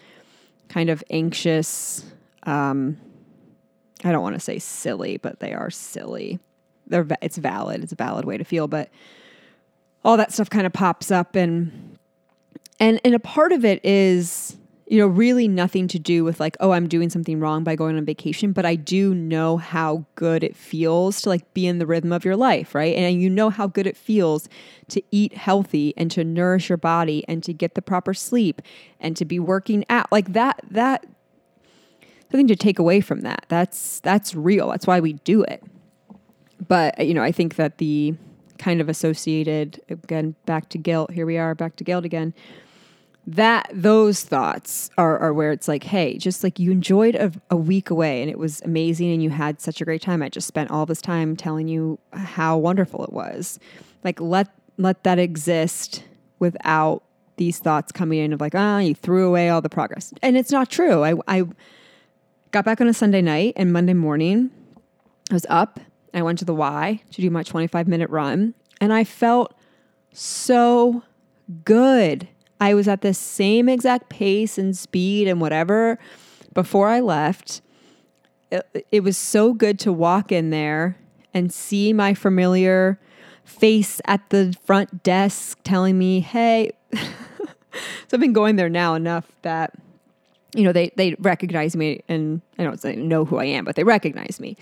kind 0.68 0.90
of 0.90 1.02
anxious, 1.08 2.04
um, 2.42 2.98
I 4.04 4.12
don't 4.12 4.22
want 4.22 4.36
to 4.36 4.40
say 4.40 4.58
silly, 4.58 5.16
but 5.16 5.40
they 5.40 5.54
are 5.54 5.70
silly. 5.70 6.38
They're, 6.86 7.06
it's 7.22 7.38
valid. 7.38 7.82
It's 7.82 7.92
a 7.92 7.96
valid 7.96 8.26
way 8.26 8.36
to 8.36 8.44
feel, 8.44 8.68
but 8.68 8.90
all 10.04 10.18
that 10.18 10.32
stuff 10.32 10.50
kind 10.50 10.66
of 10.66 10.74
pops 10.74 11.10
up 11.10 11.34
and, 11.34 11.98
and, 12.78 13.00
and 13.04 13.14
a 13.14 13.18
part 13.18 13.52
of 13.52 13.64
it 13.64 13.82
is 13.84 14.58
you 14.90 14.98
know, 14.98 15.06
really 15.06 15.48
nothing 15.48 15.86
to 15.88 15.98
do 15.98 16.24
with 16.24 16.40
like, 16.40 16.56
oh, 16.60 16.70
I'm 16.70 16.88
doing 16.88 17.10
something 17.10 17.40
wrong 17.40 17.62
by 17.62 17.76
going 17.76 17.96
on 17.98 18.04
vacation, 18.06 18.52
but 18.52 18.64
I 18.64 18.74
do 18.74 19.14
know 19.14 19.58
how 19.58 20.06
good 20.14 20.42
it 20.42 20.56
feels 20.56 21.20
to 21.22 21.28
like 21.28 21.52
be 21.52 21.66
in 21.66 21.78
the 21.78 21.86
rhythm 21.86 22.10
of 22.10 22.24
your 22.24 22.36
life, 22.36 22.74
right? 22.74 22.96
And 22.96 23.20
you 23.20 23.28
know 23.28 23.50
how 23.50 23.66
good 23.66 23.86
it 23.86 23.96
feels 23.96 24.48
to 24.88 25.02
eat 25.10 25.34
healthy 25.34 25.92
and 25.98 26.10
to 26.12 26.24
nourish 26.24 26.70
your 26.70 26.78
body 26.78 27.22
and 27.28 27.42
to 27.44 27.52
get 27.52 27.74
the 27.74 27.82
proper 27.82 28.14
sleep 28.14 28.62
and 28.98 29.14
to 29.18 29.26
be 29.26 29.38
working 29.38 29.84
out. 29.90 30.10
Like 30.10 30.32
that 30.32 30.60
that 30.70 31.04
something 32.30 32.48
to 32.48 32.56
take 32.56 32.78
away 32.78 33.02
from 33.02 33.20
that. 33.20 33.44
That's 33.48 34.00
that's 34.00 34.34
real. 34.34 34.70
That's 34.70 34.86
why 34.86 35.00
we 35.00 35.14
do 35.14 35.42
it. 35.42 35.62
But 36.66 37.06
you 37.06 37.12
know, 37.12 37.22
I 37.22 37.32
think 37.32 37.56
that 37.56 37.76
the 37.76 38.14
kind 38.58 38.80
of 38.80 38.88
associated 38.88 39.82
again 39.90 40.34
back 40.46 40.70
to 40.70 40.78
guilt, 40.78 41.10
here 41.10 41.26
we 41.26 41.36
are 41.36 41.54
back 41.54 41.76
to 41.76 41.84
guilt 41.84 42.06
again 42.06 42.32
that 43.28 43.68
those 43.74 44.22
thoughts 44.24 44.88
are, 44.96 45.18
are 45.18 45.34
where 45.34 45.52
it's 45.52 45.68
like 45.68 45.84
hey 45.84 46.16
just 46.16 46.42
like 46.42 46.58
you 46.58 46.72
enjoyed 46.72 47.14
a, 47.14 47.30
a, 47.50 47.56
week 47.56 47.90
away 47.90 48.22
and 48.22 48.30
it 48.30 48.38
was 48.38 48.62
amazing 48.62 49.12
and 49.12 49.22
you 49.22 49.28
had 49.28 49.60
such 49.60 49.82
a 49.82 49.84
great 49.84 50.00
time. 50.00 50.22
I 50.22 50.30
just 50.30 50.48
spent 50.48 50.70
all 50.70 50.86
this 50.86 51.02
time 51.02 51.36
telling 51.36 51.68
you 51.68 51.98
how 52.14 52.56
wonderful 52.56 53.04
it 53.04 53.12
was. 53.12 53.60
Like 54.02 54.18
let 54.18 54.48
let 54.78 55.04
that 55.04 55.18
exist 55.18 56.04
without 56.38 57.02
these 57.36 57.58
thoughts 57.58 57.92
coming 57.92 58.18
in 58.18 58.32
of 58.32 58.40
like 58.40 58.54
ah 58.54 58.76
oh, 58.76 58.78
you 58.78 58.94
threw 58.94 59.28
away 59.28 59.50
all 59.50 59.60
the 59.60 59.68
progress. 59.68 60.14
And 60.22 60.34
it's 60.38 60.50
not 60.50 60.70
true. 60.70 61.04
I 61.04 61.14
i 61.28 61.44
got 62.50 62.64
back 62.64 62.80
on 62.80 62.88
a 62.88 62.94
sunday 62.94 63.20
night 63.20 63.52
and 63.56 63.74
monday 63.74 63.92
morning 63.92 64.50
i 65.30 65.34
was 65.34 65.44
up. 65.50 65.78
I 66.14 66.22
went 66.22 66.38
to 66.38 66.46
the 66.46 66.54
y 66.54 67.02
to 67.10 67.20
do 67.20 67.28
my 67.28 67.42
25 67.42 67.86
minute 67.86 68.08
run 68.08 68.54
and 68.80 68.90
i 68.90 69.04
felt 69.04 69.52
so 70.12 71.02
good 71.66 72.26
I 72.60 72.74
was 72.74 72.88
at 72.88 73.02
the 73.02 73.14
same 73.14 73.68
exact 73.68 74.08
pace 74.08 74.58
and 74.58 74.76
speed 74.76 75.28
and 75.28 75.40
whatever 75.40 75.98
before 76.54 76.88
I 76.88 77.00
left. 77.00 77.60
It, 78.50 78.86
it, 78.90 79.00
was 79.00 79.18
so 79.18 79.52
good 79.52 79.78
to 79.80 79.92
walk 79.92 80.32
in 80.32 80.50
there 80.50 80.96
and 81.34 81.52
see 81.52 81.92
my 81.92 82.14
familiar 82.14 82.98
face 83.44 84.00
at 84.06 84.30
the 84.30 84.54
front 84.64 85.02
desk 85.02 85.58
telling 85.64 85.98
me, 85.98 86.20
hey, 86.20 86.72
so 86.94 87.00
I've 88.12 88.20
been 88.20 88.32
going 88.32 88.56
there 88.56 88.70
now 88.70 88.94
enough 88.94 89.30
that 89.42 89.74
you 90.54 90.64
know 90.64 90.72
they 90.72 90.90
they 90.96 91.14
recognize 91.18 91.76
me 91.76 92.00
and 92.08 92.40
I 92.58 92.64
don't 92.64 92.84
know 92.84 93.24
who 93.24 93.36
I 93.36 93.44
am, 93.44 93.64
but 93.64 93.76
they 93.76 93.84
recognize 93.84 94.40
me. 94.40 94.56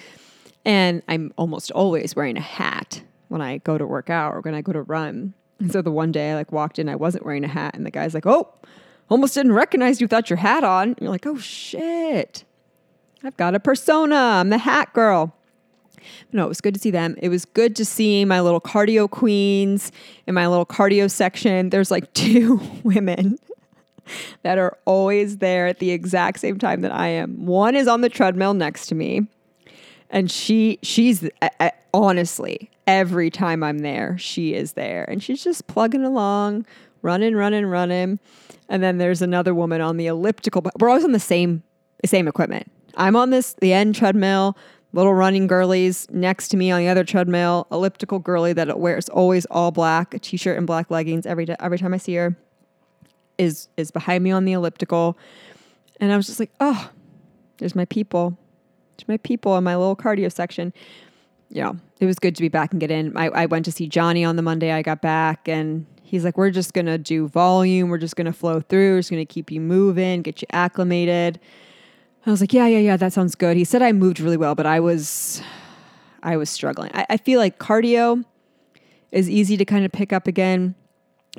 And 0.65 1.03
I'm 1.09 1.33
almost 1.37 1.71
always 1.71 2.17
wearing 2.17 2.37
a 2.37 2.41
hat 2.41 3.03
when 3.29 3.41
I 3.41 3.59
go 3.59 3.79
to 3.79 3.87
work 3.87 4.11
out 4.11 4.35
or 4.35 4.41
when 4.41 4.55
I 4.55 4.63
go 4.63 4.73
to 4.73 4.83
run. 4.83 5.35
And 5.59 5.73
so 5.73 5.83
the 5.83 5.91
one 5.91 6.13
day 6.13 6.33
I 6.33 6.35
like 6.35 6.53
walked 6.53 6.79
in, 6.79 6.89
I 6.89 6.97
wasn't 6.97 7.25
wearing 7.25 7.45
a 7.45 7.49
hat, 7.49 7.75
and 7.75 7.87
the 7.87 7.91
guy's 7.91 8.15
like, 8.15 8.27
"Oh, 8.27 8.53
almost 9.09 9.35
didn't 9.35 9.53
recognize 9.53 10.01
you 10.01 10.05
without 10.05 10.29
your 10.29 10.37
hat 10.39 10.65
on." 10.65 10.89
And 10.89 10.99
you're 11.01 11.11
like, 11.11 11.27
"Oh 11.27 11.39
shit, 11.39 12.45
I've 13.25 13.37
got 13.37 13.55
a 13.55 13.61
persona. 13.61 14.17
I'm 14.17 14.51
the 14.51 14.59
hat 14.59 14.93
girl." 14.93 15.35
no, 16.33 16.45
it 16.45 16.49
was 16.49 16.61
good 16.61 16.75
to 16.75 16.81
see 16.81 16.91
them. 16.91 17.17
It 17.19 17.29
was 17.29 17.45
good 17.45 17.77
to 17.77 17.85
see 17.85 18.25
my 18.25 18.41
little 18.41 18.61
cardio 18.61 19.11
queens 19.11 19.93
in 20.27 20.35
my 20.35 20.47
little 20.47 20.67
cardio 20.67 21.11
section. 21.11 21.71
There's 21.71 21.91
like 21.91 22.13
two 22.15 22.61
women 22.83 23.39
that 24.43 24.59
are 24.59 24.77
always 24.85 25.39
there 25.39 25.67
at 25.67 25.79
the 25.79 25.91
exact 25.91 26.41
same 26.41 26.59
time 26.59 26.83
that 26.83 26.93
I 26.93 27.09
am. 27.09 27.47
One 27.47 27.75
is 27.75 27.89
on 27.89 28.01
the 28.01 28.09
treadmill 28.09 28.55
next 28.55 28.87
to 28.87 28.95
me, 28.95 29.27
and 30.11 30.31
she 30.31 30.79
she's 30.83 31.29
honestly 31.97 32.71
every 32.87 33.31
time 33.31 33.63
I'm 33.63 33.79
there, 33.79 34.17
she 34.19 34.55
is 34.55 34.75
there. 34.75 35.05
And 35.09 35.23
she's 35.23 35.43
just 35.43 35.67
plugging 35.67 36.05
along, 36.05 36.67
running, 37.03 37.35
running, 37.35 37.67
running. 37.67 38.21
And 38.69 38.83
then 38.83 38.99
there's 38.99 39.23
another 39.23 39.55
woman 39.55 39.81
on 39.81 39.97
the 39.97 40.07
elliptical. 40.07 40.61
But 40.61 40.79
we're 40.79 40.91
always 40.91 41.05
on 41.05 41.13
the 41.13 41.19
same 41.21 41.63
same 42.05 42.29
equipment. 42.29 42.71
I'm 42.97 43.17
on 43.17 43.31
this 43.31 43.55
the 43.55 43.73
end 43.73 43.95
treadmill, 43.95 44.57
little 44.93 45.15
running 45.15 45.47
girlies 45.47 46.07
next 46.11 46.49
to 46.49 46.57
me 46.57 46.71
on 46.71 46.81
the 46.81 46.89
other 46.89 47.03
treadmill, 47.03 47.67
elliptical 47.73 48.19
girly 48.19 48.53
that 48.53 48.79
wears 48.79 49.09
always 49.09 49.47
all 49.47 49.71
black, 49.71 50.15
a 50.15 50.19
t-shirt 50.19 50.59
and 50.59 50.67
black 50.67 50.91
leggings 50.91 51.27
every 51.27 51.47
day, 51.47 51.57
every 51.59 51.79
time 51.79 51.95
I 51.95 51.97
see 51.97 52.15
her 52.15 52.37
is 53.39 53.69
is 53.77 53.91
behind 53.91 54.23
me 54.23 54.31
on 54.31 54.45
the 54.45 54.53
elliptical. 54.53 55.19
And 55.99 56.13
I 56.13 56.17
was 56.17 56.27
just 56.27 56.39
like, 56.41 56.53
oh, 56.61 56.91
there's 57.57 57.75
my 57.75 57.87
people. 57.87 58.37
There's 58.97 59.09
my 59.09 59.17
people 59.19 59.57
in 59.57 59.65
my 59.65 59.77
little 59.77 59.97
cardio 59.97 60.33
section 60.33 60.73
yeah, 61.49 61.73
it 62.01 62.07
was 62.07 62.19
good 62.19 62.35
to 62.37 62.43
be 62.43 62.49
back 62.49 62.73
and 62.73 62.81
get 62.81 62.91
in. 62.91 63.17
I, 63.17 63.29
I 63.29 63.47
went 63.47 63.65
to 63.67 63.73
see 63.73 63.89
Johnny 63.89 64.25
on 64.25 64.37
the 64.37 64.43
Monday 64.43 64.73
I 64.73 64.83
got 64.83 65.01
back, 65.01 65.49
and 65.49 65.87
he's 66.03 66.25
like, 66.25 66.37
We're 66.37 66.51
just 66.51 66.75
going 66.75 66.87
to 66.87 66.99
do 66.99 67.29
volume. 67.29 67.89
We're 67.89 67.99
just 67.99 68.17
going 68.17 68.27
to 68.27 68.33
flow 68.33 68.61
through. 68.61 68.95
We're 68.95 68.99
just 68.99 69.11
going 69.11 69.25
to 69.25 69.33
keep 69.33 69.51
you 69.51 69.61
moving, 69.61 70.23
get 70.23 70.43
you 70.43 70.49
acclimated. 70.53 71.39
I 72.25 72.31
was 72.31 72.41
like, 72.41 72.53
Yeah, 72.53 72.67
yeah, 72.67 72.79
yeah, 72.79 72.97
that 72.97 73.13
sounds 73.13 73.35
good. 73.35 73.57
He 73.57 73.65
said 73.65 73.83
I 73.83 73.93
moved 73.93 74.21
really 74.21 74.37
well, 74.37 74.55
but 74.55 74.67
I 74.67 74.81
was. 74.81 75.43
I 76.23 76.37
was 76.37 76.51
struggling. 76.51 76.91
I, 76.93 77.07
I 77.11 77.17
feel 77.19 77.39
like 77.39 77.61
cardio 77.61 78.25
is 79.13 79.31
easy 79.31 79.57
to 79.59 79.65
kind 79.65 79.85
of 79.85 79.93
pick 79.93 80.13
up 80.13 80.27
again, 80.27 80.75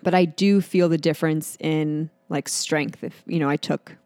but 0.02 0.14
I 0.14 0.24
do 0.24 0.62
feel 0.62 0.88
the 0.88 0.98
difference 0.98 1.58
in 1.60 2.10
like 2.30 2.48
strength. 2.48 3.04
If 3.04 3.22
you 3.26 3.40
know, 3.40 3.50
I 3.50 3.58
took 3.58 3.98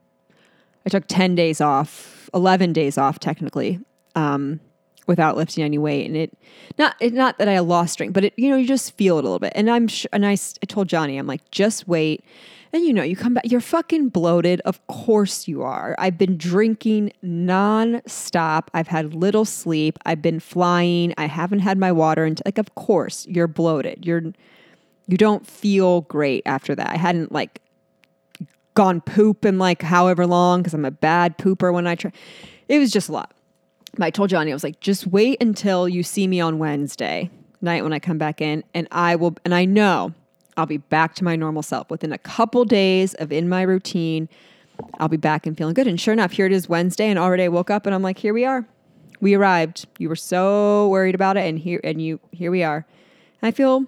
I 0.86 0.90
took 0.90 1.04
10 1.08 1.36
days 1.36 1.62
off, 1.62 2.30
11 2.34 2.74
days 2.74 2.98
off 2.98 3.20
technically. 3.20 3.80
Um, 4.16 4.60
without 5.12 5.36
lifting 5.36 5.62
any 5.62 5.78
weight. 5.78 6.08
And 6.08 6.16
it 6.16 6.34
not 6.80 6.96
it, 7.02 7.14
not 7.14 7.38
that 7.38 7.50
I 7.50 7.60
lost 7.60 7.94
strength 7.94 8.14
but 8.14 8.24
it 8.24 8.34
you 8.38 8.50
know 8.50 8.56
you 8.56 8.66
just 8.66 8.96
feel 8.96 9.18
it 9.18 9.26
a 9.26 9.28
little 9.28 9.40
bit. 9.40 9.52
And 9.56 9.70
I'm 9.70 9.90
sh- 9.90 10.08
and 10.14 10.26
I, 10.26 10.32
I 10.32 10.66
told 10.66 10.88
Johnny 10.88 11.18
I'm 11.18 11.28
like 11.28 11.52
just 11.52 11.86
wait. 11.86 12.24
And 12.72 12.86
you 12.86 12.94
know 12.94 13.04
you 13.04 13.18
come 13.18 13.34
back 13.34 13.44
you're 13.46 13.60
fucking 13.60 14.08
bloated. 14.08 14.62
Of 14.62 14.88
course 14.88 15.50
you 15.50 15.64
are. 15.64 15.96
I've 16.00 16.18
been 16.18 16.38
drinking 16.38 17.12
non-stop. 17.22 18.72
I've 18.74 18.88
had 18.88 19.14
little 19.14 19.44
sleep. 19.44 20.00
I've 20.06 20.22
been 20.22 20.40
flying. 20.40 21.14
I 21.18 21.26
haven't 21.26 21.60
had 21.60 21.78
my 21.78 21.92
water 21.92 22.24
and 22.24 22.42
like 22.46 22.58
of 22.58 22.74
course 22.76 23.28
you're 23.28 23.50
bloated. 23.50 24.06
You're 24.06 24.24
you 25.08 25.18
don't 25.18 25.46
feel 25.46 26.02
great 26.02 26.44
after 26.46 26.74
that. 26.74 26.90
I 26.90 26.98
hadn't 26.98 27.34
like 27.34 27.60
gone 28.76 29.02
poop 29.02 29.44
in 29.44 29.60
like 29.60 29.82
however 29.82 30.26
long 30.26 30.62
because 30.62 30.74
I'm 30.74 30.86
a 30.86 30.92
bad 30.92 31.38
pooper 31.38 31.74
when 31.74 31.86
I 31.86 31.96
try. 31.96 32.14
It 32.70 32.80
was 32.80 32.92
just 32.92 33.10
a 33.10 33.12
lot 33.12 33.34
I 34.00 34.10
told 34.10 34.30
Johnny, 34.30 34.52
I 34.52 34.56
was 34.56 34.64
like, 34.64 34.80
just 34.80 35.08
wait 35.08 35.42
until 35.42 35.90
you 35.90 36.04
see 36.04 36.28
me 36.28 36.40
on 36.40 36.60
Wednesday 36.60 37.30
night 37.62 37.84
when 37.84 37.94
I 37.94 38.00
come 38.00 38.18
back 38.18 38.42
in, 38.42 38.64
and 38.74 38.88
I 38.92 39.16
will, 39.16 39.36
and 39.46 39.54
I 39.54 39.66
know 39.66 40.14
I'll 40.58 40.66
be 40.66 40.78
back 40.78 41.16
to 41.16 41.24
my 41.24 41.36
normal 41.36 41.62
self 41.64 41.90
within 41.90 42.12
a 42.12 42.18
couple 42.18 42.66
days 42.66 43.14
of 43.16 43.32
in 43.32 43.48
my 43.50 43.62
routine. 43.62 44.30
I'll 45.00 45.10
be 45.10 45.18
back 45.18 45.46
and 45.46 45.58
feeling 45.58 45.74
good. 45.74 45.88
And 45.88 46.00
sure 46.00 46.14
enough, 46.14 46.32
here 46.32 46.46
it 46.46 46.52
is 46.52 46.68
Wednesday, 46.68 47.10
and 47.10 47.20
already 47.20 47.44
I 47.44 47.48
woke 47.50 47.70
up 47.70 47.86
and 47.86 47.94
I'm 47.94 48.02
like, 48.02 48.18
here 48.18 48.34
we 48.34 48.46
are. 48.46 48.66
We 49.20 49.36
arrived. 49.36 49.88
You 50.00 50.10
were 50.10 50.16
so 50.16 50.88
worried 50.88 51.14
about 51.14 51.38
it, 51.38 51.48
and 51.48 51.60
here 51.60 51.80
and 51.84 52.02
you 52.02 52.20
here 52.32 52.50
we 52.50 52.64
are. 52.64 52.86
I 53.44 53.52
feel 53.52 53.86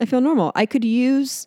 I 0.00 0.06
feel 0.06 0.22
normal. 0.22 0.52
I 0.54 0.64
could 0.64 0.84
use 0.84 1.46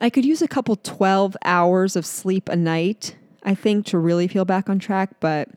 I 0.00 0.10
could 0.10 0.24
use 0.24 0.42
a 0.42 0.48
couple 0.48 0.76
12 0.76 1.36
hours 1.44 1.96
of 1.96 2.06
sleep 2.06 2.48
a 2.48 2.56
night, 2.56 3.16
I 3.42 3.54
think, 3.54 3.86
to 3.86 3.98
really 3.98 4.28
feel 4.28 4.44
back 4.44 4.70
on 4.70 4.78
track. 4.78 5.10
But 5.18 5.48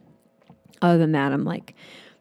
other 0.82 0.98
than 0.98 1.12
that, 1.14 1.32
I'm 1.32 1.46
like 1.46 1.76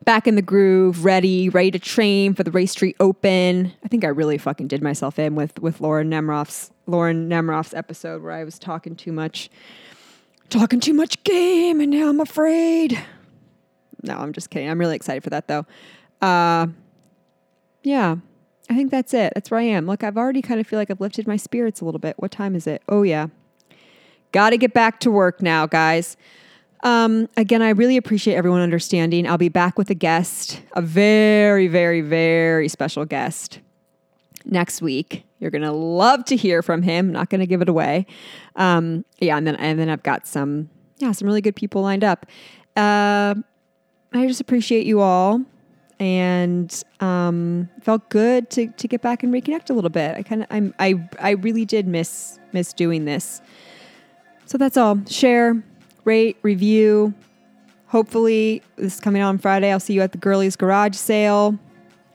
back 0.05 0.27
in 0.27 0.37
the 0.37 0.43
groove, 0.43 1.05
ready, 1.05 1.49
ready 1.49 1.71
to 1.71 1.79
train 1.79 2.35
for 2.35 2.43
the 2.43 2.51
Race 2.51 2.73
Street 2.73 2.97
Open. 3.01 3.73
I 3.85 3.89
think 3.89 4.05
I 4.05 4.09
really 4.09 4.39
fucking 4.39 4.69
did 4.69 4.83
myself 4.83 5.19
in 5.19 5.35
with 5.35 5.59
with 5.61 5.81
Lauren 5.81 6.11
Nemroff's 6.11 6.71
Lauren 6.87 7.29
Nemroff's 7.29 7.75
episode 7.75 8.23
where 8.23 8.33
I 8.33 8.45
was 8.45 8.59
talking 8.59 8.97
too 8.97 9.13
much, 9.13 9.51
talking 10.49 10.81
too 10.81 10.95
much 10.95 11.23
game, 11.25 11.81
and 11.81 11.91
now 11.91 12.09
I'm 12.09 12.21
afraid. 12.21 12.99
No, 14.03 14.17
I'm 14.17 14.33
just 14.33 14.51
kidding. 14.51 14.71
I'm 14.71 14.79
really 14.79 14.97
excited 14.97 15.23
for 15.23 15.31
that 15.31 15.49
though. 15.49 15.67
Uh, 16.21 16.69
yeah, 17.83 18.17
I 18.71 18.75
think 18.75 18.91
that's 18.91 19.13
it. 19.15 19.33
That's 19.35 19.51
where 19.51 19.61
I 19.61 19.65
am. 19.65 19.87
Look, 19.87 20.03
I've 20.03 20.17
already 20.17 20.43
kind 20.43 20.61
of 20.61 20.67
feel 20.67 20.79
like 20.79 20.91
I've 20.91 21.01
lifted 21.01 21.27
my 21.27 21.37
spirits 21.37 21.81
a 21.81 21.85
little 21.85 22.01
bit. 22.01 22.15
What 22.19 22.31
time 22.31 22.55
is 22.55 22.67
it? 22.67 22.83
Oh 22.89 23.03
yeah, 23.03 23.29
got 24.33 24.51
to 24.51 24.57
get 24.57 24.73
back 24.73 25.01
to 25.01 25.11
work 25.11 25.43
now, 25.43 25.67
guys. 25.67 26.17
Um, 26.83 27.29
again, 27.37 27.63
I 27.63 27.71
really 27.71 27.97
appreciate 27.97 28.35
everyone 28.35 28.61
understanding. 28.61 29.27
I'll 29.27 29.39
be 29.39 29.49
back 29.49 29.79
with 29.79 29.91
a 29.91 29.95
guest, 29.95 30.61
a 30.75 30.83
very, 30.83 31.67
very, 31.67 32.01
very 32.01 32.69
special 32.69 33.05
guest 33.05 33.61
next 34.45 34.81
week. 34.81 35.25
You're 35.41 35.51
gonna 35.51 35.73
love 35.73 36.25
to 36.27 36.37
hear 36.37 36.63
from 36.63 36.83
him. 36.83 37.13
Not 37.13 37.31
gonna 37.31 37.47
give 37.47 37.63
it 37.63 37.69
away. 37.69 38.07
Um, 38.57 39.05
yeah, 39.21 39.37
and 39.37 39.47
then 39.47 39.57
and 39.57 39.79
then 39.79 39.89
I've 39.89 40.03
got 40.03 40.27
some 40.27 40.69
yeah 40.99 41.13
some 41.13 41.27
really 41.27 41.41
good 41.41 41.57
people 41.57 41.83
lined 41.83 42.05
up. 42.05 42.27
Uh, 42.77 43.35
I 44.13 44.27
just 44.27 44.41
appreciate 44.41 44.87
you 44.87 45.01
all, 45.01 45.43
and 46.01 46.85
um, 47.01 47.69
felt 47.83 48.09
good 48.09 48.51
to 48.51 48.69
to 48.69 48.89
get 48.89 49.01
back 49.03 49.23
and 49.23 49.33
reconnect 49.33 49.71
a 49.71 49.75
little 49.75 49.91
bit. 49.91 50.17
I 50.17 50.23
kind 50.23 50.43
of 50.43 50.49
I'm 50.51 50.75
I 50.79 51.09
I 51.21 51.31
really 51.31 51.65
did 51.65 51.87
miss 51.87 52.39
miss 52.53 52.73
doing 52.73 53.05
this. 53.05 53.41
So 54.47 54.57
that's 54.57 54.77
all. 54.79 54.99
Share, 55.07 55.63
rate, 56.05 56.37
review. 56.43 57.15
Hopefully, 57.87 58.63
this 58.77 58.95
is 58.95 59.01
coming 59.01 59.23
out 59.23 59.29
on 59.29 59.39
Friday. 59.39 59.73
I'll 59.73 59.81
see 59.81 59.95
you 59.95 60.03
at 60.03 60.13
the 60.13 60.19
Girlies 60.19 60.57
Garage 60.57 60.97
sale. 60.97 61.59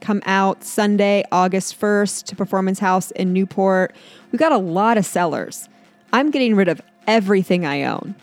Come 0.01 0.21
out 0.25 0.63
Sunday, 0.63 1.23
August 1.31 1.79
1st 1.79 2.25
to 2.25 2.35
Performance 2.35 2.79
House 2.79 3.11
in 3.11 3.33
Newport. 3.33 3.95
We've 4.31 4.39
got 4.39 4.51
a 4.51 4.57
lot 4.57 4.97
of 4.97 5.05
sellers. 5.05 5.69
I'm 6.11 6.29
getting 6.29 6.55
rid 6.55 6.67
of 6.67 6.81
everything 7.07 7.65
I 7.65 7.83
own, 7.83 8.13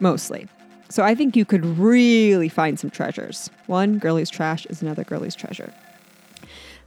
mostly. 0.00 0.48
So 0.88 1.02
I 1.02 1.14
think 1.14 1.36
you 1.36 1.44
could 1.44 1.64
really 1.64 2.48
find 2.48 2.78
some 2.78 2.90
treasures. 2.90 3.50
One 3.66 3.98
girlie's 3.98 4.30
trash 4.30 4.66
is 4.66 4.82
another 4.82 5.04
girlie's 5.04 5.34
treasure. 5.34 5.72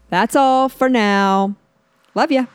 That's 0.10 0.36
all 0.36 0.70
for 0.70 0.90
now. 0.90 1.56
Love 2.16 2.32
ya. 2.32 2.46